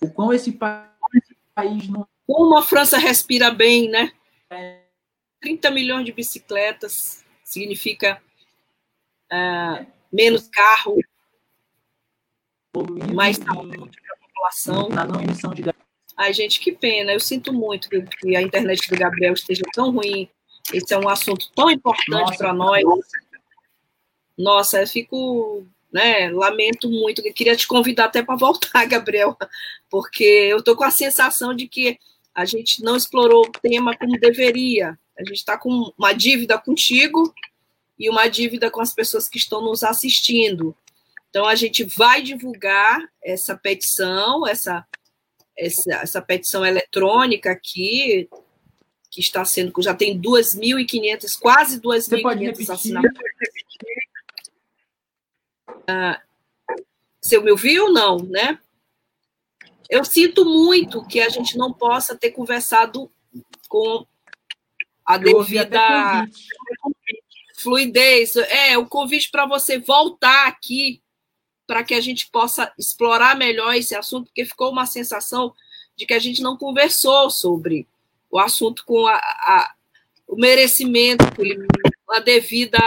O 0.00 0.10
quão 0.10 0.32
esse 0.32 0.52
país 0.52 1.88
não. 1.88 2.06
Como 2.26 2.56
a 2.56 2.62
França 2.62 2.98
respira 2.98 3.50
bem, 3.50 3.88
né? 3.88 4.12
30 5.40 5.70
milhões 5.70 6.04
de 6.04 6.12
bicicletas 6.12 7.24
significa 7.44 8.20
uh, 9.32 9.86
menos 10.12 10.48
carro, 10.48 10.96
mais 13.14 13.36
saúde 13.36 13.76
para 13.76 14.14
a 14.14 14.18
população. 14.26 14.88
Não 14.88 15.20
emissão 15.20 15.52
de 15.52 15.62
Ai, 16.16 16.32
gente, 16.32 16.60
que 16.60 16.72
pena. 16.72 17.12
Eu 17.12 17.20
sinto 17.20 17.52
muito 17.52 17.88
que, 17.88 18.02
que, 18.02 18.36
a 18.36 18.42
internet 18.42 18.88
do 18.88 18.96
Gabriel 18.96 19.32
esteja 19.32 19.62
tão 19.72 19.90
ruim. 19.90 20.28
Esse 20.72 20.94
é 20.94 20.98
um 20.98 21.08
assunto 21.08 21.50
tão 21.54 21.70
importante 21.70 22.36
para 22.36 22.52
nós. 22.52 22.84
Nossa, 22.84 23.18
eu 24.38 24.86
fico, 24.86 25.66
né, 25.92 26.30
lamento 26.30 26.88
muito. 26.88 27.20
Eu 27.24 27.32
queria 27.32 27.56
te 27.56 27.66
convidar 27.66 28.06
até 28.06 28.22
para 28.22 28.36
voltar, 28.36 28.84
Gabriel, 28.86 29.36
porque 29.90 30.24
eu 30.24 30.58
estou 30.58 30.76
com 30.76 30.84
a 30.84 30.90
sensação 30.90 31.54
de 31.54 31.68
que 31.68 31.98
a 32.34 32.44
gente 32.44 32.82
não 32.82 32.96
explorou 32.96 33.46
o 33.46 33.60
tema 33.60 33.96
como 33.96 34.18
deveria. 34.18 34.98
A 35.18 35.22
gente 35.22 35.38
está 35.38 35.58
com 35.58 35.92
uma 35.98 36.12
dívida 36.12 36.58
contigo 36.58 37.32
e 37.98 38.08
uma 38.08 38.26
dívida 38.26 38.70
com 38.70 38.80
as 38.80 38.94
pessoas 38.94 39.28
que 39.28 39.38
estão 39.38 39.60
nos 39.60 39.84
assistindo. 39.84 40.74
Então, 41.28 41.46
a 41.46 41.54
gente 41.54 41.84
vai 41.84 42.22
divulgar 42.22 43.00
essa 43.22 43.56
petição, 43.56 44.46
essa, 44.46 44.86
essa, 45.56 45.94
essa 45.94 46.22
petição 46.22 46.64
eletrônica 46.64 47.50
aqui, 47.50 48.28
que 49.10 49.20
está 49.20 49.44
sendo, 49.44 49.72
já 49.80 49.94
tem 49.94 50.18
2.500, 50.18 51.38
quase 51.38 51.80
2.500 51.80 52.70
assinaturas. 52.70 53.32
Ah, 55.86 56.20
você 57.20 57.38
me 57.40 57.50
ouviu? 57.50 57.92
Não, 57.92 58.18
né? 58.18 58.58
Eu 59.88 60.04
sinto 60.04 60.44
muito 60.44 61.06
que 61.06 61.20
a 61.20 61.28
gente 61.28 61.56
não 61.56 61.72
possa 61.72 62.16
ter 62.16 62.30
conversado 62.30 63.10
com 63.68 64.06
a 65.04 65.18
devida 65.18 66.26
fluidez. 67.56 68.34
É, 68.36 68.76
o 68.76 68.86
convite 68.86 69.30
para 69.30 69.46
você 69.46 69.78
voltar 69.78 70.48
aqui 70.48 71.02
para 71.66 71.84
que 71.84 71.94
a 71.94 72.00
gente 72.00 72.28
possa 72.30 72.72
explorar 72.76 73.36
melhor 73.36 73.74
esse 73.74 73.94
assunto, 73.94 74.26
porque 74.26 74.44
ficou 74.44 74.70
uma 74.72 74.84
sensação 74.84 75.54
de 75.96 76.04
que 76.04 76.14
a 76.14 76.18
gente 76.18 76.42
não 76.42 76.56
conversou 76.56 77.30
sobre 77.30 77.86
o 78.30 78.38
assunto 78.38 78.84
com 78.84 79.06
a, 79.06 79.14
a, 79.16 79.74
o 80.26 80.36
merecimento, 80.36 81.24
a 82.10 82.18
devida 82.18 82.78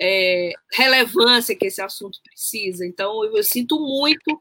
é, 0.00 0.52
relevância 0.72 1.54
que 1.54 1.66
esse 1.66 1.82
assunto 1.82 2.18
precisa. 2.22 2.86
Então, 2.86 3.22
eu, 3.22 3.36
eu, 3.36 3.44
sinto 3.44 3.78
muito 3.78 4.40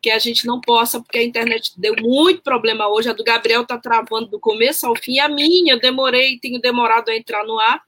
que 0.00 0.10
a 0.10 0.18
gente 0.18 0.46
não 0.46 0.60
possa, 0.60 1.00
porque 1.00 1.18
a 1.18 1.24
internet 1.24 1.72
deu 1.76 1.94
muito 2.00 2.42
problema 2.42 2.88
hoje. 2.88 3.08
A 3.08 3.12
do 3.12 3.24
Gabriel 3.24 3.62
está 3.62 3.76
travando 3.76 4.26
do 4.28 4.38
começo 4.38 4.86
ao 4.86 4.94
fim. 4.96 5.18
A 5.18 5.28
minha, 5.28 5.74
eu 5.74 5.80
demorei, 5.80 6.38
tenho 6.38 6.60
demorado 6.60 7.08
a 7.08 7.16
entrar 7.16 7.44
no 7.44 7.58
ar, 7.58 7.82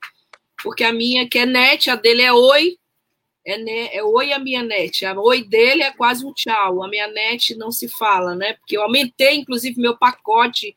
porque 0.63 0.83
a 0.83 0.93
minha, 0.93 1.29
que 1.29 1.39
é 1.39 1.47
net, 1.47 1.89
a 1.89 1.97
dele 1.97 2.23
é 2.23 2.33
oi, 2.33 2.77
é, 3.47 3.99
é 3.99 4.03
oi 4.03 4.33
a 4.33 4.39
minha 4.39 4.63
net. 4.63 5.07
A 5.07 5.19
oi 5.21 5.45
dele 5.45 5.83
é 5.83 5.93
quase 5.93 6.27
um 6.27 6.33
tchau. 6.33 6.83
A 6.83 6.89
minha 6.89 7.07
net 7.07 7.55
não 7.55 7.71
se 7.71 7.89
fala, 7.89 8.35
né? 8.35 8.55
Porque 8.55 8.77
eu 8.77 8.83
aumentei, 8.83 9.37
inclusive, 9.37 9.81
meu 9.81 9.97
pacote 9.97 10.77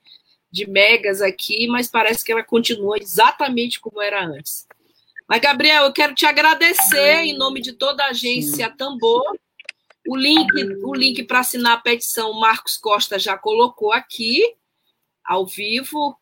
de 0.51 0.69
megas 0.69 1.21
aqui, 1.21 1.67
mas 1.67 1.89
parece 1.89 2.23
que 2.23 2.31
ela 2.31 2.43
continua 2.43 2.97
exatamente 2.99 3.79
como 3.79 4.01
era 4.01 4.23
antes. 4.23 4.66
Mas, 5.27 5.41
Gabriel, 5.41 5.83
eu 5.83 5.93
quero 5.93 6.15
te 6.15 6.25
agradecer 6.25 7.23
em 7.23 7.37
nome 7.37 7.61
de 7.61 7.73
toda 7.73 8.03
a 8.03 8.09
agência 8.09 8.69
Tambor. 8.69 9.37
O 10.07 10.15
link, 10.15 10.47
o 10.83 10.95
link 10.95 11.23
para 11.23 11.39
assinar 11.39 11.73
a 11.73 11.81
petição, 11.81 12.31
o 12.31 12.39
Marcos 12.39 12.77
Costa 12.77 13.19
já 13.19 13.37
colocou 13.37 13.91
aqui, 13.91 14.41
ao 15.23 15.45
vivo. 15.45 16.17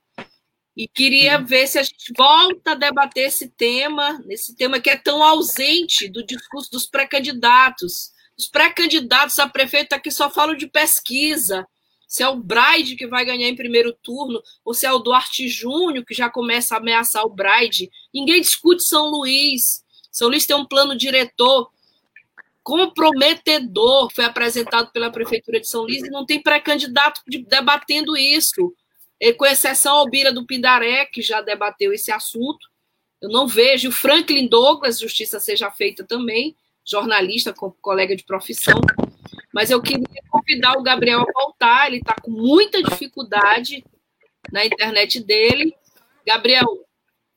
E 0.76 0.88
queria 0.88 1.38
ver 1.38 1.68
se 1.68 1.78
a 1.78 1.84
gente 1.84 2.12
volta 2.18 2.72
a 2.72 2.76
debater 2.76 3.28
esse 3.28 3.47
tema, 3.47 4.22
esse 4.28 4.56
tema 4.56 4.80
que 4.80 4.89
é 4.89 4.97
tão 4.97 5.24
ausente 5.24 6.10
do 6.10 6.26
discurso 6.26 6.72
dos 6.72 6.88
pré-candidatos. 6.88 8.12
Os 8.38 8.47
pré-candidatos 8.47 9.38
a 9.38 9.47
prefeito 9.47 9.93
aqui 9.93 10.10
só 10.10 10.30
falam 10.32 10.56
de 10.56 10.68
pesquisa. 10.68 11.66
Se 12.08 12.24
é 12.24 12.28
o 12.28 12.36
Braide 12.36 12.95
que 12.95 13.08
vai 13.08 13.26
ganhar 13.26 13.47
em 13.47 13.56
primeiro 13.56 13.93
turno, 13.93 14.41
ou 14.64 14.74
se 14.74 14.86
é 14.86 14.91
o 14.91 14.99
Duarte 14.99 15.47
Júnior 15.47 16.06
que 16.06 16.14
já 16.14 16.30
começa 16.30 16.76
a 16.76 16.78
ameaçar 16.78 17.24
o 17.26 17.30
Braide. 17.30 17.89
Ninguém 18.14 18.41
discute 18.41 18.84
São 18.84 19.10
Luís. 19.10 19.84
São 20.12 20.30
Luís 20.30 20.45
tem 20.45 20.56
um 20.56 20.66
plano 20.66 20.95
diretor 20.95 21.70
comprometedor, 22.64 24.12
foi 24.12 24.26
apresentado 24.26 24.91
pela 24.91 25.12
Prefeitura 25.12 25.60
de 25.60 25.68
São 25.68 25.84
Luís, 25.84 26.03
e 26.03 26.10
não 26.10 26.26
tem 26.26 26.41
pré-candidato 26.41 27.22
debatendo 27.47 28.18
isso 28.18 28.74
com 29.38 29.45
exceção 29.45 29.97
ao 29.97 30.10
Bira 30.10 30.32
do 30.32 30.45
Pindaré, 30.47 31.06
que 31.06 31.22
já 31.22 31.41
debateu 31.41 31.93
esse 31.93 32.12
assunto. 32.12 32.68
Eu 33.22 33.30
não 33.30 33.47
vejo 33.47 33.89
o 33.89 33.91
Franklin 33.91 34.47
Douglas, 34.47 34.99
justiça 34.99 35.39
seja 35.39 35.70
feita 35.70 36.03
também, 36.03 36.56
jornalista, 36.84 37.53
colega 37.53 38.16
de 38.16 38.24
profissão. 38.24 38.80
Mas 39.56 39.72
eu 39.72 39.82
queria 39.82 40.06
convidar 40.30 40.74
o 40.78 40.84
Gabriel 40.84 41.22
a 41.22 41.32
voltar, 41.34 41.88
ele 41.88 41.99
está 41.99 42.14
com 42.22 42.30
muita 42.30 42.84
dificuldade 42.84 43.86
na 44.51 44.66
internet 44.66 45.24
dele. 45.24 45.74
Gabriel, 46.28 46.68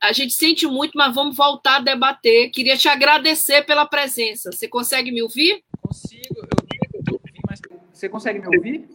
a 0.03 0.13
gente 0.13 0.35
sente 0.35 0.67
muito, 0.67 0.99
mas 0.99 1.15
vamos 1.15 1.37
voltar 1.37 1.77
a 1.77 1.81
debater. 1.81 2.51
Queria 2.51 2.77
te 2.77 2.89
agradecer 2.89 3.65
pela 3.65 3.87
presença. 3.87 4.51
Você 4.51 4.67
consegue 4.67 5.13
me 5.13 5.23
ouvir? 5.23 5.63
Consigo, 5.81 6.35
eu 6.39 7.13
ouvi, 7.13 7.41
mas 7.49 7.61
você 7.93 8.09
consegue 8.09 8.41
me 8.41 8.57
ouvir? 8.57 8.89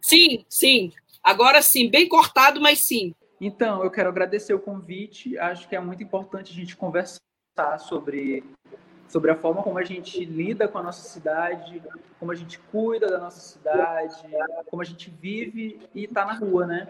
Sim, 0.00 0.46
sim. 0.48 0.90
Agora 1.22 1.60
sim, 1.60 1.90
bem 1.90 2.08
cortado, 2.08 2.62
mas 2.62 2.78
sim. 2.78 3.14
Então, 3.38 3.84
eu 3.84 3.90
quero 3.90 4.08
agradecer 4.08 4.54
o 4.54 4.58
convite. 4.58 5.36
Acho 5.36 5.68
que 5.68 5.76
é 5.76 5.80
muito 5.80 6.02
importante 6.02 6.50
a 6.50 6.54
gente 6.54 6.76
conversar 6.76 7.20
sobre, 7.78 8.42
sobre 9.12 9.30
a 9.30 9.36
forma 9.36 9.62
como 9.62 9.78
a 9.78 9.84
gente 9.84 10.24
lida 10.24 10.66
com 10.66 10.78
a 10.78 10.82
nossa 10.82 11.06
cidade, 11.06 11.82
como 12.18 12.32
a 12.32 12.34
gente 12.34 12.58
cuida 12.58 13.08
da 13.08 13.18
nossa 13.18 13.40
cidade, 13.40 14.22
como 14.70 14.80
a 14.80 14.84
gente 14.84 15.10
vive 15.10 15.78
e 15.94 16.04
está 16.04 16.24
na 16.24 16.32
rua, 16.32 16.66
né? 16.66 16.88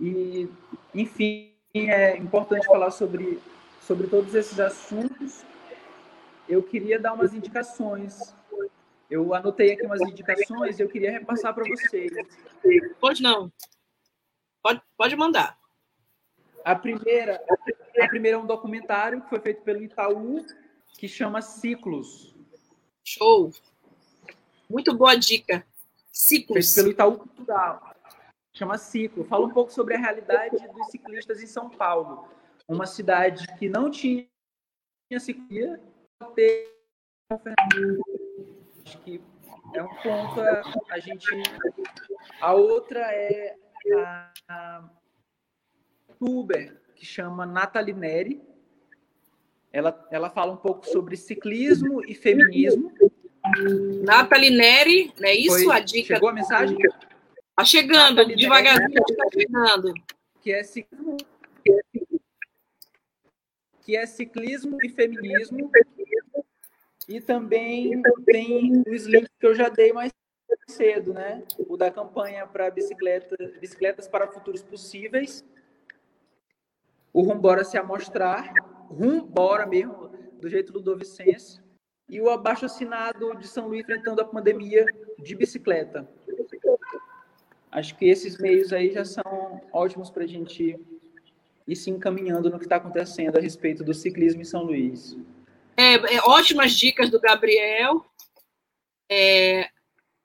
E, 0.00 0.48
enfim, 0.94 1.52
é 1.74 2.16
importante 2.16 2.66
falar 2.66 2.92
sobre, 2.92 3.40
sobre 3.80 4.06
todos 4.06 4.34
esses 4.34 4.60
assuntos. 4.60 5.44
Eu 6.48 6.62
queria 6.62 6.98
dar 6.98 7.12
umas 7.12 7.34
indicações 7.34 8.34
eu 9.12 9.34
anotei 9.34 9.74
aqui 9.74 9.84
umas 9.84 10.00
indicações 10.00 10.78
e 10.78 10.82
eu 10.82 10.88
queria 10.88 11.12
repassar 11.12 11.54
para 11.54 11.64
vocês. 11.68 12.10
Pode 12.98 13.22
não. 13.22 13.52
Pode, 14.62 14.80
pode 14.96 15.14
mandar. 15.16 15.58
A 16.64 16.74
primeira, 16.74 17.44
a 18.00 18.08
primeira 18.08 18.38
é 18.38 18.40
um 18.40 18.46
documentário 18.46 19.20
que 19.20 19.28
foi 19.28 19.38
feito 19.40 19.60
pelo 19.64 19.82
Itaú, 19.82 20.42
que 20.98 21.08
chama 21.08 21.42
Ciclos. 21.42 22.34
Show. 23.04 23.52
Muito 24.68 24.94
boa 24.96 25.14
dica. 25.16 25.66
Ciclos. 26.12 26.74
Pelo 26.74 26.90
Itaú 26.90 27.18
Cultural. 27.18 27.94
Chama 28.54 28.78
Ciclo. 28.78 29.24
Fala 29.24 29.46
um 29.46 29.52
pouco 29.52 29.72
sobre 29.72 29.94
a 29.94 29.98
realidade 29.98 30.56
dos 30.68 30.90
ciclistas 30.90 31.42
em 31.42 31.46
São 31.46 31.68
Paulo. 31.70 32.28
Uma 32.68 32.86
cidade 32.86 33.46
que 33.58 33.68
não 33.68 33.90
tinha 33.90 34.28
ciclovia, 35.18 35.80
ter 36.34 36.72
Acho 38.84 38.98
que 39.02 39.20
é 39.74 39.82
um 39.82 39.94
ponto 39.96 40.40
a, 40.40 40.62
a 40.90 40.98
gente. 40.98 41.26
A 42.40 42.52
outra 42.52 43.00
é 43.00 43.56
a, 43.96 44.32
a 44.48 44.90
Uber, 46.20 46.80
que 46.94 47.06
chama 47.06 47.46
Nathalie 47.46 47.94
Neri. 47.94 48.42
Ela, 49.72 50.06
ela 50.10 50.30
fala 50.30 50.52
um 50.52 50.56
pouco 50.56 50.86
sobre 50.86 51.16
ciclismo 51.16 52.04
e 52.04 52.14
feminismo. 52.14 52.92
Nathalie 54.04 54.50
Neri, 54.50 55.12
não 55.18 55.28
é 55.28 55.34
isso 55.34 55.64
Foi, 55.64 55.76
a 55.76 55.80
dica? 55.80 56.14
Chegou 56.14 56.28
a 56.28 56.32
mensagem? 56.32 56.76
Está 56.76 57.64
chegando, 57.64 58.16
Nathalie 58.16 58.36
devagarzinho 58.36 59.04
está 59.08 59.24
chegando. 59.32 59.94
Que 60.40 60.52
é 60.52 60.62
ciclismo, 60.62 61.16
que 63.82 63.96
é 63.96 64.06
ciclismo 64.06 64.78
e 64.82 64.88
feminismo 64.88 65.70
e 67.08 67.20
também 67.20 68.00
tem 68.24 68.82
os 68.88 69.04
links 69.06 69.30
que 69.38 69.46
eu 69.46 69.54
já 69.54 69.68
dei 69.68 69.92
mais 69.92 70.12
cedo, 70.68 71.12
né? 71.12 71.42
O 71.68 71.76
da 71.76 71.90
campanha 71.90 72.46
para 72.46 72.70
bicicleta, 72.70 73.36
bicicletas 73.60 74.08
para 74.08 74.28
futuros 74.28 74.62
possíveis. 74.62 75.44
O 77.12 77.22
Rumbora 77.22 77.64
se 77.64 77.76
amostrar, 77.76 78.54
Rumbora 78.92 79.66
mesmo, 79.66 80.08
do 80.40 80.48
jeito 80.48 80.72
Ludovicense. 80.72 81.60
e 82.08 82.20
o 82.20 82.28
abaixo 82.28 82.66
assinado 82.66 83.34
de 83.36 83.48
São 83.48 83.68
Luís 83.68 83.82
enfrentando 83.82 84.20
a 84.20 84.24
pandemia 84.24 84.84
de 85.18 85.34
bicicleta. 85.34 86.06
Acho 87.70 87.96
que 87.96 88.04
esses 88.04 88.36
meios 88.36 88.70
aí 88.70 88.92
já 88.92 89.04
são 89.04 89.62
ótimos 89.72 90.10
para 90.10 90.24
a 90.24 90.26
gente 90.26 90.78
ir 91.66 91.76
se 91.76 91.90
encaminhando 91.90 92.50
no 92.50 92.58
que 92.58 92.66
está 92.66 92.76
acontecendo 92.76 93.38
a 93.38 93.40
respeito 93.40 93.82
do 93.82 93.94
ciclismo 93.94 94.42
em 94.42 94.44
São 94.44 94.62
Luís. 94.62 95.16
É, 95.74 95.94
é 96.16 96.20
ótimas 96.24 96.72
dicas 96.72 97.08
do 97.08 97.18
Gabriel. 97.18 98.04
É, 99.10 99.70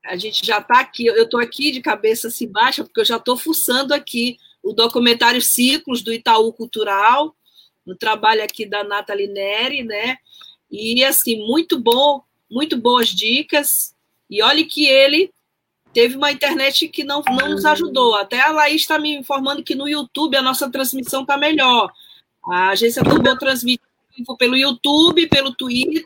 a 0.04 0.18
gente 0.18 0.46
já 0.46 0.58
está 0.58 0.82
aqui, 0.82 1.06
eu 1.06 1.24
estou 1.24 1.40
aqui 1.40 1.72
de 1.72 1.82
cabeça 1.82 2.28
assim 2.28 2.52
baixa, 2.52 2.84
porque 2.84 3.00
eu 3.00 3.06
já 3.06 3.16
estou 3.16 3.38
fuçando 3.38 3.94
aqui 3.94 4.38
o 4.62 4.74
documentário 4.74 5.42
Ciclos 5.42 6.02
do 6.02 6.12
Itaú 6.12 6.52
Cultural, 6.52 7.34
no 7.88 7.96
trabalho 7.96 8.44
aqui 8.44 8.66
da 8.66 8.84
Nathalie 8.84 9.28
Neri, 9.28 9.82
né? 9.82 10.18
E 10.70 11.04
assim, 11.06 11.48
muito 11.48 11.80
bom, 11.80 12.22
muito 12.52 12.76
boas 12.76 13.08
dicas. 13.08 13.96
E 14.30 14.44
olhe 14.44 14.66
que 14.66 14.86
ele 14.86 15.32
teve 15.94 16.18
uma 16.18 16.32
internet 16.32 16.90
que 16.90 17.06
não, 17.06 17.24
não 17.26 17.50
nos 17.50 17.64
ajudou. 17.64 18.14
Até 18.16 18.42
a 18.42 18.52
Laís 18.52 18.82
está 18.82 19.00
me 19.00 19.16
informando 19.16 19.64
que 19.64 19.74
no 19.74 19.88
YouTube 19.88 20.36
a 20.36 20.42
nossa 20.42 20.70
transmissão 20.70 21.22
está 21.22 21.38
melhor. 21.38 21.90
A 22.46 22.70
agência 22.70 23.04
Turbou 23.04 23.38
transmite 23.38 23.82
pelo 24.38 24.58
YouTube, 24.58 25.28
pelo 25.28 25.56
Twitter 25.56 26.06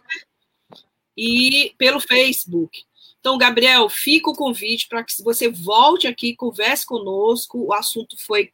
e 1.17 1.73
pelo 1.79 1.99
Facebook. 1.99 2.83
Então, 3.19 3.37
Gabriel, 3.37 3.89
fica 3.89 4.29
o 4.29 4.35
convite 4.35 4.87
para 4.87 5.03
que 5.03 5.23
você 5.23 5.49
volte 5.49 6.07
aqui, 6.07 6.35
converse 6.35 6.85
conosco. 6.85 7.59
O 7.59 7.73
assunto 7.73 8.15
foi 8.23 8.51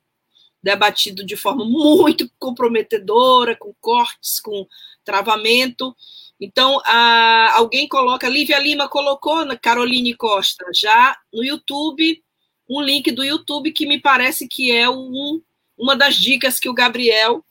debatido 0.68 1.26
de 1.26 1.38
forma 1.38 1.64
muito 1.64 2.30
comprometedora, 2.38 3.56
com 3.56 3.74
cortes, 3.80 4.42
com 4.42 4.68
travamento. 5.06 5.96
Então, 6.42 6.82
a, 6.84 7.54
alguém 7.56 7.88
coloca, 7.88 8.28
Lívia 8.28 8.60
Lima 8.60 8.90
colocou 8.90 9.46
na 9.46 9.56
Caroline 9.56 10.14
Costa, 10.14 10.66
já 10.76 11.18
no 11.32 11.42
YouTube, 11.42 12.22
um 12.70 12.82
link 12.82 13.10
do 13.12 13.24
YouTube 13.24 13.72
que 13.72 13.86
me 13.86 13.98
parece 13.98 14.46
que 14.46 14.70
é 14.70 14.90
um, 14.90 15.42
uma 15.78 15.96
das 15.96 16.16
dicas 16.16 16.60
que 16.60 16.68
o 16.68 16.74
Gabriel 16.74 17.42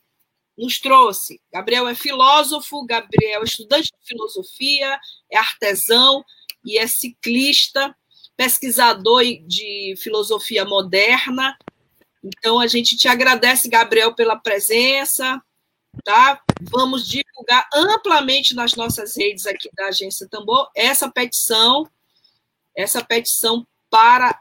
nos 0.56 0.78
trouxe. 0.78 1.40
Gabriel 1.50 1.88
é 1.88 1.94
filósofo, 1.94 2.84
Gabriel 2.84 3.40
é 3.40 3.44
estudante 3.44 3.90
de 3.90 4.06
filosofia, 4.06 5.00
é 5.32 5.38
artesão 5.38 6.22
e 6.62 6.76
é 6.76 6.86
ciclista, 6.86 7.96
pesquisador 8.36 9.22
de 9.46 9.94
filosofia 9.96 10.66
moderna. 10.66 11.56
Então, 12.22 12.58
a 12.58 12.66
gente 12.66 12.96
te 12.96 13.08
agradece, 13.08 13.68
Gabriel, 13.68 14.14
pela 14.14 14.36
presença, 14.36 15.40
tá? 16.04 16.40
Vamos 16.60 17.06
divulgar 17.06 17.68
amplamente 17.72 18.54
nas 18.54 18.74
nossas 18.74 19.16
redes 19.16 19.46
aqui 19.46 19.70
da 19.74 19.86
Agência 19.86 20.28
Tambor 20.28 20.70
essa 20.74 21.10
petição, 21.10 21.88
essa 22.74 23.04
petição 23.04 23.66
para 23.90 24.38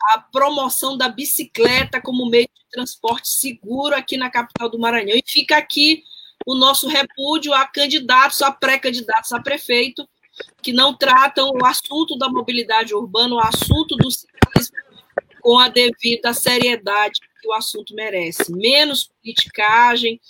a 0.00 0.20
promoção 0.20 0.96
da 0.96 1.08
bicicleta 1.08 2.00
como 2.00 2.28
meio 2.28 2.48
de 2.54 2.70
transporte 2.70 3.28
seguro 3.28 3.94
aqui 3.94 4.16
na 4.16 4.30
capital 4.30 4.68
do 4.68 4.78
Maranhão. 4.78 5.16
E 5.16 5.22
fica 5.26 5.56
aqui 5.56 6.04
o 6.46 6.54
nosso 6.54 6.86
repúdio 6.88 7.52
a 7.52 7.66
candidatos, 7.66 8.40
a 8.42 8.52
pré-candidatos 8.52 9.32
a 9.32 9.40
prefeito, 9.40 10.08
que 10.62 10.72
não 10.72 10.94
tratam 10.94 11.50
o 11.50 11.66
assunto 11.66 12.16
da 12.16 12.28
mobilidade 12.28 12.94
urbana, 12.94 13.34
o 13.34 13.40
assunto 13.40 13.96
do 13.96 14.10
ciclismo, 14.10 14.76
com 15.40 15.58
a 15.58 15.68
devida 15.68 16.32
seriedade 16.32 17.20
que 17.40 17.48
o 17.48 17.52
assunto 17.52 17.94
merece. 17.94 18.52
Menos 18.52 19.08
politicagem, 19.22 20.20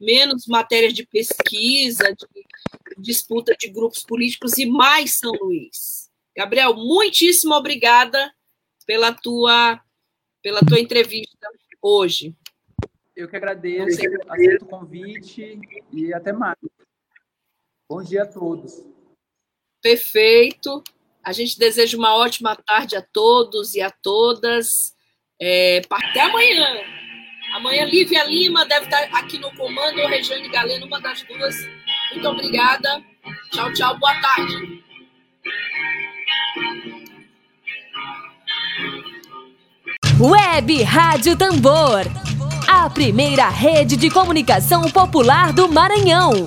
menos 0.00 0.46
matérias 0.46 0.92
de 0.92 1.06
pesquisa, 1.06 2.14
de 2.14 2.26
disputa 2.98 3.54
de 3.58 3.68
grupos 3.68 4.02
políticos 4.02 4.58
e 4.58 4.66
mais 4.66 5.18
São 5.18 5.32
Luís. 5.32 6.10
Gabriel, 6.36 6.74
muitíssimo 6.74 7.54
obrigada 7.54 8.32
pela 8.86 9.12
tua, 9.12 9.80
pela 10.42 10.60
tua 10.60 10.80
entrevista 10.80 11.48
hoje. 11.82 12.34
Eu 13.14 13.28
que 13.28 13.36
agradeço, 13.36 14.00
aceito 14.28 14.64
o 14.64 14.68
convite 14.68 15.58
e 15.92 16.14
até 16.14 16.32
mais. 16.32 16.56
Bom 17.88 18.02
dia 18.02 18.22
a 18.22 18.26
todos. 18.26 18.84
Perfeito. 19.82 20.82
A 21.28 21.32
gente 21.32 21.58
deseja 21.58 21.94
uma 21.98 22.16
ótima 22.16 22.56
tarde 22.56 22.96
a 22.96 23.02
todos 23.02 23.74
e 23.74 23.82
a 23.82 23.90
todas. 23.90 24.94
É, 25.38 25.82
até 25.90 26.22
amanhã. 26.22 26.80
Amanhã, 27.54 27.84
Lívia 27.84 28.24
Lima 28.24 28.64
deve 28.64 28.86
estar 28.86 29.02
aqui 29.12 29.36
no 29.36 29.54
comando, 29.54 30.00
ou 30.00 30.08
Regiane 30.08 30.48
Galeno, 30.48 30.86
uma 30.86 30.98
das 30.98 31.22
duas. 31.24 31.54
Muito 32.12 32.26
obrigada. 32.26 33.04
Tchau, 33.50 33.70
tchau. 33.74 33.98
Boa 33.98 34.14
tarde. 34.22 34.82
Web 40.18 40.82
Rádio 40.82 41.36
Tambor. 41.36 42.06
A 42.66 42.88
primeira 42.88 43.50
rede 43.50 43.98
de 43.98 44.08
comunicação 44.08 44.90
popular 44.90 45.52
do 45.52 45.68
Maranhão. 45.68 46.46